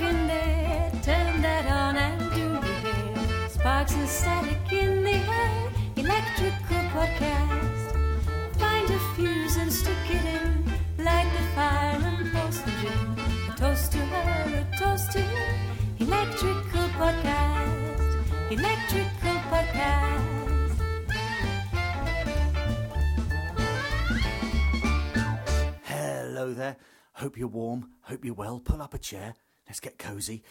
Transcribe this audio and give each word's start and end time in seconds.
there, 0.00 0.90
turn 1.02 1.42
that 1.42 1.66
on 1.66 1.96
and 1.96 2.18
do 2.34 2.48
hair. 2.60 3.48
Sparks 3.48 3.94
and 3.94 4.08
static 4.08 4.72
in 4.72 5.04
the 5.04 5.12
air, 5.12 5.70
electrical 5.96 6.82
podcast. 6.90 8.56
Find 8.56 8.90
a 8.90 8.98
fuse 9.14 9.56
and 9.56 9.72
stick 9.72 9.96
it 10.08 10.24
in, 10.24 11.04
light 11.04 11.30
the 11.32 11.42
fire 11.54 12.00
and 12.02 12.32
post 12.32 12.64
the 12.64 12.72
gin. 12.82 13.56
Toast 13.56 13.92
to 13.92 13.98
her, 13.98 14.66
a 14.66 14.78
toast 14.78 15.12
to 15.12 15.20
you. 15.20 16.06
Electrical 16.06 16.88
podcast, 16.98 18.50
electrical 18.50 19.36
podcast. 19.52 20.80
Hello 25.84 26.52
there. 26.52 26.76
Hope 27.12 27.38
you're 27.38 27.48
warm. 27.48 27.90
Hope 28.02 28.24
you're 28.24 28.34
well. 28.34 28.58
Pull 28.58 28.82
up 28.82 28.92
a 28.92 28.98
chair. 28.98 29.34
Let's 29.66 29.80
get 29.80 29.98
cozy. 29.98 30.42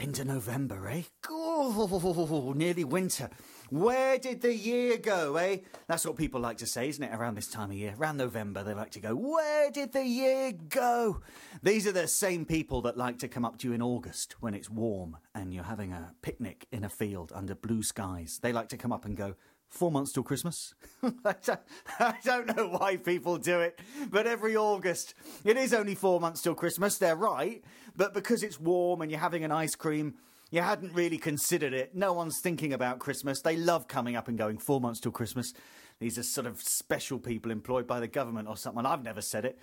End 0.00 0.18
of 0.18 0.26
November, 0.26 0.88
eh? 0.88 1.02
Oh, 1.28 2.52
nearly 2.56 2.84
winter. 2.84 3.28
Where 3.68 4.18
did 4.18 4.40
the 4.40 4.54
year 4.54 4.96
go, 4.98 5.36
eh? 5.36 5.58
That's 5.86 6.06
what 6.06 6.16
people 6.16 6.40
like 6.40 6.58
to 6.58 6.66
say, 6.66 6.88
isn't 6.88 7.02
it? 7.02 7.14
Around 7.14 7.36
this 7.36 7.48
time 7.48 7.70
of 7.70 7.76
year, 7.76 7.94
around 7.98 8.16
November, 8.16 8.62
they 8.62 8.74
like 8.74 8.90
to 8.92 9.00
go, 9.00 9.14
Where 9.14 9.70
did 9.70 9.92
the 9.92 10.04
year 10.04 10.52
go? 10.68 11.20
These 11.62 11.86
are 11.86 11.92
the 11.92 12.08
same 12.08 12.44
people 12.44 12.82
that 12.82 12.96
like 12.96 13.18
to 13.20 13.28
come 13.28 13.44
up 13.44 13.58
to 13.58 13.68
you 13.68 13.74
in 13.74 13.82
August 13.82 14.36
when 14.40 14.54
it's 14.54 14.70
warm 14.70 15.18
and 15.34 15.52
you're 15.52 15.64
having 15.64 15.92
a 15.92 16.12
picnic 16.22 16.66
in 16.70 16.84
a 16.84 16.88
field 16.88 17.32
under 17.34 17.54
blue 17.54 17.82
skies. 17.82 18.40
They 18.42 18.52
like 18.52 18.68
to 18.70 18.76
come 18.76 18.92
up 18.92 19.04
and 19.04 19.16
go, 19.16 19.36
Four 19.72 19.90
months 19.90 20.12
till 20.12 20.22
Christmas. 20.22 20.74
I, 21.24 22.14
don't, 22.22 22.54
know 22.54 22.68
why 22.68 22.98
people 22.98 23.38
do 23.38 23.60
it, 23.60 23.80
but 24.10 24.26
every 24.26 24.54
August, 24.54 25.14
it 25.46 25.56
is 25.56 25.72
only 25.72 25.94
four 25.94 26.20
months 26.20 26.42
till 26.42 26.54
Christmas. 26.54 26.98
They're 26.98 27.16
right, 27.16 27.64
but 27.96 28.12
because 28.12 28.42
it's 28.42 28.60
warm 28.60 29.00
and 29.00 29.10
you're 29.10 29.18
having 29.18 29.44
an 29.44 29.50
ice 29.50 29.74
cream, 29.74 30.16
you 30.50 30.60
hadn't 30.60 30.92
really 30.92 31.16
considered 31.16 31.72
it. 31.72 31.94
No 31.94 32.12
one's 32.12 32.38
thinking 32.38 32.74
about 32.74 32.98
Christmas. 32.98 33.40
They 33.40 33.56
love 33.56 33.88
coming 33.88 34.14
up 34.14 34.28
and 34.28 34.36
going 34.36 34.58
four 34.58 34.78
months 34.78 35.00
till 35.00 35.10
Christmas. 35.10 35.54
These 36.00 36.18
are 36.18 36.22
sort 36.22 36.46
of 36.46 36.60
special 36.60 37.18
people 37.18 37.50
employed 37.50 37.86
by 37.86 37.98
the 37.98 38.08
government 38.08 38.48
or 38.48 38.58
something. 38.58 38.84
I've 38.84 39.02
never 39.02 39.22
said 39.22 39.46
it, 39.46 39.58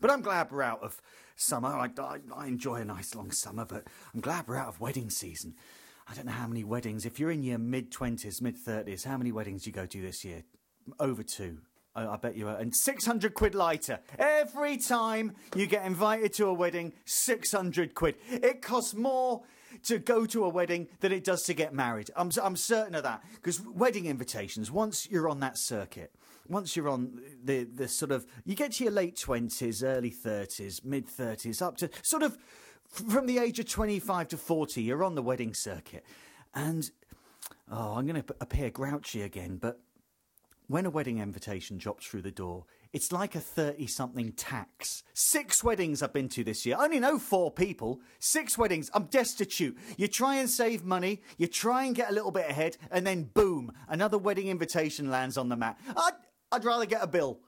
but 0.00 0.10
I'm 0.10 0.22
glad 0.22 0.50
we're 0.50 0.62
out 0.62 0.82
of 0.82 1.02
summer. 1.36 1.68
I, 1.68 1.90
I, 2.00 2.18
I 2.34 2.46
enjoy 2.46 2.76
a 2.76 2.84
nice 2.86 3.14
long 3.14 3.30
summer, 3.30 3.66
but 3.66 3.84
I'm 4.14 4.20
glad 4.20 4.48
we're 4.48 4.56
out 4.56 4.68
of 4.68 4.80
wedding 4.80 5.10
season. 5.10 5.54
I 6.10 6.14
don't 6.14 6.26
know 6.26 6.32
how 6.32 6.48
many 6.48 6.64
weddings. 6.64 7.06
If 7.06 7.20
you're 7.20 7.30
in 7.30 7.44
your 7.44 7.58
mid 7.58 7.92
20s, 7.92 8.42
mid 8.42 8.56
30s, 8.56 9.04
how 9.04 9.16
many 9.16 9.30
weddings 9.30 9.62
do 9.62 9.70
you 9.70 9.74
go 9.74 9.86
to 9.86 10.02
this 10.02 10.24
year? 10.24 10.42
Over 10.98 11.22
two. 11.22 11.58
I, 11.94 12.04
I 12.04 12.16
bet 12.16 12.36
you 12.36 12.48
are. 12.48 12.56
And 12.56 12.74
600 12.74 13.32
quid 13.32 13.54
lighter. 13.54 14.00
Every 14.18 14.76
time 14.76 15.36
you 15.54 15.68
get 15.68 15.86
invited 15.86 16.32
to 16.34 16.46
a 16.46 16.52
wedding, 16.52 16.94
600 17.04 17.94
quid. 17.94 18.16
It 18.28 18.60
costs 18.60 18.92
more 18.92 19.42
to 19.84 20.00
go 20.00 20.26
to 20.26 20.44
a 20.44 20.48
wedding 20.48 20.88
than 20.98 21.12
it 21.12 21.22
does 21.22 21.44
to 21.44 21.54
get 21.54 21.72
married. 21.72 22.10
I'm, 22.16 22.32
I'm 22.42 22.56
certain 22.56 22.96
of 22.96 23.04
that. 23.04 23.22
Because 23.36 23.64
wedding 23.64 24.06
invitations, 24.06 24.68
once 24.68 25.08
you're 25.08 25.28
on 25.28 25.38
that 25.40 25.58
circuit, 25.58 26.12
once 26.48 26.74
you're 26.74 26.88
on 26.88 27.20
the, 27.44 27.62
the 27.62 27.86
sort 27.86 28.10
of, 28.10 28.26
you 28.44 28.56
get 28.56 28.72
to 28.72 28.84
your 28.84 28.92
late 28.92 29.14
20s, 29.14 29.84
early 29.84 30.10
30s, 30.10 30.84
mid 30.84 31.06
30s, 31.06 31.62
up 31.62 31.76
to 31.76 31.88
sort 32.02 32.24
of 32.24 32.36
from 32.90 33.26
the 33.26 33.38
age 33.38 33.58
of 33.58 33.68
25 33.68 34.28
to 34.28 34.36
40, 34.36 34.82
you're 34.82 35.04
on 35.04 35.14
the 35.14 35.22
wedding 35.22 35.54
circuit. 35.54 36.04
And, 36.54 36.90
oh, 37.70 37.94
I'm 37.94 38.06
going 38.06 38.22
to 38.22 38.34
appear 38.40 38.70
grouchy 38.70 39.22
again, 39.22 39.56
but 39.56 39.80
when 40.66 40.86
a 40.86 40.90
wedding 40.90 41.18
invitation 41.18 41.78
drops 41.78 42.06
through 42.06 42.22
the 42.22 42.30
door, 42.30 42.64
it's 42.92 43.12
like 43.12 43.34
a 43.34 43.40
30 43.40 43.86
something 43.86 44.32
tax. 44.32 45.02
Six 45.14 45.62
weddings 45.62 46.02
I've 46.02 46.12
been 46.12 46.28
to 46.30 46.44
this 46.44 46.66
year. 46.66 46.76
I 46.78 46.84
only 46.84 47.00
know 47.00 47.18
four 47.18 47.50
people. 47.50 48.00
Six 48.18 48.58
weddings. 48.58 48.90
I'm 48.94 49.04
destitute. 49.04 49.76
You 49.96 50.08
try 50.08 50.36
and 50.36 50.50
save 50.50 50.84
money, 50.84 51.22
you 51.38 51.46
try 51.46 51.84
and 51.84 51.94
get 51.94 52.10
a 52.10 52.14
little 52.14 52.30
bit 52.30 52.48
ahead, 52.48 52.76
and 52.90 53.06
then 53.06 53.30
boom, 53.34 53.72
another 53.88 54.18
wedding 54.18 54.48
invitation 54.48 55.10
lands 55.10 55.36
on 55.36 55.48
the 55.48 55.56
mat. 55.56 55.78
I'd, 55.96 56.12
I'd 56.52 56.64
rather 56.64 56.86
get 56.86 57.02
a 57.02 57.06
bill. 57.06 57.40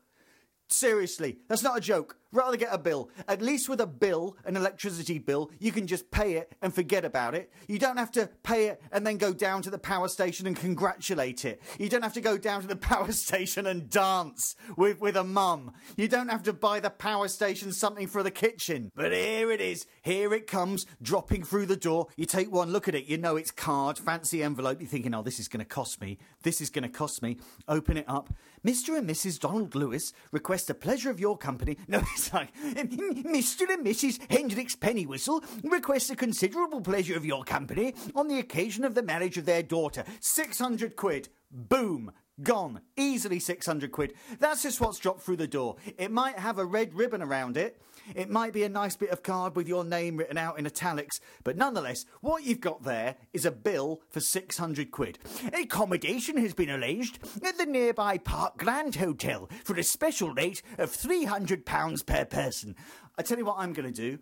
Seriously, 0.68 1.38
that's 1.48 1.62
not 1.62 1.76
a 1.76 1.80
joke. 1.80 2.16
Rather 2.32 2.56
get 2.56 2.72
a 2.72 2.78
bill. 2.78 3.10
At 3.28 3.42
least 3.42 3.68
with 3.68 3.80
a 3.80 3.86
bill, 3.86 4.36
an 4.44 4.56
electricity 4.56 5.18
bill, 5.18 5.50
you 5.58 5.70
can 5.70 5.86
just 5.86 6.10
pay 6.10 6.34
it 6.34 6.54
and 6.62 6.74
forget 6.74 7.04
about 7.04 7.34
it. 7.34 7.52
You 7.68 7.78
don't 7.78 7.98
have 7.98 8.10
to 8.12 8.30
pay 8.42 8.66
it 8.66 8.82
and 8.90 9.06
then 9.06 9.18
go 9.18 9.34
down 9.34 9.60
to 9.62 9.70
the 9.70 9.78
power 9.78 10.08
station 10.08 10.46
and 10.46 10.56
congratulate 10.56 11.44
it. 11.44 11.60
You 11.78 11.88
don't 11.88 12.02
have 12.02 12.14
to 12.14 12.20
go 12.20 12.38
down 12.38 12.62
to 12.62 12.66
the 12.66 12.76
power 12.92 13.12
station 13.12 13.66
and 13.66 13.90
dance 13.90 14.56
with, 14.76 15.00
with 15.00 15.16
a 15.16 15.24
mum. 15.24 15.72
You 15.96 16.08
don't 16.08 16.28
have 16.28 16.42
to 16.44 16.52
buy 16.52 16.80
the 16.80 16.90
power 16.90 17.28
station 17.28 17.70
something 17.72 18.06
for 18.06 18.22
the 18.22 18.30
kitchen. 18.30 18.90
But 18.94 19.12
here 19.12 19.50
it 19.50 19.60
is. 19.60 19.86
Here 20.02 20.32
it 20.32 20.46
comes, 20.46 20.86
dropping 21.02 21.44
through 21.44 21.66
the 21.66 21.76
door. 21.76 22.08
You 22.16 22.24
take 22.24 22.50
one 22.50 22.72
look 22.72 22.88
at 22.88 22.94
it. 22.94 23.04
You 23.04 23.18
know 23.18 23.36
it's 23.36 23.50
card, 23.50 23.98
fancy 23.98 24.42
envelope. 24.42 24.80
You're 24.80 24.88
thinking, 24.88 25.14
oh, 25.14 25.22
this 25.22 25.38
is 25.38 25.48
going 25.48 25.64
to 25.64 25.66
cost 25.68 26.00
me. 26.00 26.18
This 26.42 26.60
is 26.60 26.70
going 26.70 26.84
to 26.84 26.88
cost 26.88 27.22
me. 27.22 27.36
Open 27.68 27.96
it 27.96 28.06
up. 28.08 28.32
Mr. 28.64 28.96
and 28.96 29.08
Mrs. 29.08 29.40
Donald 29.40 29.74
Lewis 29.74 30.12
request 30.30 30.68
the 30.68 30.74
pleasure 30.74 31.10
of 31.10 31.20
your 31.20 31.36
company. 31.36 31.76
No, 31.92 32.00
Mr. 32.30 33.68
and 33.70 33.84
Mrs. 33.84 34.20
Hendricks 34.30 34.76
Pennywhistle 34.76 35.44
request 35.64 36.08
the 36.08 36.16
considerable 36.16 36.80
pleasure 36.80 37.16
of 37.16 37.24
your 37.24 37.44
company 37.44 37.94
on 38.14 38.28
the 38.28 38.38
occasion 38.38 38.84
of 38.84 38.94
the 38.94 39.02
marriage 39.02 39.38
of 39.38 39.44
their 39.44 39.62
daughter. 39.62 40.04
600 40.20 40.96
quid. 40.96 41.28
Boom. 41.50 42.12
Gone. 42.42 42.80
Easily 42.96 43.38
600 43.38 43.92
quid. 43.92 44.14
That's 44.38 44.62
just 44.62 44.80
what's 44.80 44.98
dropped 44.98 45.22
through 45.22 45.36
the 45.36 45.46
door. 45.46 45.76
It 45.98 46.10
might 46.10 46.38
have 46.38 46.58
a 46.58 46.64
red 46.64 46.94
ribbon 46.94 47.22
around 47.22 47.56
it. 47.56 47.80
It 48.14 48.30
might 48.30 48.52
be 48.52 48.62
a 48.64 48.68
nice 48.68 48.96
bit 48.96 49.10
of 49.10 49.22
card 49.22 49.56
with 49.56 49.68
your 49.68 49.84
name 49.84 50.16
written 50.16 50.38
out 50.38 50.58
in 50.58 50.66
italics. 50.66 51.20
But 51.44 51.56
nonetheless, 51.56 52.04
what 52.20 52.44
you've 52.44 52.60
got 52.60 52.82
there 52.82 53.16
is 53.32 53.44
a 53.44 53.50
bill 53.50 54.02
for 54.08 54.20
600 54.20 54.90
quid. 54.90 55.18
Accommodation 55.52 56.36
has 56.38 56.54
been 56.54 56.70
arranged 56.70 57.18
at 57.44 57.58
the 57.58 57.66
nearby 57.66 58.18
Park 58.18 58.56
Grand 58.56 58.96
Hotel 58.96 59.48
for 59.64 59.76
a 59.76 59.82
special 59.82 60.32
rate 60.34 60.62
of 60.78 60.90
£300 60.90 62.06
per 62.06 62.24
person. 62.24 62.76
I 63.18 63.22
tell 63.22 63.38
you 63.38 63.44
what 63.44 63.58
I'm 63.58 63.72
going 63.72 63.92
to 63.92 63.94
do. 63.94 64.18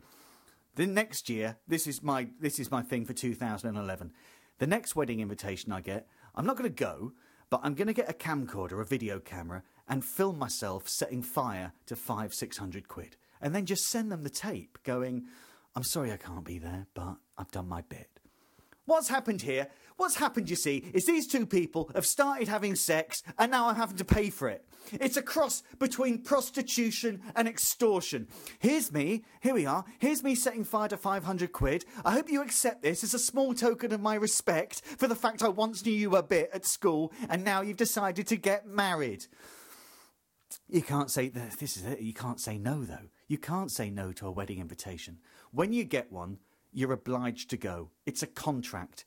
The 0.77 0.87
next 0.87 1.29
year, 1.29 1.57
this 1.67 1.87
is 1.87 2.03
my 2.03 2.29
this 2.41 2.59
is 2.59 2.71
my 2.71 2.83
thing 2.83 3.05
for 3.05 3.13
2011. 3.13 4.13
The 4.59 4.67
next 4.67 4.95
wedding 4.95 5.21
invitation 5.21 5.73
I 5.73 5.81
get, 5.81 6.07
I'm 6.35 6.47
not 6.47 6.57
going 6.57 6.71
to 6.71 6.85
go, 6.85 7.13
but 7.51 7.61
I'm 7.65 7.75
going 7.75 7.89
to 7.89 7.93
get 7.93 8.09
a 8.09 8.15
camcorder, 8.15 8.81
a 8.81 8.85
video 8.85 9.19
camera, 9.19 9.63
and 9.89 10.05
film 10.05 10.39
myself 10.39 10.89
setting 10.89 11.23
fire 11.23 11.73
to 11.87 11.97
five, 11.97 12.33
six 12.33 12.59
hundred 12.59 12.87
quid. 12.89 13.17
And 13.41 13.55
then 13.55 13.67
just 13.67 13.89
send 13.89 14.11
them 14.11 14.23
the 14.23 14.31
tape 14.31 14.79
going, 14.85 15.25
I'm 15.75 15.83
sorry 15.83 16.13
I 16.13 16.17
can't 16.17 16.45
be 16.45 16.59
there, 16.59 16.87
but 16.95 17.17
I've 17.39 17.51
done 17.51 17.69
my 17.69 17.83
bit. 17.83 18.09
What's 18.87 19.09
happened 19.09 19.43
here? 19.43 19.69
What's 19.99 20.17
happened, 20.17 20.49
you 20.49 20.57
see, 20.57 20.83
is 20.95 21.05
these 21.05 21.27
two 21.27 21.45
people 21.47 21.91
have 21.95 22.07
started 22.07 22.49
having 22.49 22.75
sex 22.75 23.23
and 23.39 23.53
now 23.53 23.69
I'm 23.69 23.77
having 23.77 23.99
to 23.99 24.05
pay 24.05 24.31
for 24.31 24.49
it. 24.49 24.65
It's 24.93 25.17
a 25.17 25.23
cross 25.23 25.63
between 25.79 26.23
prostitution 26.23 27.21
and 27.37 27.47
extortion. 27.47 28.27
Here's 28.59 28.91
me, 28.91 29.25
here 29.41 29.55
we 29.55 29.67
are, 29.67 29.85
here's 29.99 30.25
me 30.25 30.35
setting 30.35 30.65
fire 30.65 30.89
to 30.89 30.97
500 30.97 31.53
quid. 31.53 31.85
I 32.05 32.13
hope 32.13 32.31
you 32.31 32.43
accept 32.43 32.83
this 32.83 33.05
as 33.05 33.15
a 33.15 33.19
small 33.19 33.55
token 33.55 33.93
of 33.93 34.01
my 34.01 34.15
respect 34.15 34.81
for 34.85 35.07
the 35.07 35.15
fact 35.15 35.43
I 35.43 35.49
once 35.49 35.85
knew 35.85 35.93
you 35.93 36.17
a 36.17 36.23
bit 36.23 36.51
at 36.53 36.65
school 36.65 37.13
and 37.29 37.45
now 37.45 37.61
you've 37.61 37.77
decided 37.77 38.27
to 38.29 38.37
get 38.37 38.67
married. 38.67 39.27
You 40.73 40.83
can't 40.83 41.11
say, 41.11 41.29
this 41.29 41.77
is 41.77 41.85
it, 41.85 42.01
you 42.01 42.13
can't 42.13 42.39
say 42.39 42.57
no 42.57 42.85
though. 42.85 43.09
You 43.27 43.39
can't 43.39 43.73
say 43.73 43.91
no 43.91 44.13
to 44.13 44.29
a 44.29 44.31
wedding 44.31 44.61
invitation. 44.61 45.19
When 45.51 45.73
you 45.73 45.83
get 45.83 46.13
one, 46.13 46.39
you're 46.73 46.93
obliged 46.93 47.51
to 47.51 47.57
go. 47.57 47.91
It's 48.07 48.23
a 48.23 48.29
contract. 48.29 49.05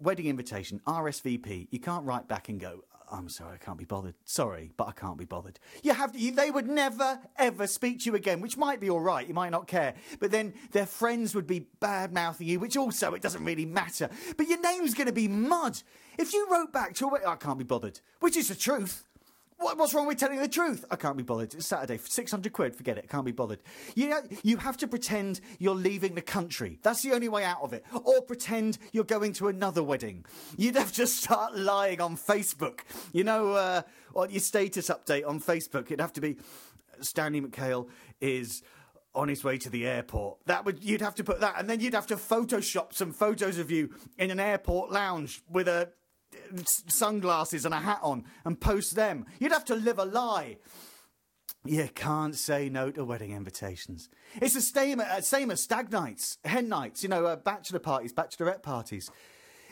Wedding 0.00 0.26
invitation, 0.26 0.80
RSVP. 0.88 1.68
You 1.70 1.78
can't 1.78 2.04
write 2.04 2.26
back 2.26 2.48
and 2.48 2.58
go, 2.58 2.82
I'm 3.12 3.28
sorry, 3.28 3.54
I 3.54 3.64
can't 3.64 3.78
be 3.78 3.84
bothered. 3.84 4.14
Sorry, 4.24 4.72
but 4.76 4.88
I 4.88 4.92
can't 4.92 5.16
be 5.16 5.24
bothered. 5.24 5.60
You 5.84 5.94
have, 5.94 6.16
you, 6.16 6.32
they 6.32 6.50
would 6.50 6.68
never 6.68 7.20
ever 7.36 7.68
speak 7.68 8.00
to 8.00 8.06
you 8.06 8.16
again, 8.16 8.40
which 8.40 8.56
might 8.56 8.80
be 8.80 8.90
all 8.90 9.00
right. 9.00 9.26
You 9.26 9.34
might 9.34 9.50
not 9.50 9.68
care, 9.68 9.94
but 10.18 10.32
then 10.32 10.54
their 10.72 10.86
friends 10.86 11.36
would 11.36 11.46
be 11.46 11.66
bad 11.78 12.12
mouthing 12.12 12.48
you, 12.48 12.58
which 12.58 12.76
also 12.76 13.14
it 13.14 13.22
doesn't 13.22 13.44
really 13.44 13.66
matter. 13.66 14.08
But 14.36 14.48
your 14.48 14.60
name's 14.60 14.94
going 14.94 15.06
to 15.06 15.12
be 15.12 15.28
mud 15.28 15.80
if 16.18 16.32
you 16.32 16.48
wrote 16.50 16.72
back 16.72 16.94
to 16.94 17.08
a, 17.08 17.28
I 17.28 17.36
can't 17.36 17.58
be 17.58 17.64
bothered, 17.64 18.00
which 18.18 18.36
is 18.36 18.48
the 18.48 18.56
truth. 18.56 19.04
What, 19.60 19.76
what's 19.76 19.92
wrong 19.92 20.06
with 20.06 20.16
telling 20.16 20.38
the 20.38 20.48
truth? 20.48 20.86
I 20.90 20.96
can't 20.96 21.18
be 21.18 21.22
bothered. 21.22 21.52
It's 21.52 21.66
Saturday, 21.66 21.98
600 22.02 22.50
quid, 22.50 22.74
forget 22.74 22.96
it, 22.96 23.10
can't 23.10 23.26
be 23.26 23.32
bothered. 23.32 23.62
You, 23.94 24.08
know, 24.08 24.22
you 24.42 24.56
have 24.56 24.78
to 24.78 24.88
pretend 24.88 25.42
you're 25.58 25.74
leaving 25.74 26.14
the 26.14 26.22
country. 26.22 26.78
That's 26.82 27.02
the 27.02 27.12
only 27.12 27.28
way 27.28 27.44
out 27.44 27.58
of 27.62 27.74
it. 27.74 27.84
Or 27.92 28.22
pretend 28.22 28.78
you're 28.92 29.04
going 29.04 29.34
to 29.34 29.48
another 29.48 29.82
wedding. 29.82 30.24
You'd 30.56 30.76
have 30.76 30.92
to 30.92 31.06
start 31.06 31.58
lying 31.58 32.00
on 32.00 32.16
Facebook. 32.16 32.80
You 33.12 33.24
know, 33.24 33.52
uh, 33.52 33.82
on 34.14 34.30
your 34.30 34.40
status 34.40 34.88
update 34.88 35.28
on 35.28 35.40
Facebook, 35.40 35.86
it'd 35.86 36.00
have 36.00 36.14
to 36.14 36.22
be 36.22 36.38
Stanley 37.02 37.42
McHale 37.42 37.88
is 38.18 38.62
on 39.14 39.28
his 39.28 39.44
way 39.44 39.58
to 39.58 39.68
the 39.68 39.86
airport. 39.86 40.38
That 40.46 40.64
would 40.64 40.82
you'd 40.82 41.02
have 41.02 41.16
to 41.16 41.24
put 41.24 41.40
that, 41.40 41.56
and 41.58 41.68
then 41.68 41.80
you'd 41.80 41.94
have 41.94 42.06
to 42.06 42.16
Photoshop 42.16 42.94
some 42.94 43.12
photos 43.12 43.58
of 43.58 43.70
you 43.70 43.90
in 44.16 44.30
an 44.30 44.40
airport 44.40 44.90
lounge 44.90 45.42
with 45.50 45.68
a 45.68 45.90
sunglasses 46.88 47.64
and 47.64 47.74
a 47.74 47.78
hat 47.78 48.00
on 48.02 48.24
and 48.44 48.60
post 48.60 48.94
them. 48.94 49.26
You'd 49.38 49.52
have 49.52 49.64
to 49.66 49.74
live 49.74 49.98
a 49.98 50.04
lie. 50.04 50.58
You 51.64 51.88
can't 51.94 52.34
say 52.34 52.70
no 52.70 52.90
to 52.90 53.04
wedding 53.04 53.32
invitations. 53.32 54.08
It's 54.40 54.54
the 54.54 54.62
same, 54.62 55.00
uh, 55.00 55.20
same 55.20 55.50
as 55.50 55.62
stag 55.62 55.92
nights, 55.92 56.38
hen 56.44 56.68
nights, 56.68 57.02
you 57.02 57.08
know, 57.10 57.26
uh, 57.26 57.36
bachelor 57.36 57.80
parties, 57.80 58.14
bachelorette 58.14 58.62
parties. 58.62 59.10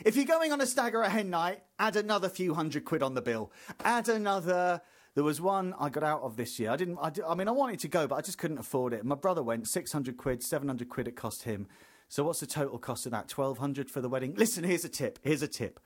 If 0.05 0.15
you're 0.15 0.25
going 0.25 0.51
on 0.51 0.61
a 0.61 0.67
stag 0.67 0.93
or 0.93 1.01
a 1.01 1.09
hen 1.09 1.29
night, 1.29 1.63
add 1.79 1.95
another 1.95 2.29
few 2.29 2.53
hundred 2.53 2.85
quid 2.85 3.01
on 3.01 3.15
the 3.15 3.21
bill. 3.21 3.51
Add 3.83 4.07
another. 4.07 4.81
There 5.15 5.23
was 5.23 5.41
one 5.41 5.73
I 5.79 5.89
got 5.89 6.03
out 6.03 6.21
of 6.21 6.37
this 6.37 6.59
year. 6.59 6.69
I 6.69 6.77
didn't. 6.77 6.99
I, 7.01 7.09
di- 7.09 7.23
I 7.27 7.33
mean, 7.33 7.47
I 7.47 7.51
wanted 7.51 7.79
to 7.79 7.87
go, 7.87 8.07
but 8.07 8.15
I 8.15 8.21
just 8.21 8.37
couldn't 8.37 8.59
afford 8.59 8.93
it. 8.93 9.03
My 9.03 9.15
brother 9.15 9.41
went. 9.41 9.67
Six 9.67 9.91
hundred 9.91 10.15
quid, 10.15 10.43
seven 10.43 10.67
hundred 10.67 10.89
quid. 10.89 11.07
It 11.07 11.15
cost 11.15 11.43
him. 11.43 11.67
So 12.07 12.23
what's 12.23 12.39
the 12.39 12.47
total 12.47 12.77
cost 12.77 13.07
of 13.07 13.11
that? 13.11 13.27
Twelve 13.27 13.57
hundred 13.57 13.89
for 13.89 13.99
the 13.99 14.07
wedding. 14.07 14.35
Listen, 14.35 14.63
here's 14.63 14.85
a 14.85 14.89
tip. 14.89 15.19
Here's 15.23 15.41
a 15.41 15.47
tip. 15.47 15.79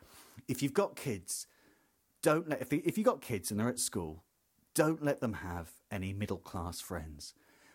If 0.47 0.61
you've 0.61 0.73
got 0.73 0.95
kids, 0.95 1.47
don't 2.21 2.49
let. 2.49 2.61
If, 2.61 2.69
they, 2.69 2.77
if 2.77 2.97
you've 2.97 3.05
got 3.05 3.21
kids 3.21 3.51
and 3.51 3.59
they're 3.59 3.69
at 3.69 3.79
school, 3.79 4.23
don't 4.73 5.03
let 5.03 5.21
them 5.21 5.33
have 5.33 5.71
any 5.91 6.13
middle 6.13 6.37
class 6.37 6.79
friends 6.81 7.33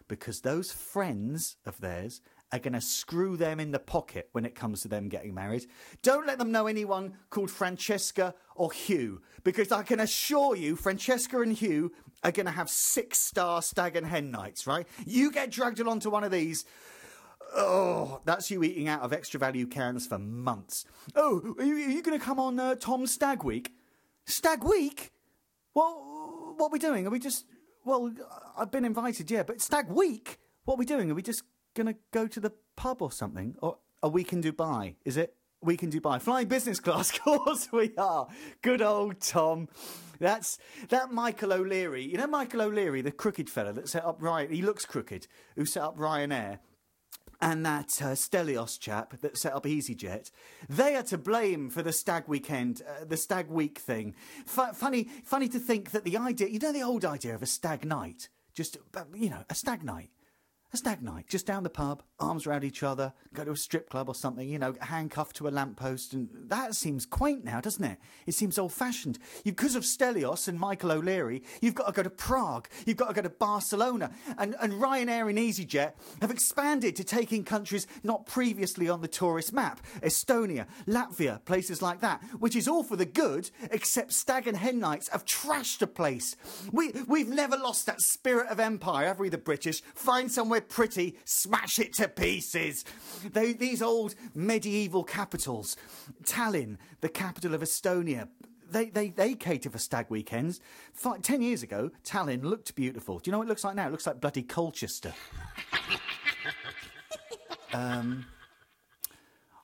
because 0.08 0.40
those 0.40 0.72
friends 0.72 1.56
of 1.66 1.80
theirs 1.80 2.20
are 2.50 2.58
going 2.58 2.72
to 2.72 2.80
screw 2.80 3.36
them 3.36 3.60
in 3.60 3.72
the 3.72 3.78
pocket 3.78 4.28
when 4.32 4.46
it 4.46 4.54
comes 4.54 4.80
to 4.80 4.88
them 4.88 5.08
getting 5.08 5.34
married. 5.34 5.66
Don't 6.02 6.26
let 6.26 6.38
them 6.38 6.50
know 6.50 6.66
anyone 6.66 7.12
called 7.30 7.50
Francesca 7.50 8.34
or 8.54 8.72
Hugh 8.72 9.20
because 9.44 9.70
I 9.70 9.82
can 9.82 10.00
assure 10.00 10.56
you, 10.56 10.74
Francesca 10.74 11.40
and 11.40 11.52
Hugh 11.52 11.92
are 12.24 12.32
going 12.32 12.46
to 12.46 12.52
have 12.52 12.70
six 12.70 13.18
star 13.18 13.60
stag 13.62 13.96
and 13.96 14.06
hen 14.06 14.30
nights, 14.30 14.66
right? 14.66 14.86
You 15.06 15.30
get 15.30 15.50
dragged 15.50 15.78
along 15.78 16.00
to 16.00 16.10
one 16.10 16.24
of 16.24 16.30
these. 16.30 16.64
Oh, 17.54 18.20
that's 18.24 18.50
you 18.50 18.62
eating 18.62 18.88
out 18.88 19.02
of 19.02 19.12
extra 19.12 19.40
value 19.40 19.66
cans 19.66 20.06
for 20.06 20.18
months. 20.18 20.84
Oh, 21.14 21.54
are 21.58 21.64
you, 21.64 21.76
you 21.76 22.02
going 22.02 22.18
to 22.18 22.24
come 22.24 22.38
on 22.38 22.58
uh, 22.58 22.74
Tom's 22.74 23.12
Stag 23.12 23.42
Week? 23.42 23.72
Stag 24.26 24.62
Week? 24.62 25.12
Well, 25.74 26.54
what 26.56 26.66
are 26.66 26.72
we 26.72 26.78
doing? 26.78 27.06
Are 27.06 27.10
we 27.10 27.18
just. 27.18 27.46
Well, 27.84 28.12
I've 28.56 28.70
been 28.70 28.84
invited, 28.84 29.30
yeah, 29.30 29.42
but 29.44 29.60
Stag 29.60 29.88
Week? 29.88 30.38
What 30.64 30.74
are 30.74 30.78
we 30.78 30.84
doing? 30.84 31.10
Are 31.10 31.14
we 31.14 31.22
just 31.22 31.42
going 31.74 31.86
to 31.86 31.96
go 32.10 32.26
to 32.26 32.40
the 32.40 32.52
pub 32.76 33.00
or 33.00 33.10
something? 33.10 33.54
Or 33.62 33.78
a 34.02 34.08
week 34.08 34.32
in 34.32 34.42
Dubai? 34.42 34.96
Is 35.04 35.16
it? 35.16 35.34
Week 35.62 35.82
in 35.82 35.90
Dubai. 35.90 36.20
Flying 36.20 36.46
business 36.46 36.78
class, 36.78 37.10
of 37.14 37.20
course 37.20 37.68
we 37.72 37.92
are. 37.96 38.28
Good 38.62 38.82
old 38.82 39.20
Tom. 39.20 39.68
That's 40.20 40.58
that 40.88 41.12
Michael 41.12 41.52
O'Leary. 41.52 42.04
You 42.04 42.18
know 42.18 42.26
Michael 42.26 42.62
O'Leary, 42.62 43.02
the 43.02 43.10
crooked 43.10 43.48
fella 43.48 43.72
that 43.72 43.88
set 43.88 44.04
up 44.04 44.18
Ryan. 44.20 44.52
He 44.52 44.62
looks 44.62 44.84
crooked. 44.84 45.26
Who 45.56 45.64
set 45.64 45.82
up 45.82 45.96
Ryanair? 45.96 46.58
And 47.40 47.64
that 47.64 48.00
uh, 48.02 48.14
Stelios 48.14 48.78
chap 48.78 49.20
that 49.20 49.36
set 49.36 49.52
up 49.52 49.64
EasyJet, 49.64 50.30
they 50.68 50.96
are 50.96 51.02
to 51.04 51.18
blame 51.18 51.70
for 51.70 51.82
the 51.82 51.92
stag 51.92 52.24
weekend, 52.26 52.82
uh, 52.88 53.04
the 53.04 53.16
stag 53.16 53.48
week 53.48 53.78
thing. 53.78 54.14
F- 54.40 54.76
funny, 54.76 55.04
funny 55.24 55.48
to 55.48 55.58
think 55.58 55.92
that 55.92 56.04
the 56.04 56.16
idea, 56.16 56.48
you 56.48 56.58
know, 56.58 56.72
the 56.72 56.82
old 56.82 57.04
idea 57.04 57.34
of 57.34 57.42
a 57.42 57.46
stag 57.46 57.84
night, 57.84 58.28
just 58.54 58.76
uh, 58.96 59.04
you 59.14 59.30
know, 59.30 59.44
a 59.48 59.54
stag 59.54 59.84
night. 59.84 60.10
A 60.70 60.76
stag 60.76 61.02
night, 61.02 61.26
just 61.28 61.46
down 61.46 61.62
the 61.62 61.70
pub, 61.70 62.02
arms 62.20 62.46
around 62.46 62.62
each 62.62 62.82
other, 62.82 63.14
go 63.32 63.42
to 63.42 63.52
a 63.52 63.56
strip 63.56 63.88
club 63.88 64.06
or 64.06 64.14
something, 64.14 64.46
you 64.46 64.58
know, 64.58 64.74
handcuffed 64.80 65.36
to 65.36 65.48
a 65.48 65.50
lamppost. 65.50 66.12
And 66.12 66.28
that 66.34 66.74
seems 66.74 67.06
quaint 67.06 67.42
now, 67.42 67.62
doesn't 67.62 67.84
it? 67.84 67.96
It 68.26 68.34
seems 68.34 68.58
old 68.58 68.74
fashioned. 68.74 69.18
Because 69.44 69.74
of 69.74 69.84
Stelios 69.84 70.46
and 70.46 70.60
Michael 70.60 70.92
O'Leary, 70.92 71.42
you've 71.62 71.74
got 71.74 71.86
to 71.86 71.92
go 71.92 72.02
to 72.02 72.10
Prague, 72.10 72.68
you've 72.84 72.98
got 72.98 73.08
to 73.08 73.14
go 73.14 73.22
to 73.22 73.30
Barcelona. 73.30 74.10
And, 74.36 74.56
and 74.60 74.74
Ryanair 74.74 75.30
and 75.30 75.38
EasyJet 75.38 75.92
have 76.20 76.30
expanded 76.30 76.96
to 76.96 77.04
take 77.04 77.32
in 77.32 77.44
countries 77.44 77.86
not 78.02 78.26
previously 78.26 78.90
on 78.90 79.00
the 79.00 79.08
tourist 79.08 79.54
map 79.54 79.80
Estonia, 80.02 80.66
Latvia, 80.86 81.42
places 81.46 81.80
like 81.80 82.00
that, 82.00 82.22
which 82.40 82.54
is 82.54 82.68
all 82.68 82.82
for 82.82 82.96
the 82.96 83.06
good, 83.06 83.50
except 83.70 84.12
stag 84.12 84.46
and 84.46 84.58
hen 84.58 84.78
nights 84.78 85.08
have 85.08 85.24
trashed 85.24 85.78
the 85.78 85.86
place. 85.86 86.36
We, 86.70 86.92
we've 87.06 87.28
never 87.28 87.56
lost 87.56 87.86
that 87.86 88.02
spirit 88.02 88.48
of 88.48 88.60
empire, 88.60 89.06
have 89.06 89.18
we, 89.18 89.30
the 89.30 89.38
British? 89.38 89.80
Find 89.94 90.30
somewhere 90.30 90.57
pretty, 90.60 91.16
smash 91.24 91.78
it 91.78 91.92
to 91.94 92.08
pieces. 92.08 92.84
They, 93.32 93.52
these 93.52 93.82
old 93.82 94.14
medieval 94.34 95.04
capitals, 95.04 95.76
Tallinn, 96.24 96.76
the 97.00 97.08
capital 97.08 97.54
of 97.54 97.60
Estonia, 97.60 98.28
they, 98.70 98.90
they, 98.90 99.08
they 99.08 99.34
cater 99.34 99.70
for 99.70 99.78
stag 99.78 100.06
weekends. 100.08 100.60
Five, 100.92 101.22
ten 101.22 101.40
years 101.42 101.62
ago, 101.62 101.90
Tallinn 102.04 102.42
looked 102.42 102.74
beautiful. 102.74 103.18
Do 103.18 103.28
you 103.28 103.32
know 103.32 103.38
what 103.38 103.46
it 103.46 103.48
looks 103.48 103.64
like 103.64 103.74
now? 103.74 103.88
It 103.88 103.92
looks 103.92 104.06
like 104.06 104.20
bloody 104.20 104.42
Colchester. 104.42 105.14
um, 107.72 108.26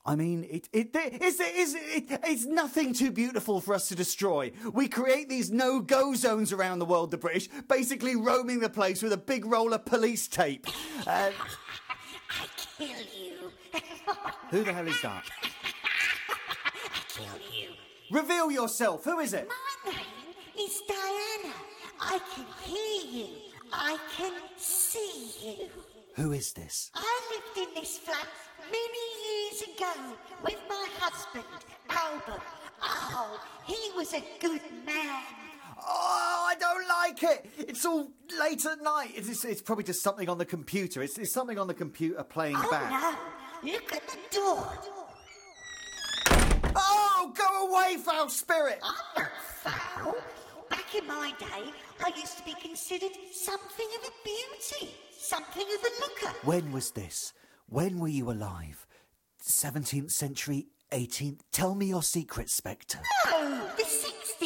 I 0.06 0.16
mean, 0.16 0.44
it, 0.50 0.68
it, 0.72 0.90
it's, 0.92 1.38
it's, 1.40 1.74
it, 1.74 2.20
it's 2.24 2.44
nothing 2.44 2.92
too 2.92 3.10
beautiful 3.10 3.60
for 3.60 3.72
us 3.72 3.88
to 3.88 3.94
destroy. 3.94 4.52
We 4.72 4.86
create 4.86 5.30
these 5.30 5.50
no 5.50 5.80
go 5.80 6.14
zones 6.14 6.52
around 6.52 6.80
the 6.80 6.84
world, 6.84 7.10
the 7.10 7.16
British, 7.16 7.48
basically 7.68 8.14
roaming 8.14 8.60
the 8.60 8.68
place 8.68 9.02
with 9.02 9.14
a 9.14 9.16
big 9.16 9.46
roll 9.46 9.72
of 9.72 9.86
police 9.86 10.28
tape. 10.28 10.66
Uh, 11.06 11.30
I 12.30 12.46
kill 12.76 12.88
you. 12.88 13.50
who 14.50 14.62
the 14.62 14.72
hell 14.74 14.86
is 14.86 15.00
that? 15.00 15.24
I 16.28 17.00
kill 17.08 17.58
you. 17.58 17.70
Reveal 18.10 18.50
yourself. 18.50 19.04
Who 19.04 19.20
is 19.20 19.32
it? 19.32 19.48
My 19.48 19.90
name 19.90 20.00
is 20.60 20.82
Diana. 20.86 21.54
I 21.98 22.20
can 22.34 22.44
hear 22.62 23.22
you. 23.22 23.28
I 23.72 23.96
can 24.18 24.32
see 24.58 25.30
you. 25.42 25.68
Who 26.16 26.32
is 26.32 26.52
this? 26.52 26.90
I 26.94 27.20
lived 27.56 27.68
in 27.68 27.74
this 27.74 27.96
flat 27.96 28.28
many 28.70 29.04
years 29.26 29.62
ago 29.62 30.16
with 30.42 30.60
my 30.68 30.88
husband, 30.98 31.44
Albert. 31.90 32.42
Oh, 32.82 33.40
he 33.66 33.90
was 33.96 34.12
a 34.14 34.22
good 34.40 34.60
man. 34.84 35.22
Oh, 35.86 36.46
I 36.48 36.54
don't 36.58 36.88
like 36.88 37.22
it. 37.22 37.50
It's 37.68 37.84
all 37.84 38.10
late 38.38 38.64
at 38.64 38.82
night. 38.82 39.12
It's, 39.14 39.28
it's, 39.28 39.44
it's 39.44 39.62
probably 39.62 39.84
just 39.84 40.02
something 40.02 40.28
on 40.28 40.38
the 40.38 40.44
computer. 40.44 41.02
It's, 41.02 41.18
it's 41.18 41.32
something 41.32 41.58
on 41.58 41.66
the 41.66 41.74
computer 41.74 42.22
playing 42.24 42.54
back. 42.54 42.64
Oh 42.64 42.70
back. 42.70 43.18
no, 43.62 43.72
look 43.72 43.92
at 43.92 44.02
the 44.06 44.18
door. 44.36 44.66
Oh, 46.76 47.32
go 47.36 47.68
away, 47.68 47.96
foul 47.96 48.28
spirit! 48.28 48.80
I'm 48.82 49.22
not 49.22 49.30
foul. 49.62 50.16
Back 50.70 50.94
in 50.94 51.06
my 51.06 51.32
day, 51.38 51.70
I 52.04 52.08
used 52.16 52.38
to 52.38 52.44
be 52.44 52.54
considered 52.60 53.12
something 53.32 53.86
of 54.00 54.08
a 54.08 54.12
beauty, 54.24 54.94
something 55.16 55.62
of 55.62 55.84
a 55.84 56.00
looker. 56.00 56.36
When 56.44 56.72
was 56.72 56.90
this? 56.90 57.32
When 57.68 57.98
were 57.98 58.08
you 58.08 58.30
alive? 58.30 58.86
17th 59.42 60.10
century, 60.10 60.66
18th? 60.92 61.40
Tell 61.50 61.74
me 61.74 61.86
your 61.86 62.02
secret, 62.02 62.50
Spectre. 62.50 63.00
Oh, 63.26 63.70
the 63.76 63.82
60s. 63.82 64.40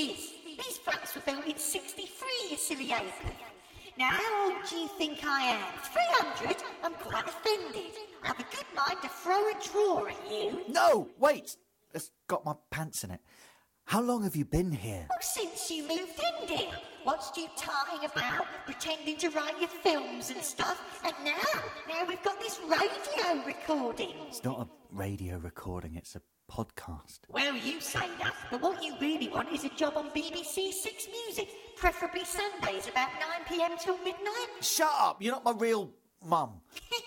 These 0.56 0.79
flats 0.79 1.15
were 1.15 1.20
built 1.23 1.47
in 1.47 1.59
63, 1.59 2.29
you 2.50 2.56
silly 2.56 2.93
ape. 2.93 3.03
Now, 3.99 4.10
how 4.10 4.44
old 4.44 4.65
do 4.69 4.77
you 4.77 4.89
think 4.89 5.19
I 5.25 5.43
am? 5.43 5.63
300? 6.39 6.63
I'm 6.84 6.94
quite 6.94 7.27
offended. 7.27 7.93
I've 8.22 8.39
a 8.39 8.44
good 8.44 8.67
mind 8.75 9.03
to 9.03 9.08
throw 9.08 9.48
a 9.48 9.55
drawer 9.72 10.08
at 10.08 10.31
you. 10.31 10.63
No, 10.69 11.08
wait! 11.19 11.56
It's 11.94 12.10
got 12.29 12.44
my 12.44 12.55
pants 12.70 13.03
in 13.03 13.10
it. 13.10 13.20
How 13.88 14.02
long 14.02 14.22
have 14.24 14.36
you 14.36 14.44
been 14.44 14.70
here? 14.70 15.06
Oh, 15.10 15.16
since 15.22 15.70
you 15.70 15.82
moved 15.88 16.20
in, 16.20 16.46
dear. 16.46 16.68
Watched 17.06 17.38
you 17.38 17.46
tying 17.56 18.04
about, 18.04 18.44
pretending 18.66 19.16
to 19.16 19.30
write 19.30 19.58
your 19.58 19.70
films 19.70 20.28
and 20.28 20.42
stuff. 20.42 21.00
And 21.02 21.14
now, 21.24 21.62
now 21.88 22.04
we've 22.06 22.22
got 22.22 22.38
this 22.38 22.60
radio 22.68 23.42
recording. 23.46 24.12
It's 24.26 24.44
not 24.44 24.60
a 24.60 24.68
radio 24.94 25.38
recording, 25.38 25.96
it's 25.96 26.16
a 26.16 26.20
podcast. 26.52 27.20
Well, 27.30 27.56
you 27.56 27.80
say 27.80 28.06
that, 28.22 28.34
but 28.50 28.60
what 28.60 28.84
you 28.84 28.94
really 29.00 29.28
want 29.28 29.50
is 29.54 29.64
a 29.64 29.70
job 29.70 29.94
on 29.96 30.10
BBC 30.10 30.70
Six 30.70 31.08
Music, 31.26 31.48
preferably 31.74 32.26
Sundays 32.26 32.88
about 32.88 33.08
9 33.48 33.58
pm 33.58 33.78
till 33.78 33.96
midnight. 34.04 34.48
Shut 34.60 34.92
up! 35.00 35.22
You're 35.22 35.32
not 35.32 35.44
my 35.46 35.52
real 35.52 35.90
mum. 36.22 36.60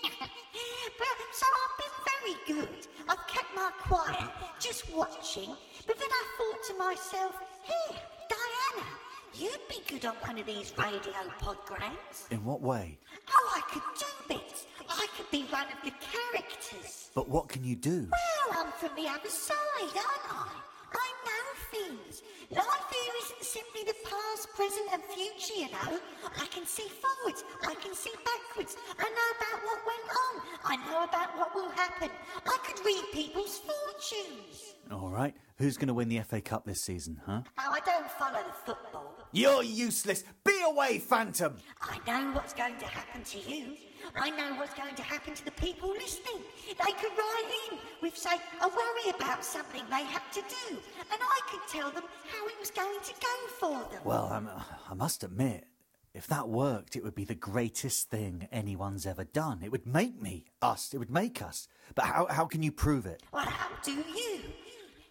Well, 0.98 1.08
so 1.32 1.46
I've 1.62 1.78
been 1.78 2.56
very 2.56 2.60
good. 2.60 2.86
I've 3.08 3.26
kept 3.26 3.54
my 3.56 3.70
quiet, 3.80 4.30
just 4.60 4.92
watching. 4.94 5.56
But 5.86 5.98
then 5.98 6.08
I 6.10 6.24
thought 6.36 6.62
to 6.68 6.74
myself, 6.74 7.34
hey, 7.62 7.96
Diana, 8.28 8.86
you'd 9.34 9.68
be 9.68 9.82
good 9.88 10.04
on 10.06 10.14
one 10.16 10.38
of 10.38 10.46
these 10.46 10.72
radio 10.78 11.12
programs. 11.40 12.26
In 12.30 12.44
what 12.44 12.60
way? 12.60 12.98
Oh, 13.30 13.52
I 13.56 13.60
could 13.72 13.82
do 13.98 14.06
bits. 14.28 14.66
I 14.88 15.06
could 15.16 15.30
be 15.30 15.42
one 15.44 15.66
of 15.66 15.82
the 15.84 15.92
characters. 16.00 17.10
But 17.14 17.28
what 17.28 17.48
can 17.48 17.64
you 17.64 17.76
do? 17.76 18.08
Well, 18.10 18.64
I'm 18.64 18.72
from 18.72 18.96
the 18.96 19.08
other 19.08 19.28
side, 19.28 19.56
aren't 19.80 20.32
I? 20.32 20.48
I 20.94 21.08
know 21.26 21.44
things. 21.70 22.22
Life 22.50 22.86
here 22.90 23.14
isn't 23.24 23.44
simply 23.44 23.82
the 23.84 23.96
past, 24.04 24.48
present, 24.54 24.88
and 24.92 25.02
future, 25.04 25.60
you 25.60 25.70
know. 25.72 25.98
I 26.40 26.46
can 26.46 26.66
see 26.66 26.88
forwards. 26.88 27.44
I 27.66 27.74
can 27.74 27.94
see 27.94 28.12
backwards. 28.24 28.76
I 28.98 29.08
know 29.08 29.28
about 29.38 29.64
what 29.64 29.80
went 29.86 30.08
on. 30.24 30.42
I 30.64 30.76
know 30.90 31.04
about 31.04 31.36
what 31.36 31.54
will 31.54 31.70
happen. 31.70 32.10
I 32.46 32.58
could 32.64 32.84
read 32.84 33.04
people's 33.12 33.60
fortunes. 33.60 34.74
All 34.90 35.10
right, 35.10 35.34
who's 35.56 35.76
going 35.78 35.88
to 35.88 35.94
win 35.94 36.08
the 36.08 36.20
FA 36.20 36.40
Cup 36.40 36.66
this 36.66 36.82
season, 36.82 37.20
huh? 37.24 37.42
Oh, 37.58 37.72
I 37.72 37.80
don't 37.80 38.10
follow 38.10 38.42
the 38.46 38.52
football. 38.52 39.14
You're 39.32 39.62
useless! 39.62 40.24
Be 40.44 40.60
away, 40.66 40.98
Phantom! 40.98 41.56
I 41.80 41.98
know 42.06 42.32
what's 42.32 42.52
going 42.52 42.76
to 42.78 42.84
happen 42.84 43.22
to 43.22 43.38
you. 43.38 43.76
I 44.16 44.30
know 44.30 44.54
what's 44.56 44.74
going 44.74 44.94
to 44.94 45.02
happen 45.02 45.34
to 45.34 45.44
the 45.44 45.50
people 45.52 45.90
listening. 45.90 46.42
They 46.68 46.92
could 46.92 47.12
write 47.16 47.52
in 47.70 47.78
with, 48.00 48.16
say, 48.16 48.36
a 48.62 48.68
worry 48.68 49.14
about 49.14 49.44
something 49.44 49.82
they 49.90 50.04
had 50.04 50.22
to 50.32 50.40
do, 50.40 50.76
and 51.10 51.20
I 51.20 51.40
could 51.50 51.60
tell 51.68 51.90
them 51.90 52.04
how 52.30 52.46
it 52.46 52.54
was 52.60 52.70
going 52.70 53.00
to 53.02 53.12
go 53.20 53.48
for 53.58 53.92
them. 53.92 54.00
Well, 54.04 54.26
I'm, 54.32 54.48
I 54.90 54.94
must 54.94 55.24
admit, 55.24 55.66
if 56.14 56.26
that 56.26 56.48
worked, 56.48 56.94
it 56.96 57.02
would 57.02 57.14
be 57.14 57.24
the 57.24 57.34
greatest 57.34 58.10
thing 58.10 58.48
anyone's 58.52 59.06
ever 59.06 59.24
done. 59.24 59.60
It 59.62 59.72
would 59.72 59.86
make 59.86 60.20
me, 60.20 60.44
us, 60.60 60.92
it 60.92 60.98
would 60.98 61.10
make 61.10 61.40
us. 61.40 61.68
But 61.94 62.04
how, 62.04 62.26
how 62.28 62.44
can 62.44 62.62
you 62.62 62.72
prove 62.72 63.06
it? 63.06 63.22
Well, 63.32 63.44
how 63.44 63.68
do 63.82 63.92
you? 63.92 64.40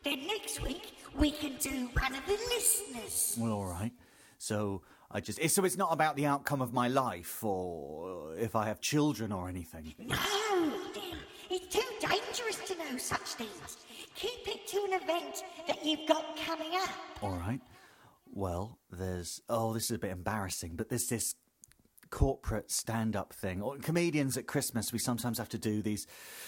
Then 0.03 0.25
next 0.27 0.62
week 0.62 0.95
we 1.15 1.31
can 1.31 1.57
do 1.57 1.89
one 2.00 2.15
of 2.15 2.25
the 2.25 2.33
listeners. 2.50 3.36
Well, 3.39 3.53
all 3.53 3.65
right. 3.65 3.91
So 4.41 4.81
I 5.12 5.19
just, 5.19 5.39
eh, 5.39 5.48
so 5.48 5.63
it's 5.65 5.77
not 5.77 5.93
about 5.93 6.15
the 6.15 6.25
outcome 6.25 6.63
of 6.63 6.74
my 6.74 6.88
life 6.88 7.43
or 7.43 8.33
if 8.38 8.55
I 8.55 8.65
have 8.65 8.81
children 8.81 9.31
or 9.31 9.48
anything. 9.48 9.93
No, 10.00 10.17
then. 10.95 11.19
It's 11.51 11.67
too 11.71 11.88
dangerous 12.00 12.57
to 12.65 12.75
know 12.75 12.98
such 12.98 13.36
things. 13.36 13.77
Keep 14.15 14.48
it 14.48 14.67
to 14.69 14.77
an 14.86 14.93
event 14.93 15.43
that 15.67 15.86
you've 15.86 16.07
got 16.07 16.36
coming 16.38 16.71
up. 16.74 16.89
All 17.21 17.38
right. 17.38 17.62
Well, 18.33 18.79
there's, 18.89 19.41
oh, 19.48 19.74
this 19.74 19.91
is 19.91 19.98
a 19.98 20.00
bit 20.00 20.10
embarrassing, 20.10 20.75
but 20.75 20.89
there's 20.89 21.07
this 21.07 21.36
corporate 22.10 22.71
stand-up 22.71 23.33
thing. 23.33 23.62
Or 23.62 23.77
comedians 23.77 24.38
at 24.38 24.48
Christmas, 24.48 24.91
we 24.91 24.98
sometimes 24.98 25.38
have 25.38 25.50
to 25.50 25.60
do 25.60 25.83
these 25.83 26.07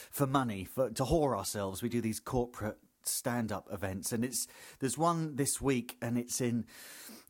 for 0.10 0.26
money, 0.26 0.66
for 0.66 0.90
to 0.90 1.04
whore 1.04 1.38
ourselves. 1.38 1.84
We 1.84 1.90
do 1.90 2.02
these 2.02 2.20
corporate 2.20 2.80
stand-up 3.08 3.68
events, 3.72 4.12
and 4.12 4.24
it's 4.26 4.48
there's 4.80 4.98
one 4.98 5.36
this 5.36 5.62
week, 5.62 5.98
and 6.02 6.18
it's 6.18 6.42
in. 6.42 6.66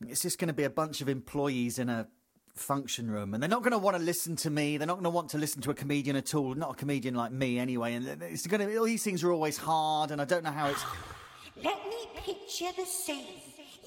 It's 0.07 0.21
just 0.21 0.39
going 0.39 0.47
to 0.49 0.53
be 0.53 0.63
a 0.63 0.69
bunch 0.69 1.01
of 1.01 1.09
employees 1.09 1.79
in 1.79 1.89
a 1.89 2.07
function 2.55 3.09
room, 3.09 3.33
and 3.33 3.41
they're 3.41 3.49
not 3.49 3.63
going 3.63 3.71
to 3.71 3.77
want 3.77 3.97
to 3.97 4.03
listen 4.03 4.35
to 4.37 4.49
me. 4.49 4.77
They're 4.77 4.87
not 4.87 4.95
going 4.95 5.03
to 5.05 5.09
want 5.09 5.29
to 5.29 5.37
listen 5.37 5.61
to 5.63 5.71
a 5.71 5.73
comedian 5.73 6.15
at 6.15 6.35
all. 6.35 6.53
Not 6.55 6.71
a 6.71 6.75
comedian 6.75 7.15
like 7.15 7.31
me, 7.31 7.57
anyway. 7.59 7.93
And 7.93 8.07
it's 8.23 8.45
going 8.47 8.67
to. 8.67 8.77
All 8.77 8.85
these 8.85 9.03
things 9.03 9.23
are 9.23 9.31
always 9.31 9.57
hard, 9.57 10.11
and 10.11 10.21
I 10.21 10.25
don't 10.25 10.43
know 10.43 10.51
how 10.51 10.67
it's. 10.69 10.83
Let 11.63 11.77
me 11.87 12.07
picture 12.15 12.69
the 12.75 12.85
scene. 12.85 13.25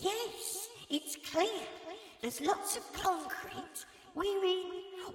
Yes, 0.01 0.69
it's 0.91 1.17
clear. 1.31 1.49
There's 2.23 2.41
lots 2.41 2.77
of 2.77 2.93
concrete. 2.93 3.85
We're 4.15 4.45
in 4.45 4.63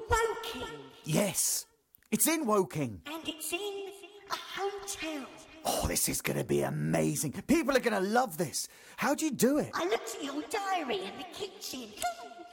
Woking, 0.10 0.68
Yes, 1.04 1.66
it's 2.12 2.28
in 2.28 2.46
Woking. 2.46 3.02
and 3.08 3.28
it's 3.28 3.52
in 3.52 3.90
a 4.30 4.36
hotel. 4.60 5.26
Oh, 5.66 5.86
this 5.88 6.10
is 6.10 6.22
going 6.22 6.38
to 6.38 6.44
be 6.44 6.62
amazing. 6.62 7.34
People 7.48 7.76
are 7.76 7.80
going 7.80 8.02
to 8.02 8.10
love 8.10 8.38
this. 8.38 8.68
How 8.98 9.14
do 9.16 9.26
you 9.26 9.32
do 9.32 9.58
it? 9.60 9.72
I 9.74 9.86
looked 9.86 10.16
at 10.16 10.24
your 10.24 10.44
diary 10.50 11.00
in 11.02 11.18
the 11.18 11.26
kitchen. 11.34 11.90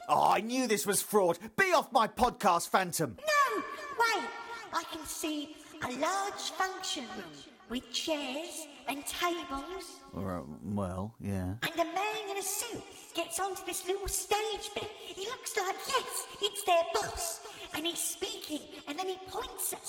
Oh, 0.09 0.31
I 0.31 0.41
knew 0.41 0.67
this 0.67 0.87
was 0.87 1.03
fraud. 1.03 1.39
Be 1.57 1.73
off 1.73 1.93
my 1.93 2.09
podcast, 2.09 2.69
Phantom. 2.71 3.17
No, 3.19 3.63
wait. 3.99 4.29
I 4.73 4.83
can 4.93 5.05
see 5.07 5.57
a 5.83 5.93
large 5.99 6.51
function 6.57 7.05
room 7.17 7.33
with 7.69 7.91
chairs 7.93 8.67
and 8.89 9.05
tables. 9.07 10.01
Or, 10.15 10.39
uh, 10.39 10.43
well, 10.65 11.15
yeah. 11.21 11.55
And 11.63 11.75
a 11.75 11.85
man 11.85 12.31
in 12.31 12.39
a 12.39 12.43
suit 12.43 12.83
gets 13.15 13.39
onto 13.39 13.65
this 13.67 13.87
little 13.87 14.09
stage 14.09 14.71
bit. 14.75 14.91
He 15.07 15.27
looks 15.27 15.57
like, 15.57 15.77
yes, 15.89 16.27
it's 16.41 16.65
their 16.65 16.83
boss. 16.95 17.41
And 17.75 17.87
he's 17.87 17.99
speaking, 17.99 18.19
and 18.19 18.19
then 18.19 18.25
he 18.25 18.28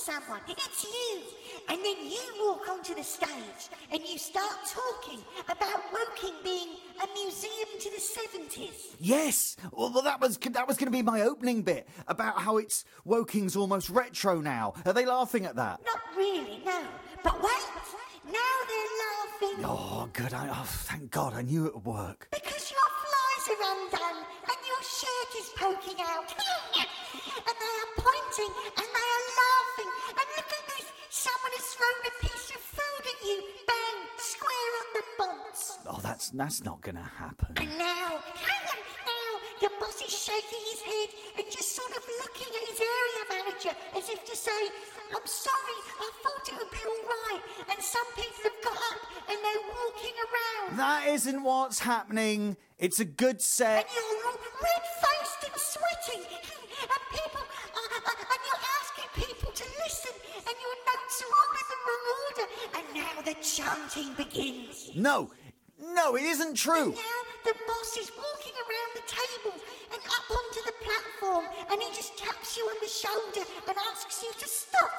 someone. 0.10 0.42
It's 0.48 0.84
you. 0.84 1.22
And 1.70 1.78
then 1.86 1.98
you 2.04 2.20
walk 2.42 2.68
onto 2.68 2.96
the 2.96 3.04
stage, 3.04 3.70
and 3.92 4.02
you 4.04 4.18
start 4.18 4.58
talking 4.66 5.20
about 5.48 5.82
Woking 5.94 6.34
being 6.44 6.70
a 7.04 7.08
museum 7.14 7.70
to 7.80 7.90
the 7.92 8.02
70s. 8.02 8.96
Yes. 9.00 9.56
Well, 9.72 9.92
well, 9.94 10.02
that 10.04 10.20
was 10.20 10.38
that 10.38 10.68
was 10.68 10.78
going 10.78 10.88
to 10.88 10.98
be 10.98 11.04
my 11.04 11.22
opening 11.22 11.62
bit 11.62 11.88
about 12.08 12.42
how 12.42 12.58
it's 12.58 12.86
Woking's 13.06 13.56
almost 13.56 13.90
retro 13.90 14.42
now. 14.42 14.74
Are 14.86 14.94
they 14.94 15.06
laughing 15.06 15.46
at 15.46 15.56
that? 15.58 15.80
Not 15.86 16.02
really, 16.18 16.62
no. 16.66 16.82
But 17.24 17.36
wait, 17.44 17.68
now 18.26 18.56
they're 18.70 18.94
laughing 19.06 19.66
Oh, 19.66 20.10
good. 20.14 20.34
I, 20.34 20.50
oh, 20.52 20.64
thank 20.66 21.12
God. 21.12 21.34
I 21.34 21.44
knew 21.44 21.66
it 21.68 21.76
would 21.76 21.86
work. 21.86 22.28
because 22.32 22.72
your 22.72 22.90
flies 23.04 23.46
are 23.54 23.62
undone 23.76 24.26
and 24.50 24.60
your 24.72 24.82
shirt 24.82 25.32
is 25.38 25.50
poking 25.56 26.02
out. 26.04 26.34
and 27.48 27.56
they 27.64 27.74
are 27.84 27.92
pointing 27.98 28.52
and 28.78 28.88
they 28.98 29.08
are 29.16 29.29
someone 31.10 31.54
has 31.58 31.68
thrown 31.74 32.00
a 32.06 32.14
piece 32.22 32.50
of 32.54 32.62
food 32.62 33.04
at 33.06 33.20
you. 33.26 33.38
Bang, 33.66 33.98
square 34.18 34.72
on 34.82 34.88
the 34.94 35.04
bonds. 35.18 35.80
Oh, 35.90 36.00
that's 36.02 36.30
that's 36.30 36.64
not 36.64 36.82
going 36.82 36.96
to 36.96 37.10
happen. 37.18 37.58
And 37.58 37.70
now, 37.78 38.22
now, 38.22 39.30
the 39.62 39.70
boss 39.80 40.02
is 40.02 40.14
shaking 40.14 40.64
his 40.72 40.82
head 40.82 41.10
and 41.38 41.46
just 41.52 41.76
sort 41.76 41.92
of 41.92 42.04
looking 42.22 42.52
at 42.54 42.64
his 42.70 42.80
area 42.80 43.24
manager 43.30 43.74
as 43.98 44.10
if 44.10 44.24
to 44.26 44.36
say, 44.36 44.62
I'm 45.10 45.26
sorry, 45.26 45.78
I 46.00 46.10
thought 46.22 46.48
it 46.48 46.56
would 46.58 46.72
be 46.72 46.84
all 46.86 47.04
right. 47.10 47.42
And 47.74 47.82
some 47.82 48.06
people 48.16 48.44
have 48.46 48.60
got 48.64 48.78
up 48.78 49.02
and 49.30 49.38
they're 49.42 49.68
walking 49.68 50.16
around. 50.26 50.78
That 50.78 51.08
isn't 51.08 51.44
what's 51.44 51.80
happening. 51.80 52.58
It's 52.80 53.02
a 53.02 53.06
good 53.06 53.42
set. 53.42 53.86
And 53.86 53.94
you're 53.94 54.32
all 54.32 54.40
red-faced 54.64 55.52
and 55.52 55.58
sweating. 55.60 56.24
And 56.24 57.02
people, 57.12 57.44
uh, 57.44 58.08
and 58.08 58.42
you're 58.48 58.66
asking 58.80 59.10
people 59.20 59.52
to 59.52 59.66
listen. 59.84 60.16
And 60.48 60.56
your 60.56 60.76
notes 60.88 61.18
are 61.20 61.32
all 61.40 61.52
in 61.60 61.68
the 61.68 61.80
wrong 61.86 62.06
order. 62.24 62.48
And 62.78 62.86
now 62.96 63.16
the 63.28 63.36
chanting 63.44 64.14
begins. 64.16 64.92
No, 64.96 65.30
no, 65.92 66.16
it 66.16 66.24
isn't 66.24 66.56
true. 66.56 66.96
Now 66.96 67.20
the 67.44 67.56
boss 67.68 67.98
is 67.98 68.12
walking 68.16 68.56
around 68.56 68.92
the 68.96 69.06
table 69.12 69.60
and 69.92 70.00
up 70.00 70.28
onto 70.32 70.62
the 70.64 70.76
platform, 70.80 71.46
and 71.72 71.79
shoulder 72.90 73.46
and 73.68 73.78
asks 73.94 74.24
you 74.24 74.32
to 74.34 74.48
stop. 74.48 74.92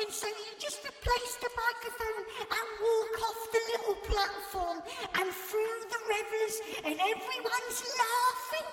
And 0.00 0.10
so 0.10 0.26
you 0.26 0.50
just 0.58 0.82
replace 0.82 1.34
the 1.38 1.50
microphone 1.54 2.24
and 2.42 2.66
walk 2.82 3.14
off 3.22 3.40
the 3.54 3.62
little 3.72 3.98
platform 4.10 4.82
and 5.14 5.30
through 5.30 5.78
the 5.88 6.00
revelers, 6.10 6.56
and 6.84 6.94
everyone's 6.98 7.80
laughing. 8.02 8.66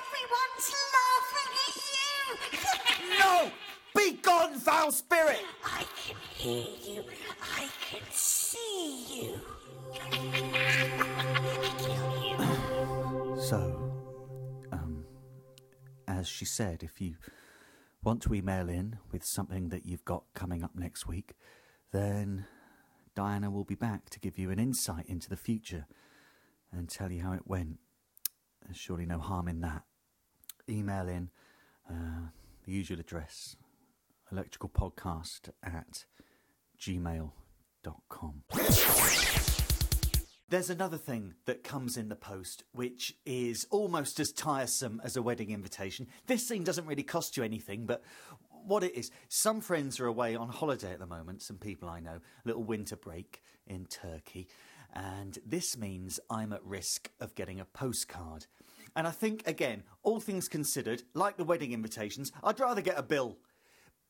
Everyone's 0.00 0.68
laughing 0.96 1.50
at 1.66 1.76
you. 1.94 2.04
No! 3.18 3.50
Be 3.94 4.12
gone, 4.12 4.54
foul 4.54 4.90
spirit! 4.90 5.40
I 5.64 5.84
can 5.96 6.16
hear 6.34 6.66
you. 6.82 7.04
I 7.56 7.68
can 7.90 8.02
see 8.10 9.04
you. 9.22 9.40
So, 13.38 13.92
um, 14.72 15.04
as 16.08 16.26
she 16.26 16.44
said, 16.44 16.82
if 16.82 17.00
you 17.00 17.14
want 18.04 18.28
we 18.28 18.42
mail 18.42 18.68
in 18.68 18.98
with 19.10 19.24
something 19.24 19.70
that 19.70 19.86
you've 19.86 20.04
got 20.04 20.24
coming 20.34 20.62
up 20.62 20.72
next 20.74 21.06
week, 21.06 21.32
then 21.92 22.44
Diana 23.14 23.50
will 23.50 23.64
be 23.64 23.74
back 23.74 24.10
to 24.10 24.20
give 24.20 24.38
you 24.38 24.50
an 24.50 24.58
insight 24.58 25.06
into 25.06 25.28
the 25.28 25.36
future 25.36 25.86
and 26.70 26.88
tell 26.88 27.10
you 27.10 27.22
how 27.22 27.32
it 27.32 27.46
went. 27.46 27.78
There's 28.62 28.76
surely 28.76 29.06
no 29.06 29.18
harm 29.18 29.48
in 29.48 29.60
that. 29.62 29.84
Email 30.68 31.08
in 31.08 31.30
uh, 31.90 32.28
the 32.64 32.72
usual 32.72 33.00
address 33.00 33.56
electricalpodcast 34.32 35.50
at 35.62 36.04
gmail.com. 36.78 38.42
There's 40.54 40.70
another 40.70 40.98
thing 40.98 41.34
that 41.46 41.64
comes 41.64 41.96
in 41.96 42.08
the 42.08 42.14
post 42.14 42.62
which 42.70 43.16
is 43.26 43.66
almost 43.70 44.20
as 44.20 44.30
tiresome 44.30 45.02
as 45.02 45.16
a 45.16 45.22
wedding 45.22 45.50
invitation. 45.50 46.06
This 46.28 46.46
thing 46.46 46.62
doesn't 46.62 46.86
really 46.86 47.02
cost 47.02 47.36
you 47.36 47.42
anything, 47.42 47.86
but 47.86 48.04
what 48.64 48.84
it 48.84 48.94
is, 48.94 49.10
some 49.28 49.60
friends 49.60 49.98
are 49.98 50.06
away 50.06 50.36
on 50.36 50.48
holiday 50.48 50.92
at 50.92 51.00
the 51.00 51.08
moment, 51.08 51.42
some 51.42 51.56
people 51.56 51.88
I 51.88 51.98
know, 51.98 52.20
a 52.20 52.20
little 52.44 52.62
winter 52.62 52.94
break 52.94 53.42
in 53.66 53.86
Turkey, 53.86 54.46
and 54.92 55.40
this 55.44 55.76
means 55.76 56.20
I'm 56.30 56.52
at 56.52 56.64
risk 56.64 57.10
of 57.18 57.34
getting 57.34 57.58
a 57.58 57.64
postcard. 57.64 58.46
And 58.94 59.08
I 59.08 59.10
think, 59.10 59.42
again, 59.48 59.82
all 60.04 60.20
things 60.20 60.46
considered, 60.46 61.02
like 61.14 61.36
the 61.36 61.42
wedding 61.42 61.72
invitations, 61.72 62.30
I'd 62.44 62.60
rather 62.60 62.80
get 62.80 62.96
a 62.96 63.02
bill. 63.02 63.38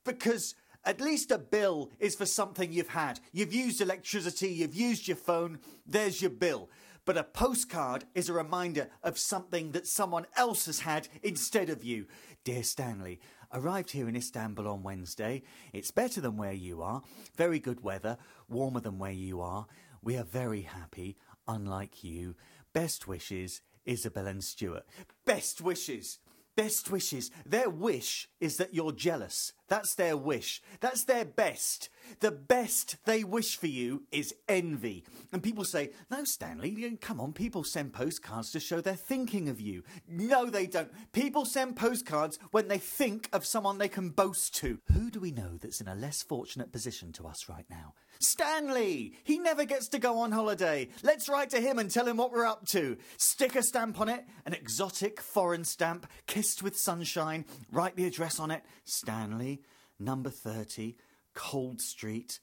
Because 0.04 0.54
at 0.84 1.00
least 1.00 1.30
a 1.30 1.38
bill 1.38 1.90
is 1.98 2.14
for 2.14 2.26
something 2.26 2.72
you've 2.72 2.88
had. 2.88 3.20
You've 3.32 3.54
used 3.54 3.80
electricity, 3.80 4.48
you've 4.48 4.74
used 4.74 5.08
your 5.08 5.16
phone, 5.16 5.58
there's 5.86 6.20
your 6.20 6.30
bill. 6.30 6.70
But 7.06 7.18
a 7.18 7.24
postcard 7.24 8.04
is 8.14 8.28
a 8.28 8.32
reminder 8.34 8.88
of 9.02 9.18
something 9.18 9.72
that 9.72 9.86
someone 9.86 10.26
else 10.36 10.66
has 10.66 10.80
had 10.80 11.08
instead 11.22 11.68
of 11.68 11.84
you. 11.84 12.06
Dear 12.44 12.62
Stanley, 12.62 13.20
arrived 13.52 13.90
here 13.90 14.08
in 14.08 14.16
Istanbul 14.16 14.66
on 14.66 14.82
Wednesday. 14.82 15.42
It's 15.72 15.90
better 15.90 16.20
than 16.20 16.36
where 16.36 16.52
you 16.52 16.82
are. 16.82 17.02
Very 17.36 17.58
good 17.58 17.82
weather, 17.82 18.16
warmer 18.48 18.80
than 18.80 18.98
where 18.98 19.12
you 19.12 19.40
are. 19.40 19.66
We 20.02 20.16
are 20.16 20.24
very 20.24 20.62
happy, 20.62 21.16
unlike 21.46 22.02
you. 22.02 22.36
Best 22.72 23.06
wishes, 23.06 23.60
Isabel 23.84 24.26
and 24.26 24.42
Stuart. 24.42 24.84
Best 25.24 25.60
wishes! 25.60 26.18
Best 26.56 26.90
wishes. 26.90 27.30
Their 27.44 27.68
wish 27.68 28.28
is 28.40 28.56
that 28.58 28.75
you're 28.75 28.92
jealous. 28.92 29.52
That's 29.68 29.94
their 29.94 30.16
wish. 30.16 30.62
That's 30.80 31.04
their 31.04 31.25
best. 31.25 31.88
The 32.20 32.30
best 32.30 32.96
they 33.04 33.25
wish 33.25 33.56
for 33.56 33.66
you 33.66 34.04
is 34.11 34.34
envy. 34.49 35.04
And 35.32 35.42
people 35.42 35.64
say, 35.64 35.90
No, 36.11 36.25
Stanley, 36.25 36.96
come 37.00 37.20
on, 37.20 37.32
people 37.32 37.64
send 37.64 37.92
postcards 37.92 38.50
to 38.52 38.61
show 38.61 38.80
they're 38.80 38.94
thinking 38.94 39.49
of 39.49 39.61
you. 39.61 39.82
No, 40.08 40.46
they 40.46 40.66
don't. 40.66 40.90
People 41.12 41.44
send 41.44 41.76
postcards 41.76 42.38
when 42.50 42.68
they 42.68 42.78
think 42.78 43.28
of 43.32 43.46
someone 43.46 43.78
they 43.78 43.88
can 43.88 44.11
boast 44.11 44.54
to. 44.56 44.78
Who 44.92 45.11
do 45.11 45.20
we 45.20 45.30
know 45.30 45.56
that's 45.61 45.80
in 45.80 45.88
a 45.88 45.94
less 45.94 46.23
fortunate 46.23 46.73
position 46.73 47.12
to 47.14 47.26
us 47.26 47.49
right 47.49 47.66
now? 47.68 47.94
Stanley! 48.20 49.14
He 49.25 49.38
never 49.38 49.64
gets 49.64 49.88
to 49.88 49.99
go 49.99 50.18
on 50.18 50.32
holiday. 50.32 50.88
Let's 51.02 51.28
write 51.28 51.50
to 51.50 51.61
him 51.61 51.78
and 51.78 51.90
tell 51.90 52.06
him 52.06 52.16
what 52.16 52.32
we're 52.32 52.46
up 52.46 52.66
to. 52.68 52.96
Stick 53.16 53.56
a 53.56 53.62
stamp 53.62 54.00
on 54.00 54.08
it, 54.08 54.25
an 54.46 54.54
exotic 54.54 55.20
foreign 55.20 55.64
stamp, 55.64 56.06
kissed 56.26 56.62
with 56.62 56.76
sunshine. 56.76 57.44
Write 57.70 57.96
the 57.96 58.06
address 58.06 58.38
on 58.38 58.50
it 58.50 58.62
Stanley, 58.84 59.62
number 59.99 60.30
30, 60.30 60.96
Cold 61.34 61.80
Street, 61.80 62.40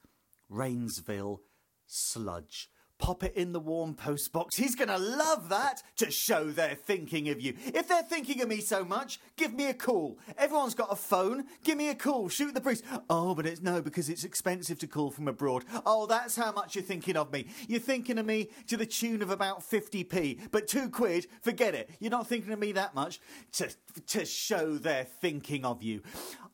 Rainsville, 0.49 1.39
Sludge. 1.87 2.69
Pop 3.01 3.23
it 3.23 3.33
in 3.35 3.51
the 3.51 3.59
warm 3.59 3.95
post 3.95 4.31
box. 4.31 4.55
He's 4.55 4.75
going 4.75 4.87
to 4.87 4.97
love 4.99 5.49
that 5.49 5.81
to 5.97 6.11
show 6.11 6.51
they're 6.51 6.75
thinking 6.75 7.29
of 7.29 7.41
you. 7.41 7.55
If 7.65 7.87
they're 7.87 8.03
thinking 8.03 8.41
of 8.43 8.47
me 8.47 8.61
so 8.61 8.85
much, 8.85 9.19
give 9.37 9.55
me 9.55 9.69
a 9.69 9.73
call. 9.73 10.19
Everyone's 10.37 10.75
got 10.75 10.91
a 10.91 10.95
phone. 10.95 11.45
Give 11.63 11.79
me 11.79 11.89
a 11.89 11.95
call. 11.95 12.29
Shoot 12.29 12.53
the 12.53 12.61
priest. 12.61 12.83
Oh, 13.09 13.33
but 13.33 13.47
it's 13.47 13.59
no, 13.59 13.81
because 13.81 14.07
it's 14.07 14.23
expensive 14.23 14.77
to 14.79 14.87
call 14.87 15.09
from 15.09 15.27
abroad. 15.27 15.65
Oh, 15.83 16.05
that's 16.05 16.35
how 16.35 16.51
much 16.51 16.75
you're 16.75 16.83
thinking 16.83 17.17
of 17.17 17.33
me. 17.33 17.47
You're 17.67 17.79
thinking 17.79 18.19
of 18.19 18.25
me 18.27 18.49
to 18.67 18.77
the 18.77 18.85
tune 18.85 19.23
of 19.23 19.31
about 19.31 19.61
50p. 19.61 20.51
But 20.51 20.67
two 20.67 20.87
quid, 20.87 21.25
forget 21.41 21.73
it. 21.73 21.89
You're 21.99 22.11
not 22.11 22.27
thinking 22.27 22.53
of 22.53 22.59
me 22.59 22.73
that 22.73 22.93
much 22.93 23.19
to, 23.53 23.69
to 24.09 24.25
show 24.25 24.77
they're 24.77 25.05
thinking 25.05 25.65
of 25.65 25.81
you. 25.81 26.03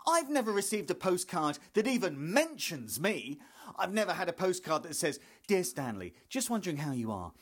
I've 0.08 0.30
never 0.30 0.54
received 0.54 0.90
a 0.90 0.96
postcard 0.96 1.60
that 1.74 1.86
even 1.86 2.32
mentions 2.34 2.98
me. 2.98 3.40
I've 3.78 3.94
never 3.94 4.14
had 4.14 4.30
a 4.30 4.34
postcard 4.34 4.84
that 4.84 4.96
says, 4.96 5.20
Dear 5.48 5.66
Stanley, 5.66 6.14
just 6.30 6.50
wondering 6.50 6.78
how 6.78 6.94
you 6.94 7.12
are. 7.12 7.34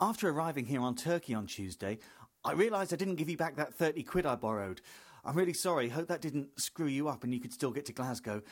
After 0.00 0.28
arriving 0.28 0.66
here 0.66 0.80
on 0.80 0.94
Turkey 0.94 1.34
on 1.34 1.48
Tuesday, 1.48 1.98
I 2.44 2.52
realised 2.52 2.92
I 2.92 2.96
didn't 2.96 3.16
give 3.16 3.28
you 3.28 3.36
back 3.36 3.56
that 3.56 3.74
30 3.74 4.04
quid 4.04 4.26
I 4.26 4.36
borrowed. 4.36 4.80
I'm 5.24 5.34
really 5.34 5.52
sorry. 5.52 5.88
Hope 5.88 6.06
that 6.06 6.20
didn't 6.20 6.60
screw 6.60 6.86
you 6.86 7.08
up 7.08 7.24
and 7.24 7.34
you 7.34 7.40
could 7.40 7.52
still 7.52 7.72
get 7.72 7.86
to 7.86 7.92
Glasgow. 7.92 8.42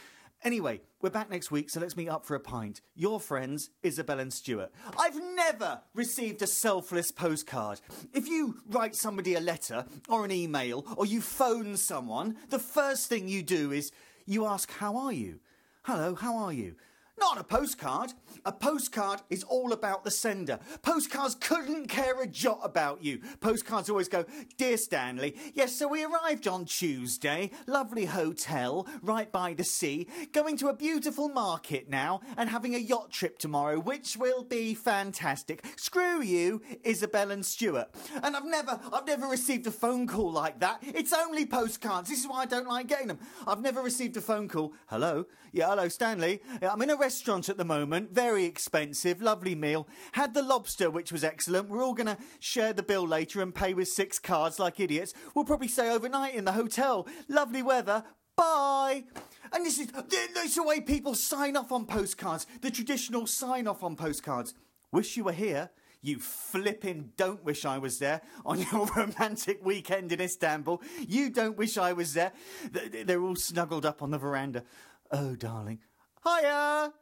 Anyway, 0.44 0.80
we're 1.00 1.08
back 1.08 1.30
next 1.30 1.52
week, 1.52 1.70
so 1.70 1.78
let's 1.78 1.96
meet 1.96 2.08
up 2.08 2.26
for 2.26 2.34
a 2.34 2.40
pint. 2.40 2.80
Your 2.96 3.20
friends, 3.20 3.70
Isabel 3.84 4.18
and 4.18 4.32
Stuart. 4.32 4.72
I've 4.99 5.14
never 5.37 5.82
received 5.94 6.42
a 6.42 6.49
selfless 6.49 7.12
postcard. 7.12 7.80
If 8.12 8.26
you 8.26 8.56
write 8.68 8.96
somebody 8.96 9.37
a 9.37 9.40
letter 9.40 9.87
or 10.08 10.25
an 10.25 10.32
email 10.32 10.84
or 10.96 11.06
you 11.06 11.20
phone 11.20 11.76
someone, 11.76 12.37
the 12.49 12.58
first 12.58 13.08
thing 13.08 13.28
you 13.28 13.44
do 13.44 13.70
is 13.70 13.92
you 14.26 14.44
ask, 14.44 14.68
How 14.72 14.96
are 14.96 15.12
you? 15.12 15.38
Hello, 15.84 16.16
how 16.16 16.37
are 16.37 16.52
you? 16.52 16.75
Not 17.23 17.38
a 17.38 17.45
postcard. 17.45 18.14
A 18.45 18.50
postcard 18.50 19.23
is 19.31 19.45
all 19.45 19.73
about 19.73 20.02
the 20.02 20.11
sender. 20.11 20.59
Postcards 20.83 21.37
couldn't 21.37 21.87
care 21.87 22.21
a 22.21 22.26
jot 22.26 22.59
about 22.64 23.05
you. 23.05 23.21
Postcards 23.41 23.88
always 23.88 24.09
go, 24.09 24.25
Dear 24.59 24.76
Stanley, 24.76 25.37
yes, 25.55 25.73
so 25.76 25.87
we 25.87 26.02
arrived 26.05 26.49
on 26.49 26.64
Tuesday. 26.64 27.52
Lovely 27.69 28.07
hotel, 28.07 28.88
right 29.02 29.31
by 29.31 29.55
the 29.55 29.62
sea. 29.62 30.09
Going 30.33 30.57
to 30.57 30.67
a 30.67 30.75
beautiful 30.75 31.29
market 31.29 31.88
now 31.88 32.23
and 32.37 32.50
having 32.50 32.75
a 32.75 32.79
yacht 32.79 33.12
trip 33.12 33.38
tomorrow, 33.38 33.79
which 33.79 34.17
will 34.17 34.43
be 34.43 34.75
fantastic. 34.75 35.64
Screw 35.76 36.23
you, 36.23 36.61
Isabel 36.83 37.31
and 37.31 37.47
Stuart. 37.47 37.95
And 38.21 38.37
I've 38.37 38.45
never, 38.45 38.81
I've 38.93 39.07
never 39.07 39.29
received 39.29 39.69
a 39.69 39.71
phone 39.71 40.09
call 40.09 40.33
like 40.33 40.59
that. 40.59 40.83
It's 40.83 41.12
only 41.12 41.47
postcards. 41.47 42.09
This 42.09 42.19
is 42.19 42.26
why 42.26 42.43
I 42.43 42.47
don't 42.47 42.67
like 42.67 42.88
getting 42.88 43.07
them. 43.07 43.21
I've 43.47 43.62
never 43.62 43.81
received 43.81 44.17
a 44.17 44.21
phone 44.21 44.49
call. 44.49 44.75
Hello? 44.87 45.26
Yeah, 45.52 45.69
hello, 45.69 45.88
Stanley. 45.88 46.41
I'm 46.61 46.83
in 46.83 46.91
a 46.91 46.97
restaurant 46.97 47.12
at 47.49 47.57
the 47.57 47.64
moment. 47.64 48.12
Very 48.12 48.45
expensive. 48.45 49.21
Lovely 49.21 49.54
meal. 49.54 49.87
Had 50.12 50.35
the 50.35 50.42
lobster, 50.42 50.90
which 50.90 51.12
was 51.12 51.25
excellent. 51.25 51.69
We're 51.69 51.85
all 51.85 51.95
going 51.95 52.07
to 52.07 52.19
share 52.40 52.73
the 52.73 52.83
bill 52.83 53.07
later 53.07 53.42
and 53.42 53.54
pay 53.54 53.75
with 53.75 53.88
six 53.88 54.19
cards 54.19 54.59
like 54.59 54.81
idiots. 54.81 55.14
We'll 55.35 55.45
probably 55.45 55.69
stay 55.69 55.90
overnight 55.90 56.35
in 56.35 56.45
the 56.45 56.52
hotel. 56.52 57.07
Lovely 57.28 57.62
weather. 57.62 58.04
Bye. 58.37 59.04
And 59.52 59.66
this 59.66 59.78
is, 59.78 59.88
this 60.09 60.45
is 60.45 60.54
the 60.54 60.62
way 60.62 60.81
people 60.81 61.14
sign 61.14 61.57
off 61.57 61.73
on 61.73 61.87
postcards. 61.87 62.47
The 62.61 62.71
traditional 62.71 63.26
sign 63.26 63.66
off 63.66 63.83
on 63.83 63.97
postcards. 63.97 64.54
Wish 64.90 65.16
you 65.16 65.25
were 65.25 65.33
here. 65.33 65.71
You 66.04 66.19
flipping 66.19 67.12
don't 67.16 67.45
wish 67.45 67.64
I 67.64 67.78
was 67.78 67.99
there 67.99 68.23
on 68.45 68.59
your 68.73 68.87
romantic 68.97 69.64
weekend 69.64 70.11
in 70.12 70.21
Istanbul. 70.21 70.83
You 71.07 71.31
don't 71.31 71.57
wish 71.57 71.78
I 71.78 71.92
was 71.92 72.14
there. 72.14 72.33
They're 72.71 73.23
all 73.23 73.37
snuggled 73.37 73.87
up 73.87 74.02
on 74.02 74.11
the 74.11 74.19
veranda. 74.19 74.65
Oh, 75.13 75.36
darling. 75.36 75.78
Hiya! 76.25 76.93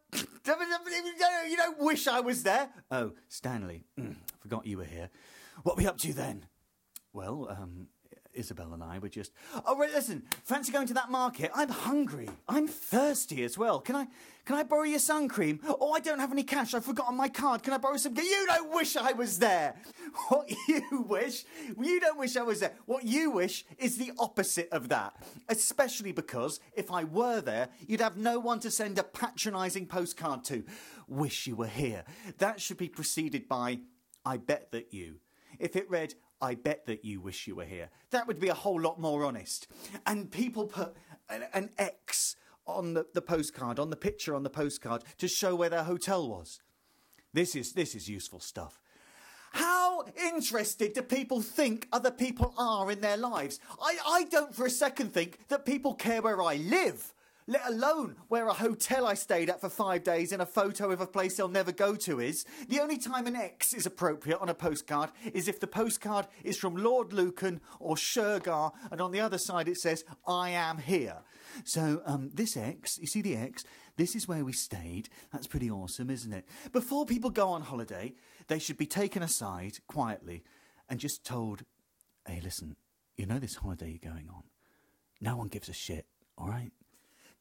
You 1.48 1.56
don't 1.56 1.78
wish 1.78 2.06
I 2.06 2.20
was 2.20 2.42
there. 2.42 2.70
Oh, 2.90 3.12
Stanley. 3.28 3.85
Mm, 3.98 4.16
forgot 4.40 4.66
you 4.66 4.78
were 4.78 4.85
here. 4.85 5.11
What 5.62 5.76
were 5.76 5.83
we 5.83 5.87
up 5.88 5.98
to 5.98 6.12
then? 6.12 6.46
Well, 7.12 7.48
um, 7.50 7.88
Isabel 8.34 8.72
and 8.72 8.82
I 8.82 8.98
were 8.98 9.08
just. 9.08 9.32
Oh, 9.66 9.76
right, 9.76 9.92
listen. 9.92 10.22
Fancy 10.44 10.72
going 10.72 10.86
to 10.88 10.94
that 10.94 11.10
market? 11.10 11.50
I'm 11.54 11.68
hungry. 11.68 12.28
I'm 12.48 12.66
thirsty 12.66 13.42
as 13.44 13.58
well. 13.58 13.80
Can 13.80 13.96
I? 13.96 14.08
Can 14.46 14.56
I 14.56 14.62
borrow 14.62 14.82
your 14.84 14.98
sun 14.98 15.28
cream? 15.28 15.60
Oh, 15.64 15.92
I 15.92 16.00
don't 16.00 16.18
have 16.18 16.32
any 16.32 16.42
cash. 16.42 16.74
I've 16.74 16.84
forgotten 16.84 17.16
my 17.16 17.28
card. 17.28 17.62
Can 17.62 17.72
I 17.72 17.78
borrow 17.78 17.96
some? 17.96 18.16
You 18.16 18.46
don't 18.48 18.74
wish 18.74 18.96
I 18.96 19.12
was 19.12 19.38
there. 19.38 19.76
What 20.28 20.50
you 20.68 21.04
wish? 21.08 21.44
You 21.80 22.00
don't 22.00 22.18
wish 22.18 22.36
I 22.36 22.42
was 22.42 22.60
there. 22.60 22.72
What 22.86 23.04
you 23.04 23.30
wish 23.30 23.64
is 23.78 23.96
the 23.96 24.12
opposite 24.18 24.68
of 24.72 24.88
that. 24.88 25.14
Especially 25.48 26.12
because 26.12 26.58
if 26.74 26.90
I 26.90 27.04
were 27.04 27.40
there, 27.40 27.68
you'd 27.86 28.00
have 28.00 28.16
no 28.16 28.38
one 28.40 28.60
to 28.60 28.70
send 28.70 28.98
a 28.98 29.04
patronising 29.04 29.86
postcard 29.86 30.44
to. 30.44 30.64
Wish 31.06 31.46
you 31.46 31.54
were 31.56 31.66
here. 31.66 32.04
That 32.38 32.60
should 32.60 32.78
be 32.78 32.88
preceded 32.88 33.46
by, 33.48 33.80
I 34.24 34.38
bet 34.38 34.72
that 34.72 34.92
you. 34.92 35.16
If 35.58 35.76
it 35.76 35.88
read, 35.90 36.14
I 36.40 36.55
bet 36.55 36.87
that 36.87 37.05
you 37.05 37.20
wish 37.20 37.46
you 37.46 37.57
were 37.57 37.64
here, 37.64 37.90
that 38.11 38.26
would 38.26 38.40
be 38.40 38.48
a 38.48 38.55
whole 38.55 38.81
lot 38.81 39.00
more 39.00 39.24
honest. 39.24 39.68
And 40.07 40.31
people 40.31 40.66
put 40.66 40.96
an, 41.29 41.44
an 41.53 41.70
X 41.79 42.37
on 42.66 42.94
the, 42.94 43.07
the 43.14 43.22
postcard, 43.22 43.79
on 43.79 43.90
the 43.90 43.96
picture 43.96 44.35
on 44.35 44.42
the 44.42 44.50
postcard, 44.50 45.03
to 45.18 45.29
show 45.29 45.55
where 45.55 45.68
their 45.68 45.85
hotel 45.85 46.29
was. 46.29 46.61
This 47.33 47.55
is, 47.55 47.72
this 47.72 47.94
is 47.94 48.09
useful 48.09 48.40
stuff. 48.40 48.81
How 49.53 50.05
interested 50.16 50.94
do 50.94 51.03
people 51.03 51.40
think 51.40 51.88
other 51.92 52.11
people 52.11 52.55
are 52.57 52.90
in 52.90 53.00
their 53.00 53.16
lives? 53.16 53.59
I, 53.81 53.96
I 54.07 54.24
don't 54.24 54.55
for 54.55 54.66
a 54.66 54.70
second 54.70 55.12
think 55.12 55.48
that 55.48 55.64
people 55.64 55.94
care 55.94 56.22
where 56.22 56.40
I 56.42 56.57
live, 56.57 57.12
let 57.50 57.66
alone 57.66 58.14
where 58.28 58.46
a 58.46 58.52
hotel 58.52 59.04
I 59.04 59.14
stayed 59.14 59.50
at 59.50 59.60
for 59.60 59.68
five 59.68 60.04
days 60.04 60.30
in 60.30 60.40
a 60.40 60.46
photo 60.46 60.92
of 60.92 61.00
a 61.00 61.06
place 61.06 61.36
they'll 61.36 61.48
never 61.48 61.72
go 61.72 61.96
to 61.96 62.20
is. 62.20 62.44
The 62.68 62.78
only 62.78 62.96
time 62.96 63.26
an 63.26 63.34
X 63.34 63.74
is 63.74 63.86
appropriate 63.86 64.38
on 64.38 64.48
a 64.48 64.54
postcard 64.54 65.10
is 65.34 65.48
if 65.48 65.58
the 65.58 65.66
postcard 65.66 66.28
is 66.44 66.56
from 66.56 66.76
Lord 66.76 67.12
Lucan 67.12 67.60
or 67.80 67.96
Shergar 67.96 68.70
and 68.92 69.00
on 69.00 69.10
the 69.10 69.18
other 69.18 69.36
side 69.36 69.66
it 69.66 69.78
says, 69.78 70.04
I 70.28 70.50
am 70.50 70.78
here. 70.78 71.18
So, 71.64 72.02
um, 72.06 72.30
this 72.32 72.56
X, 72.56 72.98
you 73.00 73.08
see 73.08 73.20
the 73.20 73.34
X? 73.36 73.64
This 73.96 74.14
is 74.14 74.28
where 74.28 74.44
we 74.44 74.52
stayed. 74.52 75.08
That's 75.32 75.48
pretty 75.48 75.68
awesome, 75.68 76.08
isn't 76.08 76.32
it? 76.32 76.46
Before 76.70 77.04
people 77.04 77.30
go 77.30 77.48
on 77.48 77.62
holiday, 77.62 78.14
they 78.46 78.60
should 78.60 78.78
be 78.78 78.86
taken 78.86 79.24
aside 79.24 79.72
quietly 79.88 80.44
and 80.88 81.00
just 81.00 81.24
told, 81.24 81.64
hey, 82.28 82.40
listen, 82.44 82.76
you 83.16 83.26
know 83.26 83.40
this 83.40 83.56
holiday 83.56 83.98
you're 84.00 84.12
going 84.12 84.28
on? 84.28 84.44
No 85.20 85.36
one 85.36 85.48
gives 85.48 85.68
a 85.68 85.72
shit, 85.72 86.06
all 86.38 86.48
right? 86.48 86.70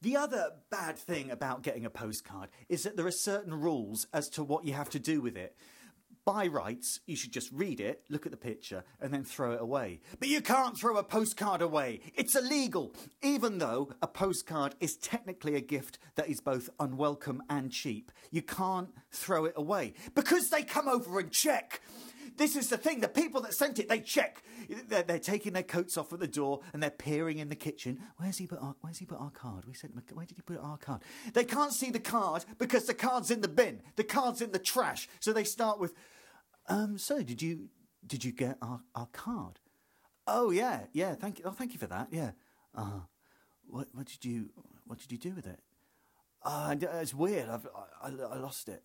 The 0.02 0.16
other 0.16 0.52
bad 0.70 0.96
thing 0.96 1.30
about 1.30 1.62
getting 1.62 1.84
a 1.84 1.90
postcard 1.90 2.48
is 2.70 2.84
that 2.84 2.96
there 2.96 3.06
are 3.06 3.10
certain 3.10 3.52
rules 3.52 4.06
as 4.14 4.30
to 4.30 4.42
what 4.42 4.64
you 4.64 4.72
have 4.72 4.88
to 4.90 4.98
do 4.98 5.20
with 5.20 5.36
it. 5.36 5.54
By 6.24 6.46
rights, 6.46 7.00
you 7.06 7.16
should 7.16 7.32
just 7.32 7.52
read 7.52 7.80
it, 7.80 8.04
look 8.08 8.24
at 8.24 8.32
the 8.32 8.38
picture, 8.38 8.84
and 9.00 9.12
then 9.12 9.24
throw 9.24 9.52
it 9.52 9.60
away. 9.60 10.00
But 10.18 10.28
you 10.28 10.40
can't 10.40 10.78
throw 10.78 10.96
a 10.96 11.02
postcard 11.02 11.60
away. 11.60 12.00
It's 12.14 12.34
illegal. 12.34 12.94
Even 13.20 13.58
though 13.58 13.92
a 14.00 14.06
postcard 14.06 14.74
is 14.80 14.96
technically 14.96 15.54
a 15.54 15.60
gift 15.60 15.98
that 16.14 16.30
is 16.30 16.40
both 16.40 16.70
unwelcome 16.78 17.42
and 17.50 17.70
cheap, 17.70 18.10
you 18.30 18.40
can't 18.40 18.88
throw 19.10 19.44
it 19.44 19.54
away 19.54 19.92
because 20.14 20.48
they 20.48 20.62
come 20.62 20.88
over 20.88 21.18
and 21.18 21.30
check. 21.30 21.82
This 22.36 22.56
is 22.56 22.68
the 22.68 22.76
thing. 22.76 23.00
The 23.00 23.08
people 23.08 23.40
that 23.42 23.54
sent 23.54 23.78
it, 23.78 23.88
they 23.88 24.00
check. 24.00 24.42
They're, 24.88 25.02
they're 25.02 25.18
taking 25.18 25.52
their 25.52 25.62
coats 25.62 25.96
off 25.96 26.12
at 26.12 26.20
the 26.20 26.26
door 26.26 26.60
and 26.72 26.82
they're 26.82 26.90
peering 26.90 27.38
in 27.38 27.48
the 27.48 27.56
kitchen. 27.56 28.00
Where's 28.16 28.38
he 28.38 28.46
put 28.46 28.60
our, 28.60 28.74
Where's 28.80 28.98
he 28.98 29.06
put 29.06 29.20
our 29.20 29.30
card? 29.30 29.64
We 29.66 29.74
sent 29.74 29.94
him. 29.94 30.02
A, 30.08 30.14
where 30.14 30.26
did 30.26 30.36
he 30.36 30.42
put 30.42 30.58
our 30.58 30.78
card? 30.78 31.02
They 31.32 31.44
can't 31.44 31.72
see 31.72 31.90
the 31.90 32.00
card 32.00 32.44
because 32.58 32.86
the 32.86 32.94
card's 32.94 33.30
in 33.30 33.40
the 33.40 33.48
bin. 33.48 33.82
The 33.96 34.04
card's 34.04 34.40
in 34.40 34.52
the 34.52 34.58
trash. 34.58 35.08
So 35.20 35.32
they 35.32 35.44
start 35.44 35.78
with, 35.78 35.94
um, 36.68 36.98
so 36.98 37.22
did 37.22 37.42
you 37.42 37.68
did 38.06 38.24
you 38.24 38.32
get 38.32 38.56
our, 38.62 38.80
our 38.94 39.08
card? 39.12 39.60
Oh 40.26 40.50
yeah, 40.50 40.82
yeah. 40.92 41.14
Thank 41.14 41.38
you. 41.38 41.44
Oh, 41.46 41.50
thank 41.52 41.72
you 41.72 41.78
for 41.78 41.86
that. 41.86 42.08
Yeah. 42.10 42.32
Uh, 42.74 43.00
what 43.66 43.88
what 43.92 44.06
did 44.06 44.24
you 44.24 44.50
what 44.86 44.98
did 44.98 45.12
you 45.12 45.18
do 45.18 45.34
with 45.34 45.46
it? 45.46 45.60
Uh, 46.42 46.74
it's 46.80 47.12
weird. 47.12 47.48
I've, 47.48 47.66
I, 48.02 48.08
I 48.08 48.38
lost 48.38 48.68
it. 48.68 48.82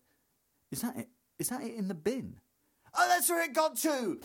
Is 0.70 0.82
that 0.82 0.96
it? 0.96 1.08
Is 1.38 1.48
that 1.48 1.62
it 1.62 1.74
in 1.74 1.88
the 1.88 1.94
bin? 1.94 2.40
Oh, 2.98 3.08
that's 3.08 3.28
where 3.28 3.44
it 3.44 3.52
got 3.52 3.76
to. 3.78 4.18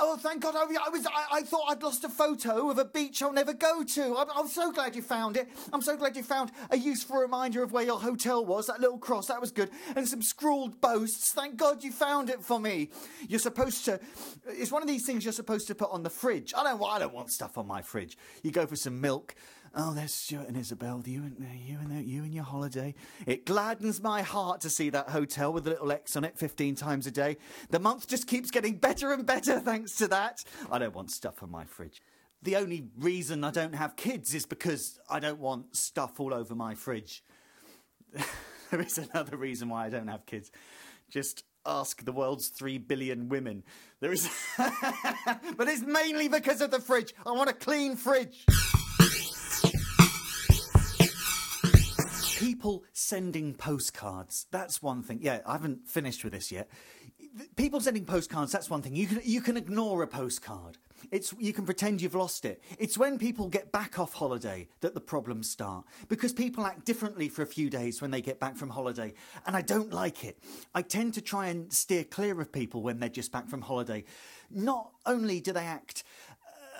Oh, 0.00 0.16
thank 0.18 0.42
God! 0.42 0.54
I, 0.56 0.60
I 0.60 0.88
was. 0.88 1.06
I, 1.06 1.38
I, 1.38 1.42
thought 1.42 1.64
I'd 1.68 1.82
lost 1.82 2.04
a 2.04 2.08
photo 2.08 2.70
of 2.70 2.78
a 2.78 2.84
beach 2.84 3.22
I'll 3.22 3.32
never 3.32 3.52
go 3.52 3.82
to. 3.82 4.16
I'm, 4.16 4.28
I'm, 4.34 4.48
so 4.48 4.72
glad 4.72 4.96
you 4.96 5.02
found 5.02 5.36
it. 5.36 5.48
I'm 5.72 5.82
so 5.82 5.96
glad 5.96 6.16
you 6.16 6.22
found 6.22 6.52
a 6.70 6.78
useful 6.78 7.16
reminder 7.16 7.62
of 7.62 7.72
where 7.72 7.84
your 7.84 8.00
hotel 8.00 8.44
was. 8.44 8.68
That 8.68 8.80
little 8.80 8.98
cross, 8.98 9.26
that 9.26 9.40
was 9.40 9.50
good, 9.50 9.70
and 9.94 10.08
some 10.08 10.22
scrawled 10.22 10.80
boasts. 10.80 11.32
Thank 11.32 11.56
God 11.56 11.84
you 11.84 11.92
found 11.92 12.30
it 12.30 12.42
for 12.42 12.58
me. 12.58 12.90
You're 13.28 13.40
supposed 13.40 13.84
to. 13.86 14.00
It's 14.46 14.72
one 14.72 14.82
of 14.82 14.88
these 14.88 15.04
things 15.04 15.24
you're 15.24 15.32
supposed 15.32 15.66
to 15.66 15.74
put 15.74 15.90
on 15.90 16.02
the 16.02 16.10
fridge. 16.10 16.54
I 16.56 16.62
don't. 16.62 16.82
I 16.82 16.98
don't 16.98 17.14
want 17.14 17.30
stuff 17.30 17.58
on 17.58 17.66
my 17.66 17.82
fridge. 17.82 18.16
You 18.42 18.52
go 18.52 18.66
for 18.66 18.76
some 18.76 19.00
milk. 19.00 19.34
Oh, 19.74 19.92
there's 19.92 20.14
Stuart 20.14 20.48
and 20.48 20.56
Isabel. 20.56 21.02
You 21.04 21.22
and 21.22 21.36
uh, 21.40 21.54
you 21.54 21.78
and 21.78 21.92
uh, 21.92 22.00
you 22.00 22.22
and 22.22 22.34
your 22.34 22.44
holiday. 22.44 22.94
It 23.26 23.44
gladdens 23.44 24.00
my 24.00 24.22
heart 24.22 24.60
to 24.62 24.70
see 24.70 24.90
that 24.90 25.10
hotel 25.10 25.52
with 25.52 25.66
a 25.66 25.70
little 25.70 25.92
X 25.92 26.16
on 26.16 26.24
it 26.24 26.38
15 26.38 26.74
times 26.74 27.06
a 27.06 27.10
day. 27.10 27.36
The 27.70 27.78
month 27.78 28.08
just 28.08 28.26
keeps 28.26 28.50
getting 28.50 28.76
better 28.76 29.12
and 29.12 29.26
better 29.26 29.60
thanks 29.64 29.96
to 29.96 30.08
that. 30.08 30.44
I 30.70 30.78
don't 30.78 30.94
want 30.94 31.10
stuff 31.10 31.42
on 31.42 31.50
my 31.50 31.64
fridge. 31.64 32.00
The 32.42 32.56
only 32.56 32.86
reason 32.98 33.44
I 33.44 33.50
don't 33.50 33.74
have 33.74 33.96
kids 33.96 34.34
is 34.34 34.46
because 34.46 34.98
I 35.10 35.20
don't 35.20 35.40
want 35.40 35.76
stuff 35.76 36.20
all 36.20 36.32
over 36.32 36.54
my 36.54 36.74
fridge. 36.74 37.22
there 38.70 38.80
is 38.80 38.98
another 38.98 39.36
reason 39.36 39.68
why 39.68 39.86
I 39.86 39.90
don't 39.90 40.08
have 40.08 40.24
kids. 40.24 40.50
Just 41.10 41.44
ask 41.66 42.04
the 42.04 42.12
world's 42.12 42.48
three 42.48 42.78
billion 42.78 43.28
women. 43.28 43.64
There 44.00 44.12
is, 44.12 44.30
but 44.58 45.68
it's 45.68 45.82
mainly 45.82 46.28
because 46.28 46.60
of 46.60 46.70
the 46.70 46.80
fridge. 46.80 47.12
I 47.26 47.32
want 47.32 47.50
a 47.50 47.54
clean 47.54 47.96
fridge. 47.96 48.46
People 52.38 52.84
sending 52.92 53.52
postcards. 53.54 54.46
That's 54.50 54.80
one 54.82 55.02
thing. 55.02 55.18
Yeah, 55.20 55.40
I 55.44 55.52
haven't 55.52 55.88
finished 55.88 56.22
with 56.22 56.32
this 56.32 56.52
yet. 56.52 56.68
People 57.56 57.80
sending 57.80 58.04
postcards. 58.04 58.52
That's 58.52 58.70
one 58.70 58.80
thing. 58.80 58.94
You 58.94 59.06
can 59.06 59.20
you 59.24 59.40
can 59.40 59.56
ignore 59.56 60.02
a 60.02 60.06
postcard. 60.06 60.78
It's 61.10 61.34
you 61.38 61.52
can 61.52 61.64
pretend 61.64 62.00
you've 62.00 62.14
lost 62.14 62.44
it. 62.44 62.62
It's 62.78 62.96
when 62.96 63.18
people 63.18 63.48
get 63.48 63.70
back 63.72 63.98
off 63.98 64.14
holiday 64.14 64.68
that 64.80 64.94
the 64.94 65.00
problems 65.00 65.50
start 65.50 65.84
because 66.08 66.32
people 66.32 66.64
act 66.64 66.84
differently 66.84 67.28
for 67.28 67.42
a 67.42 67.46
few 67.46 67.70
days 67.70 68.00
when 68.00 68.10
they 68.10 68.20
get 68.20 68.40
back 68.40 68.56
from 68.56 68.70
holiday, 68.70 69.14
and 69.46 69.56
I 69.56 69.62
don't 69.62 69.92
like 69.92 70.24
it. 70.24 70.38
I 70.74 70.82
tend 70.82 71.14
to 71.14 71.20
try 71.20 71.48
and 71.48 71.72
steer 71.72 72.04
clear 72.04 72.40
of 72.40 72.52
people 72.52 72.82
when 72.82 73.00
they're 73.00 73.08
just 73.08 73.32
back 73.32 73.48
from 73.48 73.62
holiday. 73.62 74.04
Not 74.50 74.92
only 75.06 75.40
do 75.40 75.52
they 75.52 75.66
act 75.66 76.04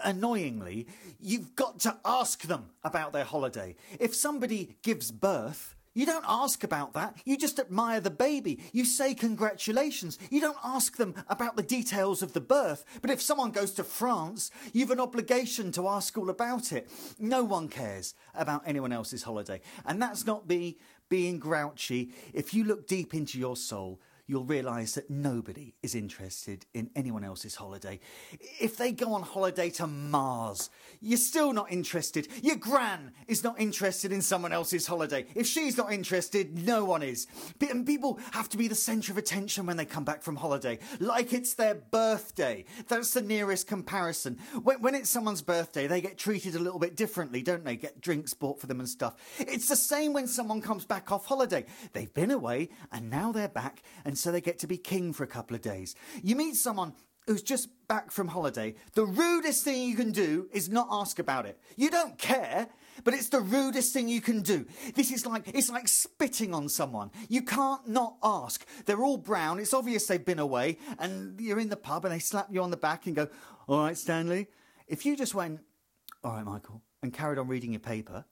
annoyingly, 0.05 0.87
you've 1.21 1.55
got 1.57 1.81
to 1.81 1.97
ask 2.05 2.43
them 2.43 2.71
about 2.85 3.13
their 3.13 3.25
holiday. 3.25 3.77
If 3.99 4.15
somebody 4.15 4.77
gives 4.83 5.11
birth, 5.11 5.75
you 5.95 6.07
don't 6.07 6.25
ask 6.29 6.63
about 6.63 6.93
that. 6.93 7.17
You 7.25 7.37
just 7.37 7.59
admire 7.59 8.01
the 8.01 8.11
baby. 8.11 8.61
You 8.73 8.85
say 8.85 9.15
congratulations. 9.15 10.17
You 10.31 10.41
don't 10.41 10.57
ask 10.63 10.97
them 10.97 11.15
about 11.29 11.57
the 11.57 11.63
details 11.63 12.23
of 12.23 12.35
the 12.35 12.41
birth. 12.41 12.85
But 13.03 13.11
if 13.11 13.21
someone 13.21 13.51
goes 13.51 13.73
to 13.73 13.83
France, 13.83 14.53
you've 14.73 14.93
an 14.93 15.01
obligation 15.01 15.73
to 15.73 15.89
ask 15.89 16.17
all 16.17 16.31
about 16.31 16.71
it. 16.71 16.89
No 17.19 17.43
one 17.43 17.69
cares 17.69 18.15
about 18.33 18.63
anyone 18.65 18.93
else's 18.93 19.25
holiday. 19.25 19.61
And 19.85 20.01
that's 20.01 20.25
not 20.25 20.49
me 20.49 20.79
being 21.09 21.41
grouchy. 21.41 22.13
If 22.33 22.55
you 22.55 22.63
look 22.63 22.87
deep 22.87 23.13
into 23.13 23.39
your 23.39 23.57
soul, 23.57 24.01
you'll 24.29 24.45
realise 24.45 24.95
that 24.95 25.09
nobody 25.11 25.75
is 25.83 25.95
interested 25.95 26.67
in 26.75 26.91
anyone 26.95 27.25
else's 27.25 27.55
holiday. 27.55 27.99
If 28.61 28.77
they 28.77 28.93
go 28.93 29.15
on 29.15 29.23
holiday 29.23 29.71
to 29.71 29.87
Mars, 29.87 30.69
you're 31.01 31.17
still 31.17 31.55
not 31.55 31.73
interested. 31.73 32.29
Your 32.43 32.57
gran 32.57 33.13
is 33.27 33.43
not 33.43 33.59
interested 33.59 34.13
in 34.13 34.21
someone 34.21 34.53
else's 34.53 34.87
holiday. 34.87 35.25
If 35.35 35.47
she's 35.47 35.79
not 35.79 35.93
interested, 35.93 36.67
no 36.67 36.85
one 36.85 37.03
is. 37.03 37.27
And 37.71 37.87
people 37.87 38.21
have 38.33 38.51
to 38.51 38.59
be 38.59 38.69
the 38.69 38.75
centre 38.75 39.11
of 39.11 39.19
attention 39.19 39.65
when 39.65 39.79
they 39.79 39.87
come 39.87 40.05
back 40.05 40.23
from 40.23 40.37
holiday, 40.37 40.79
like 41.01 41.33
it's 41.33 41.55
their 41.55 41.75
birthday. 41.75 42.67
That's 42.87 43.15
the 43.15 43.23
nearest 43.23 43.67
comparison. 43.67 44.39
When, 44.63 44.83
when 44.83 44.95
it's 44.95 45.09
someone's 45.09 45.43
birthday, 45.43 45.87
they 45.87 46.03
get 46.03 46.19
treated 46.19 46.55
a 46.55 46.59
little 46.59 46.79
bit 46.79 46.97
differently, 46.97 47.41
don't 47.41 47.65
they? 47.65 47.77
Get 47.77 48.03
drinks 48.03 48.35
bought 48.35 48.61
for 48.61 48.67
them 48.67 48.81
and 48.81 48.89
stuff. 48.89 49.15
It's 49.39 49.69
the 49.69 49.77
same 49.77 50.13
when 50.13 50.27
someone 50.27 50.61
comes 50.61 50.85
back 50.85 51.11
off 51.11 51.25
holiday. 51.25 51.65
They've 51.95 52.13
been 52.13 52.31
away 52.31 52.69
and 52.93 53.09
now 53.09 53.33
they're 53.33 53.49
back 53.49 53.83
and 54.05 54.18
so 54.19 54.31
they 54.31 54.41
get 54.41 54.59
to 54.61 54.67
be 54.67 54.77
king 54.77 55.13
for 55.13 55.25
a 55.25 55.29
couple 55.29 55.55
of 55.55 55.63
days. 55.63 55.95
You 56.23 56.37
meet 56.37 56.57
someone 56.57 56.95
who's 57.29 57.43
just 57.43 57.69
back 57.89 58.11
from 58.11 58.29
holiday, 58.29 58.75
the 58.95 59.05
rudest 59.05 59.63
thing 59.63 59.83
you 59.83 59.95
can 59.95 60.11
do 60.13 60.49
is 60.51 60.71
not 60.71 60.89
ask 60.91 61.19
about 61.19 61.45
it. 61.45 61.61
You 61.77 61.91
don't 61.91 62.19
care, 62.19 62.69
but 63.05 63.13
it's 63.13 63.29
the 63.29 63.41
rudest 63.41 63.93
thing 63.93 64.09
you 64.09 64.23
can 64.23 64.41
do. 64.41 64.67
This 64.95 65.13
is 65.13 65.27
like 65.27 65.47
it's 65.55 65.71
like 65.71 65.89
spitting 65.89 66.55
on 66.55 66.71
someone. 66.71 67.11
You 67.29 67.43
can't 67.43 67.87
not 67.87 68.17
ask. 68.23 68.67
They're 68.87 69.05
all 69.05 69.19
brown. 69.19 69.59
It's 69.59 69.75
obvious 69.75 70.07
they've 70.07 70.25
been 70.25 70.39
away, 70.39 70.79
and 70.99 71.39
you're 71.39 71.61
in 71.61 71.69
the 71.69 71.77
pub 71.77 72.07
and 72.07 72.15
they 72.15 72.19
slap 72.19 72.49
you 72.51 72.63
on 72.63 72.71
the 72.71 72.79
back 72.79 73.07
and 73.07 73.15
go, 73.15 73.29
"All 73.69 73.81
right, 73.81 73.97
Stanley." 73.97 74.49
If 74.87 75.05
you 75.05 75.15
just 75.15 75.35
went, 75.35 75.61
"All 76.25 76.33
right, 76.33 76.45
Michael," 76.45 76.83
and 77.03 77.13
carried 77.13 77.39
on 77.39 77.47
reading 77.47 77.73
your 77.73 77.81
paper, 77.81 78.25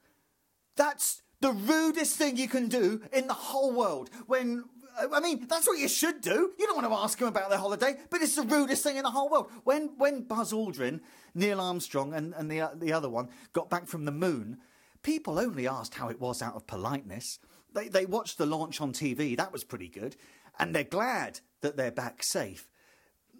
that's 0.75 1.21
the 1.41 1.53
rudest 1.53 2.17
thing 2.17 2.39
you 2.39 2.49
can 2.49 2.69
do 2.69 3.03
in 3.13 3.27
the 3.27 3.35
whole 3.35 3.73
world. 3.73 4.09
When 4.27 4.65
I 4.99 5.21
mean, 5.21 5.47
that's 5.47 5.67
what 5.67 5.79
you 5.79 5.89
should 5.89 6.21
do. 6.21 6.53
You 6.59 6.67
don't 6.67 6.77
want 6.77 6.89
to 6.89 6.95
ask 6.95 7.19
them 7.19 7.29
about 7.29 7.51
their 7.51 7.59
holiday, 7.59 7.97
but 8.11 8.23
it's 8.23 8.37
the 8.37 8.43
rudest 8.43 8.83
thing 8.83 8.97
in 8.97 9.03
the 9.03 9.11
whole 9.11 9.29
world. 9.29 9.51
When 9.65 9.91
when 9.99 10.23
Buzz 10.23 10.53
Aldrin, 10.53 11.01
Neil 11.35 11.61
Armstrong, 11.61 12.15
and, 12.15 12.35
and 12.35 12.51
the, 12.51 12.71
the 12.75 12.93
other 12.93 13.11
one 13.11 13.29
got 13.53 13.69
back 13.69 13.87
from 13.87 14.05
the 14.05 14.13
moon, 14.13 14.59
people 15.03 15.39
only 15.39 15.69
asked 15.69 15.95
how 15.95 16.09
it 16.09 16.21
was 16.21 16.43
out 16.43 16.57
of 16.57 16.67
politeness. 16.67 17.39
They, 17.75 17.89
they 17.89 18.07
watched 18.07 18.39
the 18.39 18.47
launch 18.47 18.81
on 18.81 18.93
TV, 18.93 19.37
that 19.37 19.53
was 19.53 19.65
pretty 19.65 19.89
good, 19.89 20.17
and 20.59 20.75
they're 20.75 20.83
glad 20.83 21.41
that 21.61 21.77
they're 21.77 21.91
back 21.91 22.23
safe. 22.23 22.67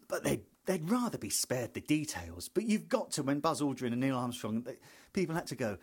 But 0.09 0.23
they'd, 0.23 0.45
they'd 0.67 0.89
rather 0.89 1.19
be 1.19 1.31
spared 1.31 1.75
the 1.75 1.81
details. 1.81 2.49
But 2.49 2.65
you've 2.65 2.89
got 2.89 3.11
to, 3.13 3.23
when 3.23 3.41
Buzz 3.41 3.61
Aldrin 3.61 3.93
and 3.93 4.01
Neil 4.01 4.17
Armstrong, 4.17 4.63
they, 4.63 4.77
people 5.13 5.35
had 5.35 5.47
to 5.49 5.57
go, 5.57 5.79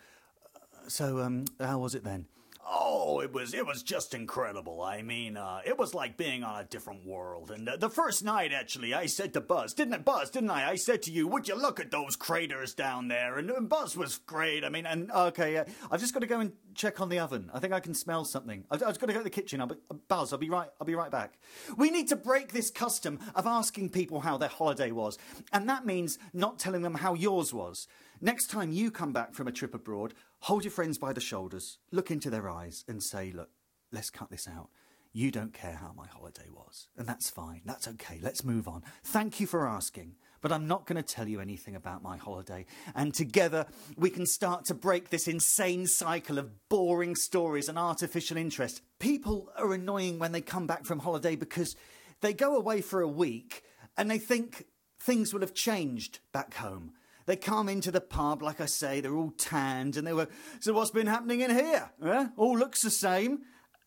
so 0.88 1.20
um, 1.20 1.44
how 1.60 1.80
was 1.80 1.94
it 1.94 2.04
then? 2.04 2.26
Oh, 2.66 3.20
it 3.20 3.32
was 3.32 3.52
it 3.52 3.66
was 3.66 3.82
just 3.82 4.14
incredible. 4.14 4.80
I 4.80 5.02
mean, 5.02 5.36
uh, 5.36 5.60
it 5.66 5.78
was 5.78 5.92
like 5.92 6.16
being 6.16 6.42
on 6.42 6.60
a 6.60 6.64
different 6.64 7.04
world. 7.04 7.50
And 7.50 7.68
uh, 7.68 7.76
the 7.76 7.90
first 7.90 8.24
night, 8.24 8.52
actually, 8.52 8.94
I 8.94 9.06
said 9.06 9.34
to 9.34 9.40
Buzz, 9.40 9.74
didn't 9.74 9.94
it, 9.94 10.04
Buzz? 10.04 10.30
Didn't 10.30 10.50
I? 10.50 10.70
I 10.70 10.74
said 10.76 11.02
to 11.02 11.10
you, 11.10 11.28
would 11.28 11.46
you 11.46 11.56
look 11.56 11.78
at 11.78 11.90
those 11.90 12.16
craters 12.16 12.72
down 12.72 13.08
there? 13.08 13.36
And, 13.38 13.50
and 13.50 13.68
Buzz 13.68 13.96
was 13.96 14.18
great. 14.18 14.64
I 14.64 14.70
mean, 14.70 14.86
and 14.86 15.10
okay, 15.12 15.58
uh, 15.58 15.64
I've 15.90 16.00
just 16.00 16.14
got 16.14 16.20
to 16.20 16.26
go 16.26 16.40
and 16.40 16.52
check 16.74 17.00
on 17.00 17.10
the 17.10 17.18
oven. 17.18 17.50
I 17.52 17.58
think 17.58 17.74
I 17.74 17.80
can 17.80 17.94
smell 17.94 18.24
something. 18.24 18.64
I've, 18.70 18.82
I've 18.82 18.98
got 18.98 19.06
to 19.08 19.12
go 19.12 19.20
to 19.20 19.24
the 19.24 19.30
kitchen. 19.30 19.60
I'll 19.60 19.66
be, 19.66 19.76
uh, 19.90 19.94
Buzz, 20.08 20.32
I'll 20.32 20.38
be 20.38 20.50
right. 20.50 20.68
I'll 20.80 20.86
be 20.86 20.94
right 20.94 21.10
back. 21.10 21.34
We 21.76 21.90
need 21.90 22.08
to 22.08 22.16
break 22.16 22.52
this 22.52 22.70
custom 22.70 23.18
of 23.34 23.46
asking 23.46 23.90
people 23.90 24.20
how 24.20 24.38
their 24.38 24.48
holiday 24.48 24.90
was, 24.90 25.18
and 25.52 25.68
that 25.68 25.84
means 25.84 26.18
not 26.32 26.58
telling 26.58 26.82
them 26.82 26.94
how 26.94 27.12
yours 27.12 27.52
was. 27.52 27.88
Next 28.24 28.46
time 28.46 28.72
you 28.72 28.90
come 28.90 29.12
back 29.12 29.34
from 29.34 29.48
a 29.48 29.52
trip 29.52 29.74
abroad, 29.74 30.14
hold 30.40 30.64
your 30.64 30.70
friends 30.70 30.96
by 30.96 31.12
the 31.12 31.20
shoulders, 31.20 31.76
look 31.92 32.10
into 32.10 32.30
their 32.30 32.48
eyes, 32.48 32.82
and 32.88 33.02
say, 33.02 33.30
Look, 33.30 33.50
let's 33.92 34.08
cut 34.08 34.30
this 34.30 34.48
out. 34.48 34.70
You 35.12 35.30
don't 35.30 35.52
care 35.52 35.74
how 35.74 35.92
my 35.94 36.06
holiday 36.06 36.48
was. 36.50 36.88
And 36.96 37.06
that's 37.06 37.28
fine. 37.28 37.60
That's 37.66 37.86
okay. 37.86 38.18
Let's 38.22 38.42
move 38.42 38.66
on. 38.66 38.82
Thank 39.04 39.40
you 39.40 39.46
for 39.46 39.68
asking. 39.68 40.14
But 40.40 40.52
I'm 40.52 40.66
not 40.66 40.86
going 40.86 40.96
to 40.96 41.02
tell 41.02 41.28
you 41.28 41.38
anything 41.38 41.76
about 41.76 42.02
my 42.02 42.16
holiday. 42.16 42.64
And 42.94 43.12
together 43.12 43.66
we 43.94 44.08
can 44.08 44.24
start 44.24 44.64
to 44.66 44.74
break 44.74 45.10
this 45.10 45.28
insane 45.28 45.86
cycle 45.86 46.38
of 46.38 46.70
boring 46.70 47.16
stories 47.16 47.68
and 47.68 47.78
artificial 47.78 48.38
interest. 48.38 48.80
People 49.00 49.50
are 49.54 49.74
annoying 49.74 50.18
when 50.18 50.32
they 50.32 50.40
come 50.40 50.66
back 50.66 50.86
from 50.86 51.00
holiday 51.00 51.36
because 51.36 51.76
they 52.22 52.32
go 52.32 52.56
away 52.56 52.80
for 52.80 53.02
a 53.02 53.06
week 53.06 53.64
and 53.98 54.10
they 54.10 54.18
think 54.18 54.64
things 54.98 55.34
will 55.34 55.42
have 55.42 55.52
changed 55.52 56.20
back 56.32 56.54
home. 56.54 56.94
They 57.26 57.36
come 57.36 57.68
into 57.68 57.90
the 57.90 58.00
pub, 58.00 58.42
like 58.42 58.60
I 58.60 58.66
say, 58.66 59.00
they're 59.00 59.16
all 59.16 59.32
tanned, 59.38 59.96
and 59.96 60.06
they 60.06 60.12
were, 60.12 60.28
so 60.60 60.72
what's 60.74 60.90
been 60.90 61.06
happening 61.06 61.40
in 61.40 61.50
here? 61.50 61.90
Eh? 62.04 62.26
All 62.36 62.58
looks 62.58 62.82
the 62.82 62.90
same. 62.90 63.40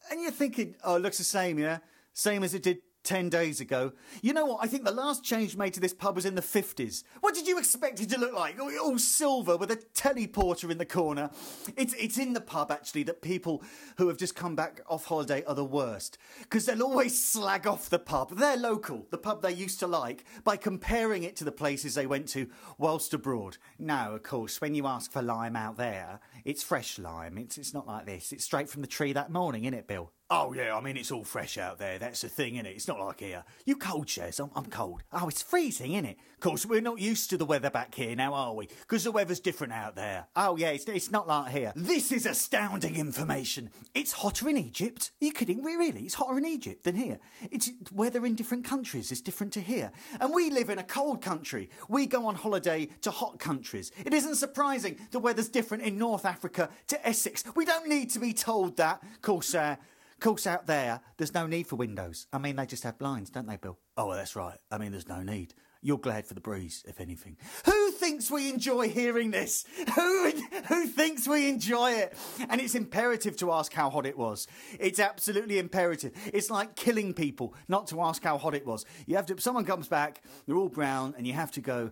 And 0.09 0.21
you're 0.21 0.31
thinking, 0.31 0.75
oh, 0.83 0.95
it 0.95 1.01
looks 1.01 1.17
the 1.17 1.23
same, 1.23 1.59
yeah? 1.59 1.79
Same 2.13 2.43
as 2.43 2.53
it 2.53 2.63
did 2.63 2.79
10 3.07 3.29
days 3.29 3.61
ago. 3.61 3.93
You 4.21 4.33
know 4.33 4.45
what? 4.45 4.59
I 4.61 4.67
think 4.67 4.83
the 4.83 4.91
last 4.91 5.23
change 5.23 5.55
made 5.55 5.73
to 5.75 5.79
this 5.79 5.93
pub 5.93 6.17
was 6.17 6.25
in 6.25 6.35
the 6.35 6.41
50s. 6.41 7.03
What 7.21 7.33
did 7.33 7.47
you 7.47 7.57
expect 7.57 8.01
it 8.01 8.09
to 8.09 8.19
look 8.19 8.33
like? 8.33 8.59
All 8.59 8.99
silver 8.99 9.55
with 9.55 9.71
a 9.71 9.77
teleporter 9.77 10.69
in 10.69 10.77
the 10.77 10.85
corner. 10.85 11.29
It's, 11.77 11.93
it's 11.93 12.17
in 12.17 12.33
the 12.33 12.41
pub, 12.41 12.69
actually, 12.69 13.03
that 13.03 13.21
people 13.21 13.63
who 13.95 14.09
have 14.09 14.17
just 14.17 14.35
come 14.35 14.57
back 14.57 14.81
off 14.89 15.05
holiday 15.05 15.41
are 15.45 15.55
the 15.55 15.63
worst. 15.63 16.17
Because 16.41 16.65
they'll 16.65 16.83
always 16.83 17.23
slag 17.23 17.65
off 17.65 17.89
the 17.89 17.97
pub. 17.97 18.31
They're 18.31 18.57
local, 18.57 19.05
the 19.09 19.17
pub 19.17 19.41
they 19.41 19.53
used 19.53 19.79
to 19.79 19.87
like, 19.87 20.25
by 20.43 20.57
comparing 20.57 21.23
it 21.23 21.37
to 21.37 21.45
the 21.45 21.51
places 21.53 21.95
they 21.95 22.07
went 22.07 22.27
to 22.29 22.49
whilst 22.77 23.13
abroad. 23.13 23.55
Now, 23.79 24.15
of 24.15 24.23
course, 24.23 24.59
when 24.59 24.75
you 24.75 24.85
ask 24.85 25.13
for 25.13 25.21
lime 25.21 25.55
out 25.55 25.77
there, 25.77 26.19
it's 26.47 26.63
fresh 26.63 26.97
lime. 26.97 27.37
It's, 27.37 27.57
it's 27.57 27.73
not 27.73 27.85
like 27.85 28.05
this. 28.05 28.31
It's 28.31 28.45
straight 28.45 28.69
from 28.69 28.81
the 28.81 28.87
tree 28.87 29.11
that 29.11 29.29
morning, 29.29 29.65
isn't 29.65 29.77
it, 29.77 29.85
Bill? 29.85 30.13
Oh, 30.29 30.51
yeah, 30.53 30.75
I 30.75 30.81
mean, 30.81 30.97
it's 30.97 31.11
all 31.11 31.23
fresh 31.23 31.57
out 31.57 31.79
there. 31.79 31.99
That's 31.99 32.21
the 32.21 32.27
thing, 32.27 32.55
innit? 32.55 32.75
It's 32.75 32.87
not 32.87 32.99
like 32.99 33.21
here. 33.21 33.45
You 33.65 33.77
cold, 33.77 34.07
Shez? 34.07 34.41
I'm, 34.41 34.51
I'm 34.55 34.65
cold. 34.65 35.03
Oh, 35.13 35.29
it's 35.29 35.41
freezing, 35.41 35.91
innit? 35.91 36.17
Of 36.33 36.41
course, 36.41 36.65
we're 36.65 36.81
not 36.81 36.99
used 36.99 37.29
to 37.29 37.37
the 37.37 37.45
weather 37.45 37.69
back 37.69 37.95
here 37.95 38.13
now, 38.13 38.33
are 38.33 38.53
we? 38.53 38.67
Because 38.67 39.05
the 39.05 39.11
weather's 39.11 39.39
different 39.39 39.71
out 39.71 39.95
there. 39.95 40.27
Oh, 40.35 40.57
yeah, 40.57 40.69
it's, 40.69 40.83
it's 40.85 41.11
not 41.11 41.29
like 41.29 41.53
here. 41.53 41.71
This 41.77 42.11
is 42.11 42.25
astounding 42.25 42.97
information. 42.97 43.69
It's 43.93 44.11
hotter 44.11 44.49
in 44.49 44.57
Egypt. 44.57 45.11
Are 45.21 45.25
you 45.25 45.31
kidding? 45.31 45.63
Really? 45.63 46.01
It's 46.01 46.15
hotter 46.15 46.37
in 46.37 46.45
Egypt 46.45 46.83
than 46.83 46.95
here. 46.95 47.19
It's 47.49 47.71
weather 47.93 48.25
in 48.25 48.35
different 48.35 48.65
countries 48.65 49.13
is 49.13 49.21
different 49.21 49.53
to 49.53 49.61
here. 49.61 49.93
And 50.19 50.33
we 50.33 50.49
live 50.49 50.69
in 50.69 50.79
a 50.79 50.83
cold 50.83 51.21
country. 51.21 51.69
We 51.87 52.05
go 52.05 52.25
on 52.25 52.35
holiday 52.35 52.89
to 53.01 53.11
hot 53.11 53.39
countries. 53.39 53.93
It 54.05 54.13
isn't 54.13 54.35
surprising 54.35 54.97
the 55.11 55.19
weather's 55.19 55.47
different 55.47 55.83
in 55.83 55.97
North 55.97 56.25
Africa 56.25 56.36
to 56.41 57.07
Essex. 57.07 57.43
We 57.55 57.65
don't 57.65 57.87
need 57.87 58.09
to 58.11 58.19
be 58.19 58.33
told 58.33 58.77
that. 58.77 59.01
Of 59.03 59.21
course, 59.21 59.55
uh, 59.55 59.75
of 60.17 60.21
course, 60.21 60.47
out 60.47 60.65
there, 60.65 61.01
there's 61.17 61.35
no 61.35 61.45
need 61.45 61.67
for 61.67 61.75
windows. 61.75 62.25
I 62.33 62.39
mean, 62.39 62.55
they 62.55 62.65
just 62.65 62.83
have 62.83 62.97
blinds, 62.97 63.29
don't 63.29 63.47
they, 63.47 63.57
Bill? 63.57 63.77
Oh, 63.95 64.07
well, 64.07 64.17
that's 64.17 64.35
right. 64.35 64.57
I 64.71 64.79
mean, 64.79 64.91
there's 64.91 65.07
no 65.07 65.21
need. 65.21 65.53
You're 65.83 65.99
glad 65.99 66.25
for 66.25 66.33
the 66.33 66.41
breeze, 66.41 66.83
if 66.87 66.99
anything. 66.99 67.37
Who 67.65 67.91
thinks 67.91 68.31
we 68.31 68.49
enjoy 68.49 68.89
hearing 68.89 69.29
this? 69.29 69.63
Who, 69.95 70.31
who 70.67 70.87
thinks 70.87 71.27
we 71.27 71.47
enjoy 71.47 71.91
it? 71.91 72.17
And 72.49 72.59
it's 72.59 72.73
imperative 72.73 73.37
to 73.37 73.51
ask 73.51 73.71
how 73.73 73.91
hot 73.91 74.07
it 74.07 74.17
was. 74.17 74.47
It's 74.79 74.99
absolutely 74.99 75.59
imperative. 75.59 76.13
It's 76.33 76.49
like 76.49 76.75
killing 76.75 77.13
people 77.13 77.53
not 77.67 77.85
to 77.87 78.01
ask 78.01 78.23
how 78.23 78.39
hot 78.39 78.55
it 78.55 78.65
was. 78.65 78.85
You 79.05 79.17
have 79.17 79.27
to. 79.27 79.39
Someone 79.39 79.65
comes 79.65 79.87
back, 79.87 80.23
they're 80.47 80.57
all 80.57 80.67
brown, 80.69 81.13
and 81.15 81.27
you 81.27 81.33
have 81.33 81.51
to 81.51 81.61
go. 81.61 81.91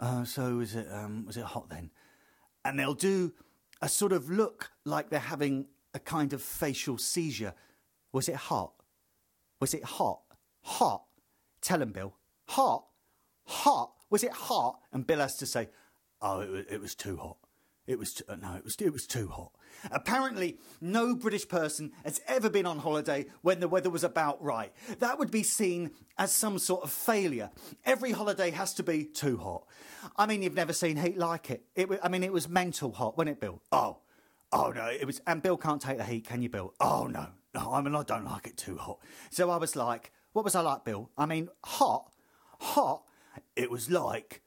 Uh, 0.00 0.24
so 0.24 0.56
was 0.56 0.74
it? 0.74 0.86
Um, 0.90 1.26
was 1.26 1.36
it 1.36 1.44
hot 1.44 1.68
then? 1.68 1.90
And 2.64 2.78
they'll 2.78 2.94
do 2.94 3.34
a 3.80 3.88
sort 3.88 4.12
of 4.12 4.30
look 4.30 4.70
like 4.84 5.10
they're 5.10 5.20
having 5.20 5.66
a 5.94 5.98
kind 5.98 6.32
of 6.32 6.42
facial 6.42 6.98
seizure. 6.98 7.54
Was 8.12 8.28
it 8.28 8.36
hot? 8.36 8.72
Was 9.60 9.74
it 9.74 9.84
hot? 9.84 10.20
Hot? 10.62 11.04
Tell 11.60 11.82
him, 11.82 11.92
Bill. 11.92 12.14
Hot? 12.48 12.84
Hot? 13.46 13.92
Was 14.10 14.24
it 14.24 14.32
hot? 14.32 14.80
And 14.92 15.06
Bill 15.06 15.20
has 15.20 15.36
to 15.38 15.46
say, 15.46 15.68
"Oh, 16.20 16.40
it 16.40 16.50
was, 16.50 16.64
it 16.70 16.80
was 16.80 16.94
too 16.94 17.16
hot. 17.16 17.38
It 17.86 17.98
was 17.98 18.14
too, 18.14 18.24
no, 18.40 18.54
it 18.56 18.64
was 18.64 18.76
it 18.76 18.92
was 18.92 19.06
too 19.06 19.28
hot." 19.28 19.52
Apparently, 19.90 20.58
no 20.80 21.14
British 21.14 21.48
person 21.48 21.92
has 22.04 22.20
ever 22.26 22.50
been 22.50 22.66
on 22.66 22.78
holiday 22.78 23.26
when 23.42 23.60
the 23.60 23.68
weather 23.68 23.90
was 23.90 24.04
about 24.04 24.42
right. 24.42 24.72
That 24.98 25.18
would 25.18 25.30
be 25.30 25.42
seen 25.42 25.90
as 26.18 26.32
some 26.32 26.58
sort 26.58 26.82
of 26.82 26.90
failure. 26.90 27.50
Every 27.84 28.12
holiday 28.12 28.50
has 28.50 28.74
to 28.74 28.82
be 28.82 29.04
too 29.04 29.36
hot. 29.38 29.64
I 30.16 30.26
mean, 30.26 30.42
you've 30.42 30.54
never 30.54 30.72
seen 30.72 30.96
heat 30.96 31.18
like 31.18 31.50
it. 31.50 31.64
It, 31.74 31.88
I 32.02 32.08
mean, 32.08 32.22
it 32.22 32.32
was 32.32 32.48
mental 32.48 32.92
hot, 32.92 33.16
wasn't 33.16 33.36
it, 33.36 33.40
Bill? 33.40 33.62
Oh, 33.72 33.98
oh 34.52 34.72
no, 34.74 34.86
it 34.86 35.06
was. 35.06 35.20
And 35.26 35.42
Bill 35.42 35.56
can't 35.56 35.80
take 35.80 35.98
the 35.98 36.04
heat, 36.04 36.26
can 36.26 36.42
you, 36.42 36.48
Bill? 36.48 36.74
Oh 36.80 37.06
no, 37.06 37.26
no. 37.54 37.72
I 37.72 37.80
mean, 37.80 37.94
I 37.94 38.02
don't 38.02 38.24
like 38.24 38.46
it 38.46 38.56
too 38.56 38.76
hot. 38.76 38.98
So 39.30 39.50
I 39.50 39.56
was 39.56 39.76
like, 39.76 40.12
what 40.32 40.44
was 40.44 40.54
I 40.54 40.60
like, 40.60 40.84
Bill? 40.84 41.10
I 41.16 41.26
mean, 41.26 41.48
hot, 41.64 42.12
hot. 42.60 43.04
It 43.56 43.70
was 43.70 43.90
like 43.90 44.42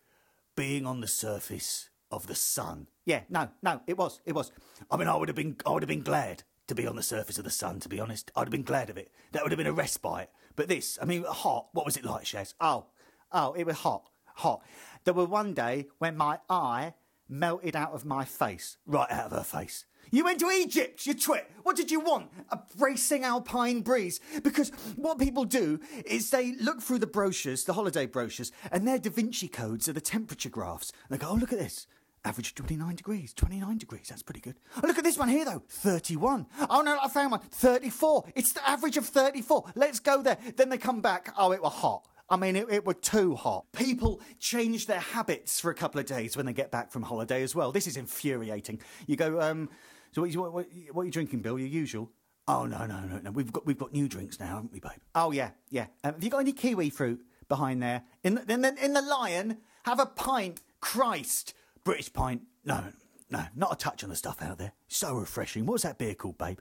being 0.55 0.85
on 0.85 1.01
the 1.01 1.07
surface 1.07 1.89
of 2.11 2.27
the 2.27 2.35
sun. 2.35 2.87
Yeah, 3.05 3.21
no, 3.29 3.49
no, 3.61 3.81
it 3.87 3.97
was, 3.97 4.21
it 4.25 4.33
was. 4.33 4.51
I 4.89 4.97
mean, 4.97 5.07
I 5.07 5.15
would 5.15 5.29
have 5.29 5.35
been, 5.35 5.55
I 5.65 5.71
would 5.71 5.83
have 5.83 5.89
been 5.89 6.03
glad 6.03 6.43
to 6.67 6.75
be 6.75 6.87
on 6.87 6.95
the 6.95 7.03
surface 7.03 7.37
of 7.37 7.43
the 7.43 7.49
sun. 7.49 7.79
To 7.81 7.89
be 7.89 7.99
honest, 7.99 8.31
I'd 8.35 8.41
have 8.41 8.51
been 8.51 8.63
glad 8.63 8.89
of 8.89 8.97
it. 8.97 9.11
That 9.31 9.43
would 9.43 9.51
have 9.51 9.57
been 9.57 9.67
a 9.67 9.73
respite. 9.73 10.29
But 10.55 10.67
this, 10.67 10.99
I 11.01 11.05
mean, 11.05 11.23
hot. 11.23 11.67
What 11.73 11.85
was 11.85 11.97
it 11.97 12.05
like, 12.05 12.25
Shaz? 12.25 12.53
Oh, 12.59 12.85
oh, 13.31 13.53
it 13.53 13.65
was 13.65 13.77
hot, 13.77 14.09
hot. 14.35 14.61
There 15.03 15.13
were 15.13 15.25
one 15.25 15.53
day 15.53 15.87
when 15.97 16.15
my 16.17 16.39
eye 16.49 16.93
melted 17.27 17.75
out 17.75 17.93
of 17.93 18.05
my 18.05 18.25
face, 18.25 18.77
right 18.85 19.09
out 19.09 19.27
of 19.27 19.31
her 19.31 19.43
face. 19.43 19.85
You 20.09 20.25
went 20.25 20.39
to 20.39 20.49
Egypt, 20.49 21.05
you 21.05 21.13
twit. 21.13 21.49
What 21.63 21.77
did 21.77 21.89
you 21.89 22.01
want? 22.01 22.31
A 22.49 22.59
bracing 22.77 23.23
alpine 23.23 23.81
breeze? 23.81 24.19
Because 24.43 24.69
what 24.97 25.19
people 25.19 25.45
do 25.45 25.79
is 26.05 26.29
they 26.29 26.53
look 26.55 26.81
through 26.81 26.99
the 26.99 27.07
brochures, 27.07 27.63
the 27.63 27.73
holiday 27.73 28.05
brochures, 28.05 28.51
and 28.71 28.85
their 28.85 28.99
Da 28.99 29.09
Vinci 29.09 29.47
codes 29.47 29.87
are 29.87 29.93
the 29.93 30.01
temperature 30.01 30.49
graphs. 30.49 30.91
And 31.07 31.17
they 31.17 31.23
go, 31.23 31.31
oh, 31.31 31.35
look 31.35 31.53
at 31.53 31.59
this. 31.59 31.87
Average 32.23 32.53
29 32.53 32.95
degrees. 32.95 33.33
29 33.33 33.77
degrees. 33.79 34.07
That's 34.09 34.21
pretty 34.21 34.41
good. 34.41 34.55
Oh, 34.77 34.87
look 34.87 34.97
at 34.97 35.03
this 35.03 35.17
one 35.17 35.29
here, 35.29 35.43
though. 35.43 35.63
31. 35.69 36.45
Oh, 36.69 36.81
no, 36.81 36.97
I 37.01 37.07
found 37.07 37.31
one. 37.31 37.41
34. 37.51 38.25
It's 38.35 38.53
the 38.53 38.67
average 38.69 38.97
of 38.97 39.07
34. 39.07 39.71
Let's 39.75 39.99
go 39.99 40.21
there. 40.21 40.37
Then 40.55 40.69
they 40.69 40.77
come 40.77 41.01
back. 41.01 41.33
Oh, 41.37 41.51
it 41.51 41.63
were 41.63 41.69
hot. 41.69 42.07
I 42.29 42.37
mean, 42.37 42.55
it, 42.55 42.67
it 42.69 42.85
were 42.85 42.93
too 42.93 43.35
hot. 43.35 43.65
People 43.73 44.21
change 44.39 44.85
their 44.85 44.99
habits 44.99 45.59
for 45.59 45.71
a 45.71 45.75
couple 45.75 45.99
of 45.99 46.05
days 46.05 46.37
when 46.37 46.45
they 46.45 46.53
get 46.53 46.71
back 46.71 46.91
from 46.91 47.01
holiday 47.03 47.41
as 47.41 47.55
well. 47.55 47.71
This 47.71 47.87
is 47.87 47.97
infuriating. 47.97 48.79
You 49.07 49.15
go, 49.17 49.41
um, 49.41 49.69
so 50.11 50.21
what, 50.21 50.53
what, 50.53 50.67
what, 50.91 51.01
are 51.01 51.05
you 51.05 51.11
drinking, 51.11 51.41
Bill? 51.41 51.57
Your 51.57 51.67
usual? 51.67 52.09
Oh 52.47 52.65
no, 52.65 52.85
no, 52.85 53.01
no, 53.01 53.19
no. 53.19 53.31
We've 53.31 53.51
got 53.51 53.65
we've 53.65 53.77
got 53.77 53.93
new 53.93 54.07
drinks 54.07 54.39
now, 54.39 54.47
haven't 54.47 54.71
we, 54.71 54.79
babe? 54.79 54.91
Oh 55.13 55.31
yeah, 55.31 55.51
yeah. 55.69 55.87
Um, 56.03 56.13
have 56.13 56.23
you 56.23 56.29
got 56.29 56.39
any 56.39 56.53
kiwi 56.53 56.89
fruit 56.89 57.23
behind 57.47 57.83
there? 57.83 58.03
In 58.23 58.35
the, 58.35 58.51
in 58.51 58.61
the 58.61 58.83
in 58.83 58.93
the 58.93 59.01
lion, 59.01 59.57
have 59.83 59.99
a 59.99 60.05
pint. 60.05 60.61
Christ, 60.81 61.53
British 61.83 62.11
pint. 62.13 62.43
No, 62.65 62.83
no, 63.29 63.45
not 63.55 63.73
a 63.73 63.75
touch 63.75 64.03
on 64.03 64.09
the 64.09 64.15
stuff 64.15 64.41
out 64.41 64.57
there. 64.57 64.73
So 64.87 65.15
refreshing. 65.15 65.65
What's 65.65 65.83
that 65.83 65.97
beer 65.97 66.13
called, 66.13 66.37
babe? 66.37 66.59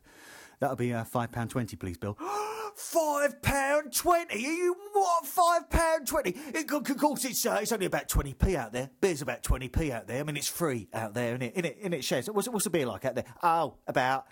That'll 0.60 0.76
be 0.76 0.92
uh, 0.92 1.04
five 1.04 1.32
pound 1.32 1.50
twenty, 1.50 1.76
please, 1.76 1.98
Bill. 1.98 2.16
Five 2.76 3.42
pound 3.42 3.92
twenty? 3.94 4.40
You 4.40 4.76
what? 4.92 5.26
Five 5.26 5.68
pound 5.68 6.06
twenty? 6.06 6.30
It, 6.54 6.70
of 6.70 6.96
course, 6.98 7.24
it's 7.24 7.44
uh, 7.44 7.58
it's 7.60 7.72
only 7.72 7.86
about 7.86 8.08
twenty 8.08 8.32
p 8.32 8.56
out 8.56 8.72
there. 8.72 8.90
Beer's 9.00 9.22
about 9.22 9.42
twenty 9.42 9.68
p 9.68 9.90
out 9.90 10.06
there. 10.06 10.20
I 10.20 10.22
mean, 10.22 10.36
it's 10.36 10.48
free 10.48 10.88
out 10.94 11.12
there, 11.12 11.30
isn't 11.30 11.42
it? 11.42 11.54
In 11.56 11.64
it, 11.64 11.78
in 11.80 11.92
it 11.92 12.04
shares. 12.04 12.28
What's 12.28 12.48
what's 12.48 12.66
a 12.66 12.70
beer 12.70 12.86
like 12.86 13.04
out 13.04 13.16
there? 13.16 13.24
Oh, 13.42 13.74
about 13.86 14.26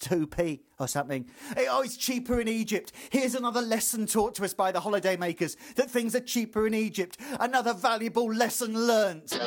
two 0.00 0.26
p 0.26 0.62
or 0.78 0.88
something. 0.88 1.26
Hey, 1.56 1.66
oh, 1.68 1.82
it's 1.82 1.96
cheaper 1.96 2.40
in 2.40 2.48
Egypt. 2.48 2.92
Here's 3.10 3.34
another 3.34 3.60
lesson 3.60 4.06
taught 4.06 4.34
to 4.36 4.44
us 4.44 4.54
by 4.54 4.72
the 4.72 4.80
holiday 4.80 5.16
makers 5.16 5.56
that 5.76 5.90
things 5.90 6.14
are 6.14 6.20
cheaper 6.20 6.66
in 6.66 6.74
Egypt. 6.74 7.18
Another 7.40 7.74
valuable 7.74 8.32
lesson 8.32 8.74
learnt. 8.74 9.38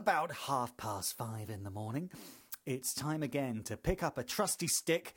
about 0.00 0.32
half 0.32 0.74
past 0.78 1.14
five 1.14 1.50
in 1.50 1.62
the 1.62 1.70
morning, 1.70 2.10
it's 2.64 2.94
time 2.94 3.22
again 3.22 3.62
to 3.62 3.76
pick 3.76 4.02
up 4.02 4.16
a 4.16 4.24
trusty 4.24 4.66
stick, 4.66 5.12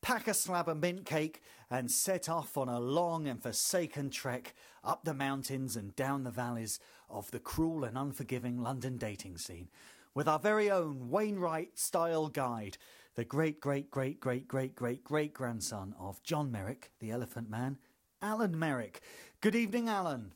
pack 0.00 0.28
a 0.28 0.32
slab 0.32 0.68
of 0.68 0.76
mint 0.76 1.04
cake, 1.04 1.42
and 1.68 1.90
set 1.90 2.28
off 2.28 2.56
on 2.56 2.68
a 2.68 2.78
long 2.78 3.26
and 3.26 3.42
forsaken 3.42 4.10
trek 4.10 4.54
up 4.84 5.02
the 5.02 5.12
mountains 5.12 5.74
and 5.74 5.96
down 5.96 6.22
the 6.22 6.30
valleys 6.30 6.78
of 7.10 7.28
the 7.32 7.40
cruel 7.40 7.82
and 7.82 7.98
unforgiving 7.98 8.62
London 8.62 8.96
dating 8.96 9.38
scene 9.38 9.66
with 10.14 10.28
our 10.28 10.38
very 10.38 10.70
own 10.70 11.10
Wainwright 11.10 11.76
style 11.76 12.28
guide, 12.28 12.78
the 13.16 13.24
great, 13.24 13.60
great, 13.60 13.90
great, 13.90 14.20
great, 14.20 14.46
great, 14.46 14.76
great, 14.76 15.02
great 15.02 15.34
grandson 15.34 15.96
of 15.98 16.22
John 16.22 16.52
Merrick, 16.52 16.92
the 17.00 17.10
Elephant 17.10 17.50
Man, 17.50 17.76
Alan 18.22 18.56
Merrick. 18.56 19.00
Good 19.40 19.56
evening, 19.56 19.88
Alan. 19.88 20.30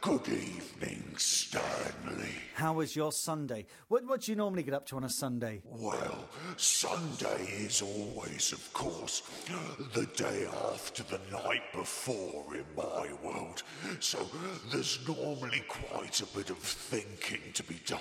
Good 0.00 0.28
evening, 0.28 1.14
Stanley. 1.16 2.34
How 2.54 2.72
was 2.74 2.96
your 2.96 3.12
Sunday? 3.12 3.66
What, 3.88 4.04
what 4.06 4.22
do 4.22 4.32
you 4.32 4.36
normally 4.36 4.62
get 4.62 4.74
up 4.74 4.86
to 4.86 4.96
on 4.96 5.04
a 5.04 5.08
Sunday? 5.08 5.62
Well, 5.64 6.24
Sunday 6.56 7.44
is 7.58 7.82
always, 7.82 8.52
of 8.52 8.72
course, 8.72 9.22
the 9.94 10.06
day 10.16 10.46
after 10.72 11.02
the 11.04 11.20
night 11.30 11.62
before 11.72 12.54
in 12.54 12.64
my 12.76 13.08
world. 13.22 13.62
So 14.00 14.18
there's 14.72 15.06
normally 15.06 15.62
quite 15.68 16.20
a 16.20 16.26
bit 16.36 16.50
of 16.50 16.58
thinking 16.58 17.52
to 17.54 17.62
be 17.62 17.80
done. 17.86 18.00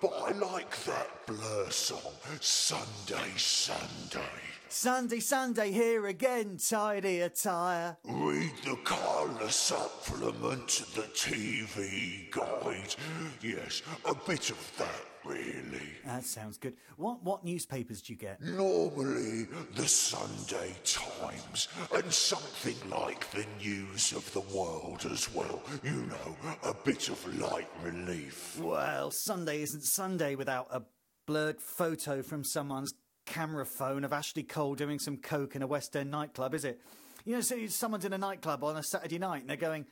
But 0.00 0.12
I 0.14 0.32
like 0.32 0.76
that 0.84 1.26
Blur 1.26 1.70
song, 1.70 2.12
Sunday, 2.40 3.32
Sunday. 3.36 4.22
Sunday, 4.70 5.20
Sunday, 5.20 5.72
here 5.72 6.06
again, 6.06 6.58
tidy 6.58 7.20
attire. 7.20 7.96
Read 8.04 8.52
the 8.64 8.76
colour 8.84 9.48
supplement 9.48 10.68
to 10.68 10.94
the 10.94 11.06
TV 11.08 12.30
guide. 12.30 12.94
Yes, 13.42 13.80
a 14.04 14.14
bit 14.14 14.50
of 14.50 14.72
that, 14.76 15.04
really. 15.24 15.94
That 16.04 16.24
sounds 16.24 16.58
good. 16.58 16.74
What 16.96 17.24
what 17.24 17.44
newspapers 17.44 18.02
do 18.02 18.12
you 18.12 18.18
get? 18.18 18.42
Normally, 18.42 19.46
the 19.74 19.88
Sunday 19.88 20.74
Times, 20.84 21.68
and 21.94 22.12
something 22.12 22.76
like 22.90 23.30
the 23.30 23.46
news 23.58 24.12
of 24.12 24.30
the 24.34 24.42
world 24.54 25.06
as 25.10 25.32
well. 25.34 25.62
You 25.82 26.06
know, 26.06 26.36
a 26.62 26.74
bit 26.74 27.08
of 27.08 27.40
light 27.40 27.68
relief. 27.82 28.60
Well, 28.60 29.10
Sunday 29.12 29.62
isn't 29.62 29.84
Sunday 29.84 30.34
without 30.34 30.66
a 30.70 30.82
blurred 31.26 31.60
photo 31.60 32.22
from 32.22 32.44
someone's 32.44 32.92
camera 33.28 33.66
phone 33.66 34.04
of 34.04 34.12
Ashley 34.12 34.42
Cole 34.42 34.74
doing 34.74 34.98
some 34.98 35.18
coke 35.18 35.54
in 35.54 35.62
a 35.62 35.66
West 35.66 35.94
End 35.94 36.10
nightclub, 36.10 36.54
is 36.54 36.64
it? 36.64 36.80
You 37.24 37.34
know, 37.34 37.40
so 37.42 37.66
someone's 37.66 38.04
in 38.06 38.12
a 38.14 38.18
nightclub 38.18 38.64
on 38.64 38.76
a 38.76 38.82
Saturday 38.82 39.18
night 39.18 39.42
and 39.42 39.50
they're 39.50 39.56
going, 39.56 39.86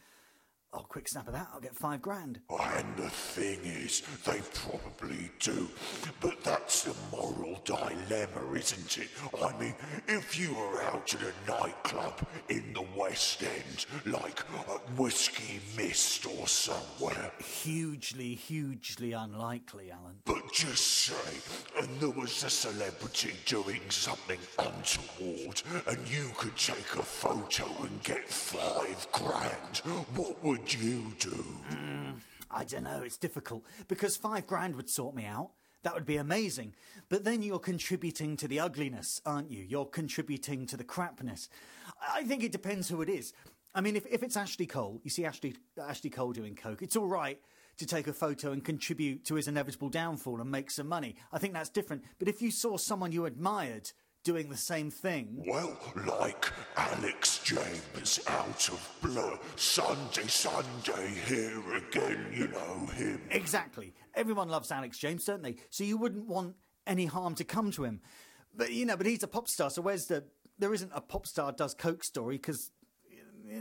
Oh, 0.72 0.80
quick 0.80 1.08
snap 1.08 1.26
of 1.26 1.32
that, 1.32 1.48
I'll 1.54 1.60
get 1.60 1.74
five 1.74 2.02
grand. 2.02 2.40
And 2.50 2.96
the 2.96 3.08
thing 3.08 3.60
is, 3.64 4.02
they 4.24 4.40
probably 4.52 5.30
do. 5.38 5.68
But 6.20 6.35
that's 6.84 6.98
the 7.10 7.16
moral 7.16 7.58
dilemma, 7.64 8.52
isn't 8.54 8.98
it? 8.98 9.08
I 9.42 9.58
mean, 9.58 9.74
if 10.08 10.38
you 10.38 10.52
were 10.54 10.82
out 10.82 11.14
at 11.14 11.20
a 11.22 11.50
nightclub 11.50 12.20
in 12.48 12.74
the 12.74 12.84
West 12.96 13.42
End, 13.42 13.86
like 14.04 14.40
Whisky 14.98 15.60
Mist 15.76 16.26
or 16.26 16.46
somewhere, 16.46 17.32
Hugely, 17.62 18.34
hugely 18.34 19.12
unlikely, 19.12 19.90
Alan. 19.90 20.16
but 20.24 20.52
just 20.52 20.86
say, 20.86 21.80
and 21.80 21.88
there 22.00 22.10
was 22.10 22.42
a 22.44 22.50
celebrity 22.50 23.32
doing 23.46 23.80
something 23.88 24.38
untoward, 24.58 25.62
and 25.86 25.98
you 26.08 26.30
could 26.36 26.56
take 26.56 26.94
a 26.96 27.02
photo 27.02 27.66
and 27.84 28.02
get 28.02 28.28
five 28.28 29.06
grand, 29.12 29.78
what 30.14 30.42
would 30.44 30.74
you 30.74 31.12
do? 31.18 31.28
Hmm, 31.70 32.10
I 32.50 32.64
don't 32.64 32.84
know, 32.84 33.02
it's 33.02 33.16
difficult 33.16 33.64
because 33.88 34.16
five 34.16 34.46
grand 34.46 34.76
would 34.76 34.90
sort 34.90 35.14
me 35.14 35.24
out. 35.24 35.50
That 35.86 35.94
would 35.94 36.04
be 36.04 36.16
amazing. 36.16 36.74
But 37.08 37.22
then 37.22 37.42
you're 37.42 37.60
contributing 37.60 38.36
to 38.38 38.48
the 38.48 38.58
ugliness, 38.58 39.20
aren't 39.24 39.52
you? 39.52 39.62
You're 39.62 39.84
contributing 39.84 40.66
to 40.66 40.76
the 40.76 40.82
crapness. 40.82 41.48
I 42.12 42.24
think 42.24 42.42
it 42.42 42.50
depends 42.50 42.88
who 42.88 43.02
it 43.02 43.08
is. 43.08 43.32
I 43.72 43.82
mean, 43.82 43.94
if, 43.94 44.04
if 44.10 44.24
it's 44.24 44.36
Ashley 44.36 44.66
Cole, 44.66 45.00
you 45.04 45.10
see 45.10 45.24
Ashley, 45.24 45.54
Ashley 45.80 46.10
Cole 46.10 46.32
doing 46.32 46.56
coke, 46.56 46.82
it's 46.82 46.96
all 46.96 47.06
right 47.06 47.40
to 47.76 47.86
take 47.86 48.08
a 48.08 48.12
photo 48.12 48.50
and 48.50 48.64
contribute 48.64 49.24
to 49.26 49.36
his 49.36 49.46
inevitable 49.46 49.88
downfall 49.88 50.40
and 50.40 50.50
make 50.50 50.72
some 50.72 50.88
money. 50.88 51.14
I 51.32 51.38
think 51.38 51.52
that's 51.54 51.68
different. 51.68 52.02
But 52.18 52.26
if 52.26 52.42
you 52.42 52.50
saw 52.50 52.76
someone 52.78 53.12
you 53.12 53.24
admired 53.24 53.92
doing 54.24 54.48
the 54.48 54.56
same 54.56 54.90
thing, 54.90 55.44
Well, 55.46 55.78
like 56.04 56.50
Alex 56.76 57.38
James 57.44 58.18
out 58.26 58.68
of 58.70 58.96
Blur, 59.00 59.38
Sunday, 59.54 60.26
Sunday, 60.26 61.14
here 61.26 61.62
again, 61.76 62.26
you 62.34 62.48
know 62.48 62.86
him. 62.86 63.20
Exactly. 63.30 63.94
Everyone 64.16 64.48
loves 64.48 64.72
Alex 64.72 64.98
James, 64.98 65.24
don't 65.24 65.42
they? 65.42 65.56
So 65.70 65.84
you 65.84 65.96
wouldn't 65.96 66.26
want 66.26 66.56
any 66.86 67.06
harm 67.06 67.34
to 67.36 67.44
come 67.44 67.70
to 67.72 67.84
him. 67.84 68.00
But 68.54 68.72
you 68.72 68.86
know, 68.86 68.96
but 68.96 69.06
he's 69.06 69.22
a 69.22 69.28
pop 69.28 69.48
star. 69.48 69.70
So 69.70 69.82
where's 69.82 70.06
the? 70.06 70.24
There 70.58 70.72
isn't 70.72 70.90
a 70.94 71.00
pop 71.02 71.26
star 71.26 71.52
does 71.52 71.74
coke 71.74 72.02
story 72.02 72.36
because 72.36 72.70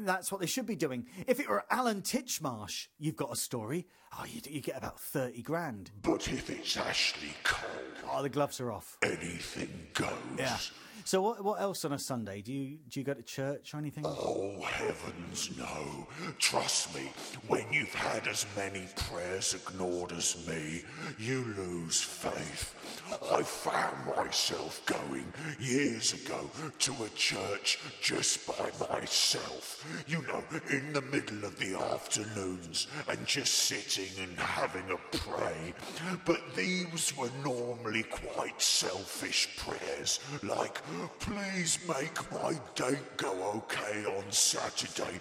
that's 0.02 0.32
what 0.32 0.39
they 0.41 0.48
should 0.48 0.65
be 0.65 0.76
doing. 0.78 1.06
If 1.28 1.39
it 1.39 1.50
were 1.50 1.65
Alan 1.70 2.02
Titchmarsh, 2.02 2.88
you've 2.98 3.18
got 3.18 3.34
a 3.34 3.36
story. 3.36 3.86
Oh, 4.18 4.24
you, 4.26 4.39
you 4.50 4.62
get 4.62 4.78
about 4.78 5.00
thirty 5.00 5.41
grand. 5.41 5.91
But 6.02 6.28
if 6.30 6.50
it's 6.50 6.78
Ashley 6.78 7.34
Cole, 7.44 7.70
Oh, 8.12 8.22
the 8.24 8.30
gloves 8.30 8.62
are 8.62 8.72
off. 8.72 8.98
anything 9.04 9.88
goes. 9.94 10.10
Yeah. 10.38 10.58
So 11.03 11.21
what? 11.21 11.43
What 11.43 11.62
else 11.62 11.86
on 11.86 11.93
a 11.93 11.99
Sunday? 11.99 12.41
Do 12.41 12.53
you 12.53 12.77
do 12.89 12.99
you 12.99 13.05
go 13.05 13.13
to 13.13 13.21
church 13.21 13.73
or 13.73 13.77
anything? 13.77 14.05
Oh, 14.05 14.62
heavens, 14.62 15.51
no. 15.58 16.08
Trust 16.39 16.95
me, 16.95 17.12
when 17.47 17.71
you've 17.71 17.93
had 17.93 18.27
as 18.27 18.45
many 18.55 18.88
prayers 18.95 19.53
ignored 19.53 20.12
as 20.13 20.47
me, 20.47 20.84
you 21.19 21.43
lose 21.58 22.01
faith. 22.01 22.73
I 23.31 23.43
found 23.43 24.15
myself 24.15 24.84
going 24.86 25.31
years 25.60 26.13
ago 26.13 26.49
to 26.79 26.93
a 27.03 27.10
church 27.10 27.79
just 28.01 28.47
by 28.47 28.71
myself. 28.89 29.86
You 30.08 30.21
know, 30.23 30.43
in 30.69 30.93
the 30.93 31.01
middle 31.01 31.43
of 31.45 31.58
the 31.60 31.75
afternoons 31.75 32.88
and 33.08 33.25
just 33.25 33.53
sitting 33.53 34.23
and 34.23 34.38
having 34.39 34.89
a 34.91 35.17
pray. 35.17 35.73
But 36.25 36.55
these 36.55 37.15
were 37.17 37.29
normally 37.43 38.03
quite 38.03 38.62
selfish 38.62 39.55
prayers, 39.58 40.19
like, 40.43 40.81
please 41.19 41.80
make 41.88 42.32
my 42.32 42.60
date 42.76 43.17
go 43.17 43.32
okay 43.56 44.06
on 44.06 44.32
Saturday. 44.32 45.19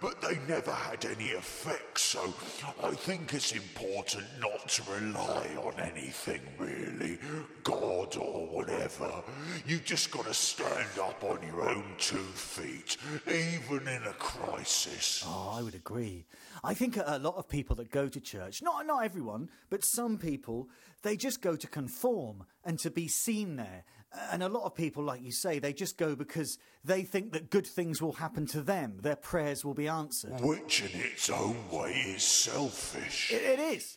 But 0.00 0.20
they 0.20 0.38
never 0.48 0.72
had 0.72 1.04
any 1.04 1.32
effect, 1.32 2.00
so 2.00 2.34
I 2.82 2.90
think 2.90 3.32
it's 3.34 3.52
important 3.52 4.24
not 4.40 4.68
to 4.68 4.82
rely 4.90 5.48
on 5.62 5.80
anything 5.80 6.40
really, 6.58 7.18
God 7.62 8.16
or 8.16 8.46
whatever. 8.46 9.22
You 9.66 9.78
just 9.78 10.10
gotta 10.10 10.34
stand 10.34 10.98
up 11.00 11.22
on 11.24 11.38
your 11.46 11.68
own 11.68 11.84
two 11.98 12.16
feet, 12.16 12.96
even 13.26 13.88
in 13.88 14.02
a 14.04 14.14
crisis. 14.14 15.24
Oh, 15.26 15.54
I 15.56 15.62
would 15.62 15.74
agree. 15.74 16.26
I 16.64 16.74
think 16.74 16.96
a 16.96 17.18
lot 17.18 17.36
of 17.36 17.48
people 17.48 17.76
that 17.76 17.90
go 17.90 18.08
to 18.08 18.20
church, 18.20 18.62
not 18.62 18.86
not 18.86 19.04
everyone, 19.04 19.50
but 19.70 19.84
some 19.84 20.18
people, 20.18 20.68
they 21.02 21.16
just 21.16 21.42
go 21.42 21.56
to 21.56 21.66
conform 21.66 22.44
and 22.64 22.78
to 22.80 22.90
be 22.90 23.08
seen 23.08 23.56
there. 23.56 23.84
And 24.30 24.42
a 24.42 24.48
lot 24.48 24.64
of 24.64 24.74
people, 24.74 25.02
like 25.02 25.22
you 25.22 25.32
say, 25.32 25.58
they 25.58 25.72
just 25.72 25.96
go 25.96 26.14
because 26.14 26.58
they 26.84 27.02
think 27.02 27.32
that 27.32 27.50
good 27.50 27.66
things 27.66 28.02
will 28.02 28.12
happen 28.12 28.46
to 28.46 28.60
them. 28.60 28.98
Their 29.00 29.16
prayers 29.16 29.64
will 29.64 29.74
be 29.74 29.88
answered. 29.88 30.40
Which 30.40 30.82
in 30.82 31.00
its 31.00 31.30
own 31.30 31.56
way 31.70 31.92
is 31.92 32.22
selfish. 32.22 33.32
It, 33.32 33.42
it 33.42 33.58
is. 33.58 33.96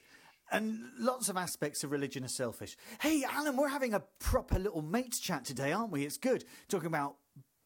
And 0.51 0.85
lots 0.99 1.27
of 1.27 1.37
aspects 1.37 1.83
of 1.83 1.91
religion 1.91 2.23
are 2.23 2.29
selfish. 2.29 2.77
Hey, 3.01 3.23
Alan, 3.29 3.57
we're 3.57 3.67
having 3.67 3.93
a 3.93 4.03
proper 4.19 4.59
little 4.59 4.81
mates 4.81 5.19
chat 5.19 5.43
today, 5.43 5.71
aren't 5.71 5.91
we? 5.91 6.05
It's 6.05 6.17
good. 6.17 6.45
Talking 6.69 6.87
about 6.87 7.15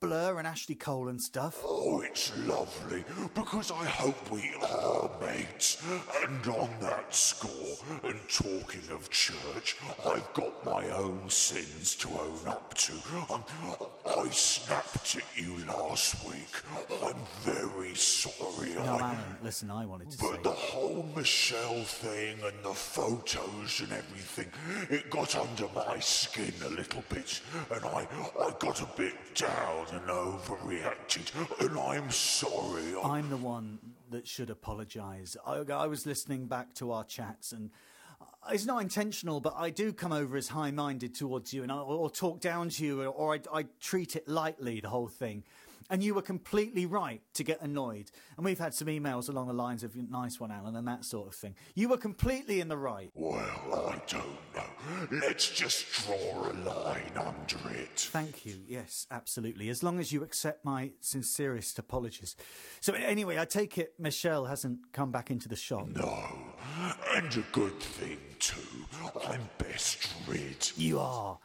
Blur 0.01 0.37
and 0.37 0.47
Ashley 0.47 0.75
Cole 0.75 1.09
and 1.09 1.21
stuff. 1.21 1.61
Oh, 1.61 1.99
it's 1.99 2.31
lovely, 2.47 3.03
because 3.35 3.69
I 3.69 3.83
hope 3.83 4.31
we 4.31 4.53
are 4.63 5.11
mates. 5.19 5.83
And 6.23 6.47
on 6.47 6.69
that 6.79 7.13
score, 7.13 7.75
and 8.03 8.17
talking 8.29 8.89
of 8.91 9.09
church, 9.09 9.75
I've 10.05 10.33
got 10.33 10.65
my 10.65 10.89
own 10.91 11.29
sins 11.29 11.95
to 11.95 12.07
own 12.07 12.47
up 12.47 12.73
to. 12.75 12.93
Um, 13.29 13.43
I 14.17 14.29
snapped 14.31 15.15
at 15.17 15.23
you 15.41 15.57
last 15.65 16.25
week. 16.27 16.61
I'm 17.03 17.15
very 17.41 17.93
sorry. 17.95 18.73
No, 18.73 18.81
I, 18.81 18.97
Alan, 18.99 19.17
listen, 19.43 19.69
I 19.71 19.85
wanted 19.85 20.09
to 20.11 20.17
say. 20.17 20.27
but 20.31 20.43
the 20.43 20.49
whole 20.51 21.07
Michelle 21.15 21.83
thing 21.83 22.37
and 22.43 22.63
the 22.63 22.73
photos 22.73 23.79
and 23.81 23.91
everything, 23.91 24.47
it 24.89 25.09
got 25.09 25.35
under 25.35 25.67
my 25.75 25.99
skin 25.99 26.53
a 26.65 26.69
little 26.69 27.03
bit, 27.09 27.41
and 27.71 27.85
I, 27.85 28.07
I 28.41 28.51
got 28.59 28.81
a 28.81 28.87
bit 28.97 29.13
down 29.35 29.85
and 29.91 30.01
overreacted, 30.09 31.31
and 31.65 31.77
I'm 31.79 32.09
sorry. 32.11 32.95
I- 33.03 33.17
I'm 33.19 33.29
the 33.29 33.37
one 33.37 33.79
that 34.11 34.27
should 34.27 34.49
apologise. 34.49 35.37
I, 35.45 35.57
I 35.71 35.87
was 35.87 36.05
listening 36.05 36.47
back 36.47 36.73
to 36.75 36.91
our 36.91 37.03
chats, 37.03 37.51
and 37.51 37.69
it's 38.51 38.65
not 38.65 38.81
intentional, 38.81 39.39
but 39.39 39.53
I 39.57 39.69
do 39.69 39.91
come 39.93 40.11
over 40.11 40.37
as 40.37 40.47
high 40.47 40.71
minded 40.71 41.13
towards 41.15 41.53
you, 41.53 41.63
and 41.63 41.71
I, 41.71 41.77
or 41.77 42.09
talk 42.09 42.39
down 42.39 42.69
to 42.69 42.85
you, 42.85 43.03
or 43.03 43.35
I, 43.35 43.39
I 43.53 43.65
treat 43.79 44.15
it 44.15 44.27
lightly, 44.27 44.79
the 44.79 44.89
whole 44.89 45.07
thing. 45.07 45.43
And 45.91 46.03
you 46.03 46.13
were 46.13 46.21
completely 46.21 46.85
right 46.85 47.19
to 47.33 47.43
get 47.43 47.61
annoyed. 47.61 48.11
And 48.37 48.45
we've 48.45 48.59
had 48.59 48.75
some 48.75 48.87
emails 48.89 49.27
along 49.27 49.47
the 49.47 49.53
lines 49.53 49.83
of 49.83 49.95
nice 49.95 50.39
one, 50.39 50.51
Alan, 50.51 50.75
and 50.75 50.87
that 50.87 51.03
sort 51.03 51.29
of 51.29 51.33
thing. 51.33 51.55
You 51.73 51.89
were 51.89 51.97
completely 51.97 52.61
in 52.61 52.67
the 52.67 52.77
right. 52.77 53.09
Well, 53.15 53.39
I 53.41 53.99
don't 54.05 54.37
know. 54.55 55.19
Let's 55.19 55.49
just 55.49 55.91
draw 55.91 56.51
a 56.51 56.53
line 56.53 57.11
under 57.15 57.71
it. 57.71 58.07
Thank 58.11 58.45
you. 58.45 58.57
Yes, 58.67 59.07
absolutely. 59.09 59.69
As 59.69 59.81
long 59.81 59.99
as 59.99 60.11
you 60.11 60.21
accept 60.21 60.63
my 60.63 60.91
sincerest 60.99 61.79
apologies. 61.79 62.35
So, 62.81 62.93
anyway, 62.93 63.39
I 63.39 63.45
take 63.45 63.79
it 63.79 63.93
Michelle 63.97 64.45
hasn't 64.45 64.93
come 64.93 65.11
back 65.11 65.31
into 65.31 65.49
the 65.49 65.55
shop. 65.55 65.87
No, 65.87 66.29
and 67.15 67.37
a 67.37 67.43
good 67.51 67.79
thing 67.79 68.19
too. 68.39 68.85
I'm 69.27 69.49
best 69.57 70.07
rid. 70.27 70.71
You 70.77 70.99
are. 70.99 71.37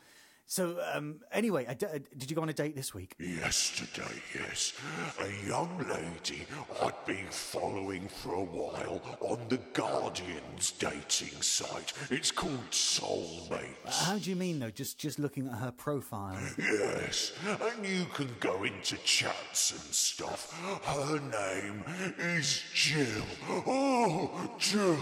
So, 0.47 0.79
um, 0.93 1.21
anyway, 1.33 1.65
d- 1.79 1.87
uh, 1.87 1.99
did 2.19 2.31
you 2.31 2.37
go 2.37 2.43
on 2.43 2.51
a 2.51 2.53
date 2.53 2.77
this 2.77 2.93
week? 2.95 3.15
Yesterday, 3.19 4.21
yes, 4.35 4.75
a 5.19 5.49
young 5.49 5.79
lady 5.89 6.47
I'd 6.83 7.07
been 7.07 7.27
following 7.31 8.09
for 8.09 8.35
a 8.35 8.45
while 8.45 9.01
on 9.21 9.39
the 9.49 9.57
Guardian's 9.73 10.71
dating 10.73 11.41
site. 11.41 11.95
It's 12.11 12.31
called 12.31 12.71
Soulmates. 12.71 14.05
How 14.05 14.19
do 14.19 14.29
you 14.29 14.37
mean, 14.37 14.59
though? 14.59 14.71
Just 14.71 14.99
just 14.99 15.19
looking 15.19 15.47
at 15.49 15.55
her 15.59 15.73
profile. 15.73 16.39
Yes, 16.59 17.33
and 17.47 17.87
you 17.87 18.05
can 18.15 18.29
go 18.39 18.65
into 18.65 18.97
chats 18.99 19.71
and 19.73 19.81
stuff. 19.95 20.53
Her 20.85 21.21
name 21.21 21.85
is 22.19 22.63
Jill. 22.75 23.25
Oh, 23.67 24.51
Jill. 24.59 24.99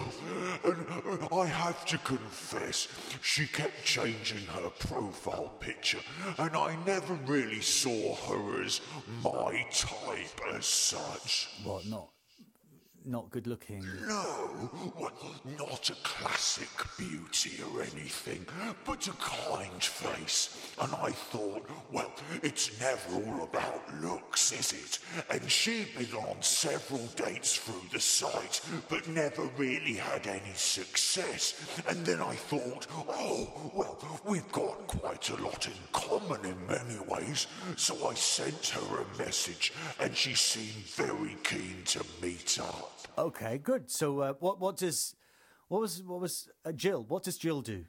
And 0.64 0.86
uh, 1.30 1.36
I 1.36 1.46
have 1.46 1.84
to 1.86 1.98
confess, 1.98 2.86
she 3.22 3.46
kept 3.48 3.84
changing 3.84 4.46
her 4.46 4.70
profile 4.78 5.31
profile 5.32 5.52
picture, 5.60 5.98
and 6.38 6.56
I 6.56 6.76
never 6.86 7.14
really 7.14 7.60
saw 7.60 8.14
her 8.14 8.62
as 8.62 8.80
my 9.22 9.66
type 9.72 10.40
as 10.54 10.66
such. 10.66 11.48
What, 11.64 11.86
not 11.86 12.11
not 13.06 13.30
good 13.30 13.46
looking? 13.46 13.84
No, 14.06 14.70
well, 14.98 15.12
not 15.58 15.90
a 15.90 15.94
classic 16.02 16.68
beauty 16.98 17.62
or 17.72 17.82
anything, 17.82 18.46
but 18.84 19.06
a 19.06 19.12
kind 19.12 19.82
face. 19.82 20.72
And 20.80 20.92
I 20.94 21.10
thought, 21.10 21.68
well, 21.90 22.12
it's 22.42 22.78
never 22.80 23.14
all 23.14 23.44
about 23.44 23.82
looks, 24.00 24.52
is 24.52 24.72
it? 24.72 24.98
And 25.30 25.50
she'd 25.50 25.88
been 25.96 26.16
on 26.16 26.40
several 26.42 27.06
dates 27.16 27.56
through 27.56 27.82
the 27.92 28.00
site, 28.00 28.60
but 28.88 29.08
never 29.08 29.42
really 29.56 29.94
had 29.94 30.26
any 30.26 30.52
success. 30.54 31.54
And 31.88 32.04
then 32.04 32.20
I 32.20 32.34
thought, 32.34 32.86
oh, 33.08 33.70
well, 33.74 33.98
we've 34.24 34.50
got 34.52 34.86
quite 34.86 35.28
a 35.30 35.36
lot 35.42 35.66
in 35.66 35.72
common 35.92 36.44
in 36.44 36.66
many 36.66 36.98
ways. 37.08 37.46
So 37.76 38.08
I 38.08 38.14
sent 38.14 38.68
her 38.68 39.00
a 39.00 39.18
message, 39.18 39.72
and 40.00 40.16
she 40.16 40.34
seemed 40.34 40.84
very 40.86 41.36
keen 41.42 41.82
to 41.86 42.04
meet 42.22 42.58
up. 42.60 42.91
Okay, 43.18 43.58
good. 43.58 43.90
So, 43.90 44.20
uh, 44.20 44.32
what 44.40 44.60
what 44.60 44.76
does 44.76 45.14
what 45.68 45.80
was 45.80 46.02
what 46.02 46.20
was 46.20 46.48
uh, 46.64 46.72
Jill? 46.72 47.04
What 47.08 47.24
does 47.24 47.36
Jill 47.38 47.60
do? 47.60 47.84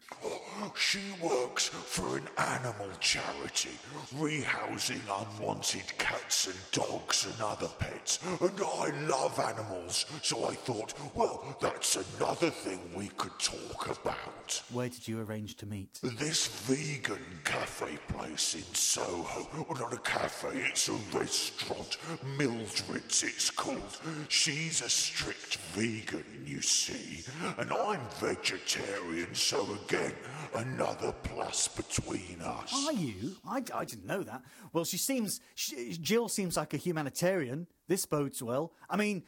She 0.75 0.99
works 1.21 1.67
for 1.67 2.17
an 2.17 2.27
animal 2.37 2.87
charity, 2.99 3.71
rehousing 4.15 5.01
unwanted 5.07 5.97
cats 5.97 6.47
and 6.47 6.55
dogs 6.71 7.25
and 7.25 7.41
other 7.41 7.67
pets. 7.79 8.19
And 8.39 8.61
I 8.61 8.91
love 9.07 9.39
animals, 9.39 10.05
so 10.21 10.47
I 10.47 10.53
thought, 10.53 10.93
well, 11.15 11.57
that's 11.59 11.97
another 12.17 12.49
thing 12.49 12.79
we 12.95 13.09
could 13.17 13.37
talk 13.39 13.87
about. 14.01 14.61
Where 14.71 14.89
did 14.89 15.07
you 15.07 15.21
arrange 15.21 15.55
to 15.57 15.65
meet? 15.65 15.99
This 16.01 16.47
vegan 16.47 17.23
cafe 17.43 17.97
place 18.07 18.55
in 18.55 18.73
Soho. 18.73 19.47
Well, 19.53 19.79
not 19.79 19.93
a 19.93 19.97
cafe, 19.97 20.49
it's 20.69 20.87
a 20.87 20.93
restaurant. 21.17 21.97
Mildred's, 22.37 23.23
it's 23.23 23.49
called. 23.49 23.99
She's 24.29 24.81
a 24.81 24.89
strict 24.89 25.57
vegan, 25.73 26.23
you 26.45 26.61
see. 26.61 27.23
And 27.57 27.71
I'm 27.71 28.01
vegetarian, 28.19 28.62
so 29.33 29.77
again, 29.85 30.13
another 30.55 31.13
plus 31.23 31.67
between 31.67 32.41
us. 32.41 32.85
Are 32.85 32.93
you? 32.93 33.35
I, 33.47 33.63
I 33.73 33.85
didn't 33.85 34.05
know 34.05 34.23
that. 34.23 34.41
Well, 34.71 34.85
she 34.85 34.97
seems 34.97 35.41
she, 35.55 35.97
Jill 36.01 36.29
seems 36.29 36.57
like 36.57 36.73
a 36.73 36.77
humanitarian. 36.77 37.67
This 37.87 38.05
bodes 38.05 38.41
well. 38.41 38.73
I 38.89 38.97
mean, 38.97 39.23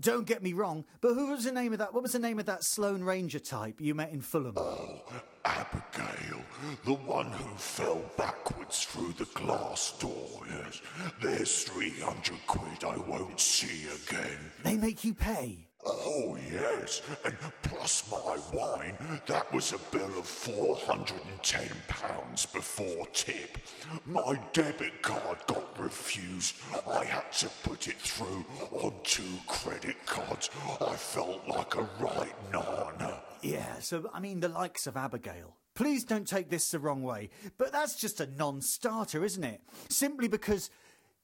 don't 0.00 0.26
get 0.26 0.42
me 0.42 0.52
wrong, 0.52 0.84
but 1.00 1.14
who 1.14 1.30
was 1.30 1.44
the 1.44 1.52
name 1.52 1.72
of 1.72 1.78
that? 1.78 1.92
What 1.92 2.02
was 2.02 2.12
the 2.12 2.18
name 2.18 2.38
of 2.38 2.46
that 2.46 2.64
Sloane 2.64 3.04
Ranger 3.04 3.38
type 3.38 3.80
you 3.80 3.94
met 3.94 4.10
in 4.10 4.20
Fulham? 4.20 4.54
Oh, 4.56 5.02
Abigail, 5.44 6.40
the 6.84 6.94
one 6.94 7.30
who 7.30 7.56
fell 7.56 8.02
backwards 8.16 8.84
through 8.84 9.12
the 9.18 9.26
glass 9.26 9.96
door, 9.98 10.40
yes. 10.48 10.80
There's 11.20 11.64
300 11.64 12.46
quid 12.46 12.84
I 12.84 12.96
won't 12.96 13.38
see 13.38 13.86
again. 14.08 14.38
They 14.64 14.76
make 14.76 15.04
you 15.04 15.14
pay. 15.14 15.65
Oh, 15.88 16.36
yes, 16.52 17.00
and 17.24 17.36
plus 17.62 18.10
my 18.10 18.36
wine, 18.52 18.98
that 19.26 19.52
was 19.52 19.72
a 19.72 19.78
bill 19.96 20.18
of 20.18 20.24
£410 20.24 22.52
before 22.52 23.06
tip. 23.12 23.56
My 24.04 24.36
debit 24.52 25.00
card 25.02 25.38
got 25.46 25.78
refused. 25.78 26.56
I 26.90 27.04
had 27.04 27.30
to 27.34 27.48
put 27.62 27.86
it 27.86 27.98
through 27.98 28.44
on 28.72 28.94
two 29.04 29.22
credit 29.46 30.04
cards. 30.06 30.50
I 30.80 30.96
felt 30.96 31.46
like 31.46 31.76
a 31.76 31.88
right 32.00 32.34
nana. 32.52 33.22
Yeah, 33.42 33.78
so 33.78 34.10
I 34.12 34.18
mean, 34.18 34.40
the 34.40 34.48
likes 34.48 34.88
of 34.88 34.96
Abigail. 34.96 35.54
Please 35.74 36.02
don't 36.04 36.26
take 36.26 36.50
this 36.50 36.70
the 36.70 36.78
wrong 36.78 37.02
way, 37.02 37.28
but 37.58 37.70
that's 37.70 37.96
just 37.96 38.18
a 38.20 38.26
non 38.26 38.62
starter, 38.62 39.22
isn't 39.24 39.44
it? 39.44 39.60
Simply 39.90 40.26
because 40.26 40.70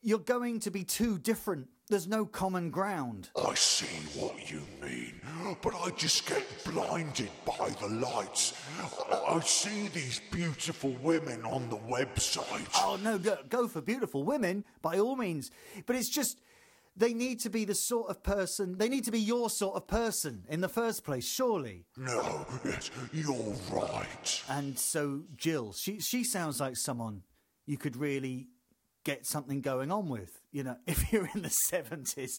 you're 0.03 0.19
going 0.19 0.61
to 0.61 0.71
be 0.71 0.85
too 0.85 1.19
different. 1.19 1.69
There's 1.89 2.09
no 2.09 2.25
common 2.25 2.71
ground. 2.71 3.31
I 3.37 3.55
see 3.55 3.87
what 4.19 4.51
you 4.51 4.63
mean, 4.83 5.21
but 5.63 5.75
I 5.75 5.91
just 5.91 6.27
get 6.27 6.45
blinded 6.65 7.31
by 7.45 7.71
the 7.81 7.89
lights. 7.89 8.55
I, 9.11 9.37
I 9.37 9.41
see 9.41 9.89
these 9.89 10.21
beautiful 10.31 10.97
women 11.03 11.45
on 11.45 11.69
the 11.69 11.77
website. 11.77 12.69
Oh, 12.77 12.99
no, 13.03 13.19
go, 13.19 13.39
go 13.49 13.69
for 13.69 13.81
beautiful 13.81 14.25
women, 14.25 14.65
by 14.81 14.99
all 14.99 15.17
means. 15.17 15.51
But 15.87 15.97
it's 15.97 16.09
just, 16.09 16.41
they 16.97 17.13
need 17.13 17.41
to 17.41 17.51
be 17.51 17.65
the 17.65 17.75
sort 17.75 18.11
of 18.11 18.23
person, 18.23 18.79
they 18.79 18.89
need 18.89 19.05
to 19.05 19.13
be 19.13 19.21
your 19.21 19.51
sort 19.51 19.77
of 19.77 19.87
person 19.87 20.45
in 20.49 20.63
the 20.63 20.69
first 20.69 21.05
place, 21.05 21.29
surely. 21.29 21.85
No, 21.97 22.47
yes, 22.65 22.91
you're 23.13 23.55
right. 23.71 24.43
And 24.49 24.79
so, 24.79 25.23
Jill, 25.37 25.75
she, 25.75 26.01
she 26.01 26.25
sounds 26.25 26.59
like 26.59 26.77
someone 26.77 27.23
you 27.67 27.77
could 27.77 27.97
really 27.97 28.49
get 29.05 29.27
something 29.27 29.61
going 29.61 29.91
on 29.91 30.09
with. 30.09 30.41
You 30.51 30.65
know, 30.65 30.77
if 30.87 31.13
you're 31.13 31.29
in 31.35 31.43
the 31.43 31.49
70s, 31.49 32.39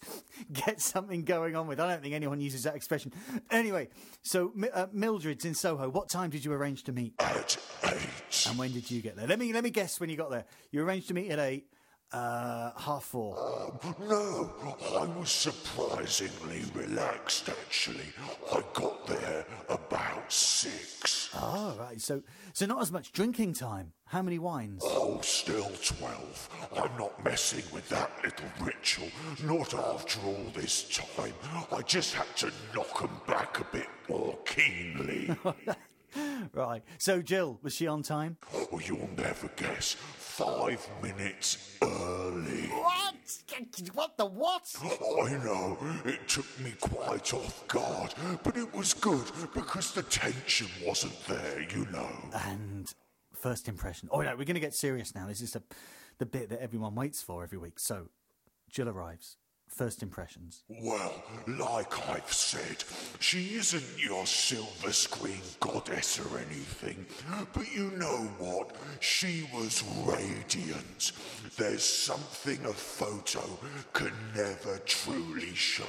get 0.52 0.82
something 0.82 1.24
going 1.24 1.56
on 1.56 1.68
with. 1.68 1.80
I 1.80 1.90
don't 1.90 2.02
think 2.02 2.14
anyone 2.14 2.40
uses 2.40 2.64
that 2.64 2.76
expression. 2.76 3.14
Anyway, 3.52 3.90
so 4.22 4.54
uh, 4.74 4.88
Mildred's 4.92 5.46
in 5.46 5.56
Soho. 5.56 5.90
What 5.90 6.10
time 6.10 6.30
did 6.30 6.46
you 6.46 6.54
arrange 6.54 6.84
to 6.84 6.92
meet? 6.92 7.14
At 7.20 7.58
eight. 7.86 8.48
And 8.50 8.58
when 8.58 8.72
did 8.72 8.90
you 8.90 9.02
get 9.02 9.16
there? 9.16 9.28
Let 9.28 9.40
me 9.40 9.54
let 9.54 9.64
me 9.64 9.70
guess 9.70 10.00
when 10.00 10.10
you 10.10 10.18
got 10.18 10.32
there. 10.32 10.46
You 10.72 10.84
arranged 10.84 11.08
to 11.10 11.14
meet 11.14 11.30
at 11.32 11.40
eight. 11.40 11.68
Uh, 12.14 12.72
half 12.78 13.06
four. 13.06 13.36
No, 14.08 14.54
I 15.00 15.06
was 15.18 15.32
surprisingly 15.32 16.62
relaxed 16.76 17.50
actually. 17.50 18.06
I 18.54 18.64
got 18.74 19.08
there 19.08 19.46
about 19.68 20.32
six. 20.32 21.32
Oh, 21.36 21.76
right. 21.80 22.00
So, 22.00 22.22
so 22.54 22.68
not 22.68 22.82
as 22.84 22.92
much 22.92 23.12
drinking 23.14 23.54
time. 23.54 23.94
How 24.06 24.22
many 24.22 24.38
wines? 24.38 24.84
Oh, 24.86 25.20
still 25.22 25.72
12. 25.84 26.68
I'm 26.78 26.96
not 27.00 27.24
messing 27.26 27.64
with 27.74 27.90
that 27.90 28.12
little 28.24 28.46
ritual. 28.62 29.08
Not 29.44 29.74
after 29.74 30.20
all 30.28 30.46
this 30.54 30.88
time. 31.18 31.34
I 31.72 31.82
just 31.82 32.14
had 32.14 32.28
to 32.38 32.52
knock 32.76 33.02
'em 33.02 33.10
back 33.26 33.60
a 33.60 33.66
bit 33.76 33.88
more 34.08 34.38
keenly. 34.46 35.36
Right. 36.54 36.84
So, 36.98 37.22
Jill, 37.22 37.60
was 37.64 37.74
she 37.74 37.88
on 37.88 38.04
time? 38.04 38.38
oh, 38.54 38.80
you'll 38.84 39.10
never 39.18 39.48
guess. 39.56 39.96
Five 40.18 40.88
minutes 41.02 41.78
early. 41.82 42.68
What? 42.68 43.16
What 43.94 44.18
the 44.18 44.26
what? 44.26 44.76
I 44.82 45.44
know, 45.44 45.78
it 46.06 46.28
took 46.28 46.60
me 46.60 46.74
quite 46.80 47.34
off 47.34 47.68
guard, 47.68 48.14
but 48.44 48.58
it 48.58 48.74
was 48.74 48.94
good 48.94 49.26
because 49.54 49.94
the 49.94 50.04
tension 50.04 50.68
wasn't 50.86 51.14
there, 51.28 51.62
you 51.62 51.88
know. 51.92 52.10
And 52.34 52.92
first 53.34 53.68
impression. 53.68 54.10
Oh 54.12 54.22
no, 54.22 54.32
we're 54.32 54.46
going 54.46 54.56
to 54.56 54.60
get 54.60 54.74
serious 54.74 55.14
now. 55.16 55.28
This 55.28 55.42
is 55.42 55.52
the 55.52 55.64
the 56.20 56.26
bit 56.26 56.50
that 56.50 56.62
everyone 56.62 56.96
waits 56.96 57.22
for 57.22 57.44
every 57.44 57.58
week. 57.58 57.80
So, 57.80 58.10
Jill 58.70 58.90
arrives. 58.90 59.38
First 59.76 60.04
impressions. 60.04 60.62
Well, 60.70 61.24
like 61.48 62.08
I've 62.08 62.32
said, 62.32 62.84
she 63.20 63.56
isn't 63.56 63.84
your 63.98 64.28
silver 64.28 64.92
screen 64.92 65.42
goddess 65.60 66.20
or 66.20 66.38
anything, 66.38 67.08
but 67.54 67.74
you 67.74 67.90
know 67.98 68.30
what? 68.38 68.76
She 69.00 69.50
was 69.52 69.84
radiant. 70.06 71.14
There's 71.58 71.84
something 71.84 72.64
a 72.66 72.74
photo 72.74 73.42
can 73.94 74.14
never 74.36 74.78
truly 74.86 75.56
show. 75.56 75.84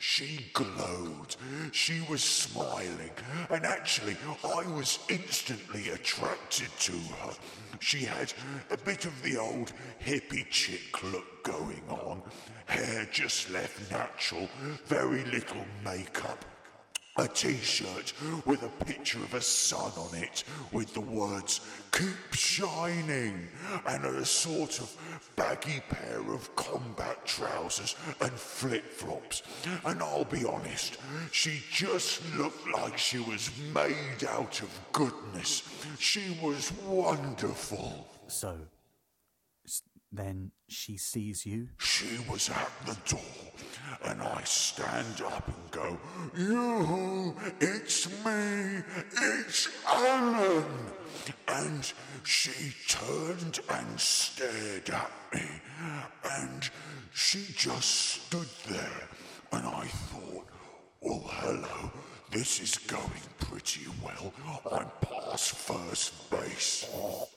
She 0.00 0.46
glowed. 0.52 1.36
She 1.70 2.04
was 2.10 2.24
smiling, 2.24 3.12
and 3.50 3.64
actually, 3.64 4.16
I 4.42 4.66
was 4.72 4.98
instantly 5.08 5.90
attracted 5.90 6.70
to 6.80 6.92
her. 6.92 7.34
She 7.78 7.98
had 7.98 8.32
a 8.72 8.76
bit 8.76 9.04
of 9.04 9.22
the 9.22 9.36
old 9.36 9.72
hippie 10.04 10.48
chick 10.50 11.04
look 11.04 11.44
going 11.44 11.82
on. 11.88 12.22
Hair 12.66 13.06
just 13.12 13.50
left 13.50 13.90
natural, 13.90 14.48
very 14.86 15.24
little 15.24 15.64
makeup. 15.84 16.44
A 17.18 17.28
t-shirt 17.28 18.14
with 18.46 18.62
a 18.62 18.84
picture 18.86 19.18
of 19.18 19.34
a 19.34 19.40
sun 19.42 19.92
on 19.98 20.14
it 20.14 20.44
with 20.72 20.94
the 20.94 21.00
words 21.02 21.60
keep 21.92 22.32
shining 22.32 23.48
and 23.86 24.06
a 24.06 24.24
sort 24.24 24.80
of 24.80 24.90
baggy 25.36 25.82
pair 25.90 26.20
of 26.32 26.56
combat 26.56 27.26
trousers 27.26 27.96
and 28.22 28.32
flip-flops. 28.32 29.42
And 29.84 30.02
I'll 30.02 30.24
be 30.24 30.46
honest 30.46 30.96
she 31.32 31.62
just 31.70 32.22
looked 32.38 32.66
like 32.72 32.96
she 32.96 33.18
was 33.18 33.50
made 33.74 34.24
out 34.30 34.62
of 34.62 34.70
goodness. 34.92 35.68
She 35.98 36.38
was 36.42 36.72
wonderful. 36.86 38.08
So, 38.28 38.56
then 40.12 40.50
she 40.68 40.96
sees 40.98 41.46
you. 41.46 41.68
She 41.78 42.18
was 42.30 42.50
at 42.50 42.70
the 42.84 42.96
door, 43.08 43.20
and 44.04 44.20
I 44.20 44.42
stand 44.44 45.22
up 45.24 45.48
and 45.48 45.70
go, 45.70 45.98
You, 46.36 47.34
it's 47.60 48.06
me, 48.24 48.82
it's 49.16 49.68
Alan. 49.86 50.64
And 51.48 51.92
she 52.24 52.74
turned 52.88 53.60
and 53.70 54.00
stared 54.00 54.90
at 54.90 55.10
me, 55.32 55.48
and 56.38 56.68
she 57.12 57.46
just 57.56 57.90
stood 58.26 58.48
there, 58.68 59.08
and 59.52 59.66
I 59.66 59.86
thought, 59.86 60.46
Well, 61.00 61.24
hello, 61.26 61.90
this 62.30 62.60
is 62.60 62.76
going 62.76 63.10
pretty 63.40 63.86
well. 64.04 64.32
I'm 64.70 64.90
past 65.00 65.54
first 65.54 66.30
base. 66.30 66.86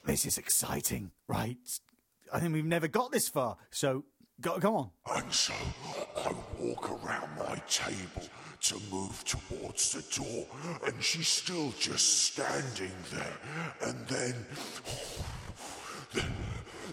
This 0.04 0.26
is 0.26 0.38
exciting, 0.38 1.10
right? 1.26 1.56
I 2.32 2.40
think 2.40 2.52
we've 2.54 2.64
never 2.64 2.88
got 2.88 3.12
this 3.12 3.28
far, 3.28 3.56
so 3.70 4.04
go, 4.40 4.58
go 4.58 4.76
on. 4.76 4.90
And 5.14 5.32
so 5.32 5.54
I 6.16 6.34
walk 6.60 6.90
around 6.90 7.28
my 7.38 7.56
table 7.68 8.28
to 8.62 8.80
move 8.90 9.24
towards 9.24 9.92
the 9.92 10.22
door, 10.22 10.46
and 10.86 11.02
she's 11.02 11.28
still 11.28 11.72
just 11.78 12.24
standing 12.24 12.92
there. 13.12 13.38
And 13.88 14.06
then. 14.08 14.34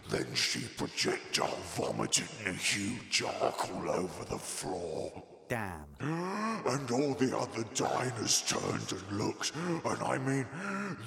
Then 0.10 0.28
she 0.36 0.60
projectile 0.78 1.58
vomited 1.76 2.28
in 2.42 2.52
a 2.52 2.54
huge 2.54 3.24
arc 3.24 3.74
all 3.74 3.90
over 3.90 4.26
the 4.26 4.38
floor. 4.38 5.24
Damn. 5.54 5.86
And 6.66 6.90
all 6.92 7.14
the 7.16 7.38
other 7.38 7.66
diners 7.76 8.42
turned 8.48 8.94
and 8.94 9.20
looked, 9.20 9.52
and 9.56 10.02
I 10.02 10.18
mean, 10.18 10.46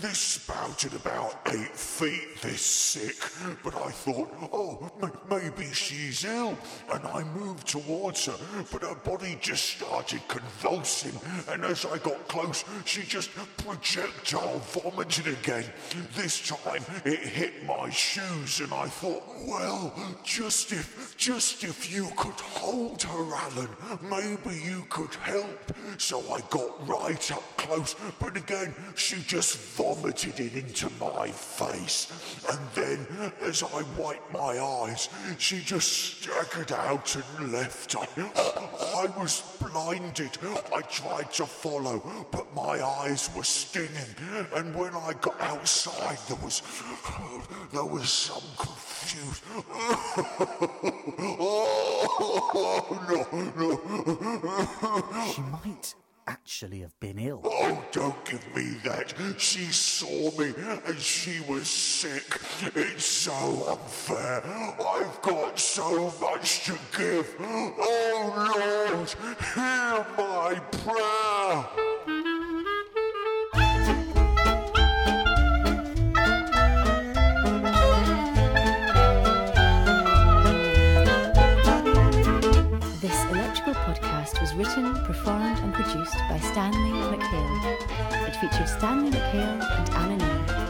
this 0.03 0.19
spouted 0.19 0.93
about 0.93 1.41
eight 1.47 1.75
feet, 1.75 2.43
this 2.43 2.61
sick. 2.61 3.17
But 3.65 3.75
I 3.75 3.91
thought, 3.91 4.29
oh, 4.53 4.91
m- 5.03 5.13
maybe 5.31 5.73
she's 5.73 6.27
ill. 6.27 6.59
And 6.93 7.07
I 7.07 7.25
moved 7.25 7.67
towards 7.67 8.27
her, 8.27 8.37
but 8.71 8.83
her 8.83 8.95
body 8.97 9.39
just 9.41 9.65
started 9.79 10.21
convulsing. 10.29 11.19
And 11.49 11.65
as 11.65 11.87
I 11.87 11.97
got 11.99 12.29
close, 12.29 12.63
she 12.85 13.03
just 13.03 13.31
projectile 13.57 14.59
vomited 14.59 15.29
again. 15.29 15.65
This 16.15 16.47
time 16.47 16.85
it 17.07 17.21
hit 17.21 17.65
my 17.65 17.89
shoes, 17.89 18.61
and 18.61 18.75
I 18.75 18.89
thought, 18.89 19.23
well, 19.47 19.95
just 20.23 20.73
if, 20.73 21.17
just 21.17 21.65
if 21.65 21.91
you 21.91 22.09
could 22.15 22.39
hold 22.41 23.03
her, 23.05 23.35
Alan, 23.35 23.71
maybe 24.03 24.36
you 24.45 24.85
could 24.89 25.15
help. 25.17 25.73
So 25.99 26.21
I 26.33 26.41
got 26.51 26.89
right 26.89 27.33
up 27.33 27.57
close, 27.57 27.95
but 28.19 28.37
again, 28.37 28.75
she 28.95 29.23
just 29.23 29.57
vomited 29.77 30.41
it 30.41 30.55
into 30.55 30.91
my 31.01 31.29
face. 31.29 32.11
And 32.51 32.59
then, 32.75 33.07
as 33.43 33.63
I 33.63 33.83
wiped 33.99 34.33
my 34.33 34.59
eyes, 34.59 35.09
she 35.39 35.61
just 35.61 35.93
staggered 36.23 36.73
out 36.73 37.15
and 37.17 37.53
left. 37.53 37.97
I, 37.97 38.07
I 38.97 39.07
was 39.19 39.43
blinded. 39.61 40.39
I 40.75 40.81
tried 40.83 41.33
to 41.35 41.47
follow, 41.47 42.27
but 42.31 42.55
my 42.55 42.83
eyes 42.83 43.31
were 43.35 43.45
stinging. 43.45 44.15
And 44.55 44.75
when 44.75 44.95
I 44.95 45.13
got 45.21 45.41
outside, 45.41 46.19
there 46.29 46.39
was, 46.45 46.63
there 47.73 47.85
was 47.85 48.09
some 48.11 48.43
confusion. 48.59 48.97
oh, 51.39 52.87
no, 53.09 53.27
no. 53.57 54.26
She 55.35 55.41
might 55.41 55.95
actually 56.27 56.81
have 56.81 56.99
been 56.99 57.19
ill. 57.19 57.41
Oh, 57.45 57.85
don't 57.93 58.25
give 58.25 58.45
me 58.57 58.77
that. 58.85 59.15
She 59.39 59.67
saw 59.67 60.31
me 60.37 60.53
and 60.85 60.99
she 60.99 61.41
was 61.49 61.69
sick. 61.69 62.41
It's 62.75 63.05
so 63.05 63.33
unfair. 63.69 64.43
I've 64.45 65.23
got 65.23 65.59
so 65.61 66.13
much 66.21 66.65
to 66.65 66.77
give. 66.97 67.37
Oh, 67.39 68.97
Lord, 68.99 69.15
hear 69.55 70.07
my 70.19 70.61
prayer. 70.73 72.26
written, 84.57 84.95
performed 85.05 85.59
and 85.59 85.75
produced 85.75 86.17
by 86.31 86.39
Stanley 86.39 86.91
McHale. 86.91 88.27
It 88.27 88.37
featured 88.37 88.69
Stanley 88.69 89.11
McHale 89.11 89.61
and 89.61 89.91
Anna 89.91 90.17
Neal. 90.17 90.66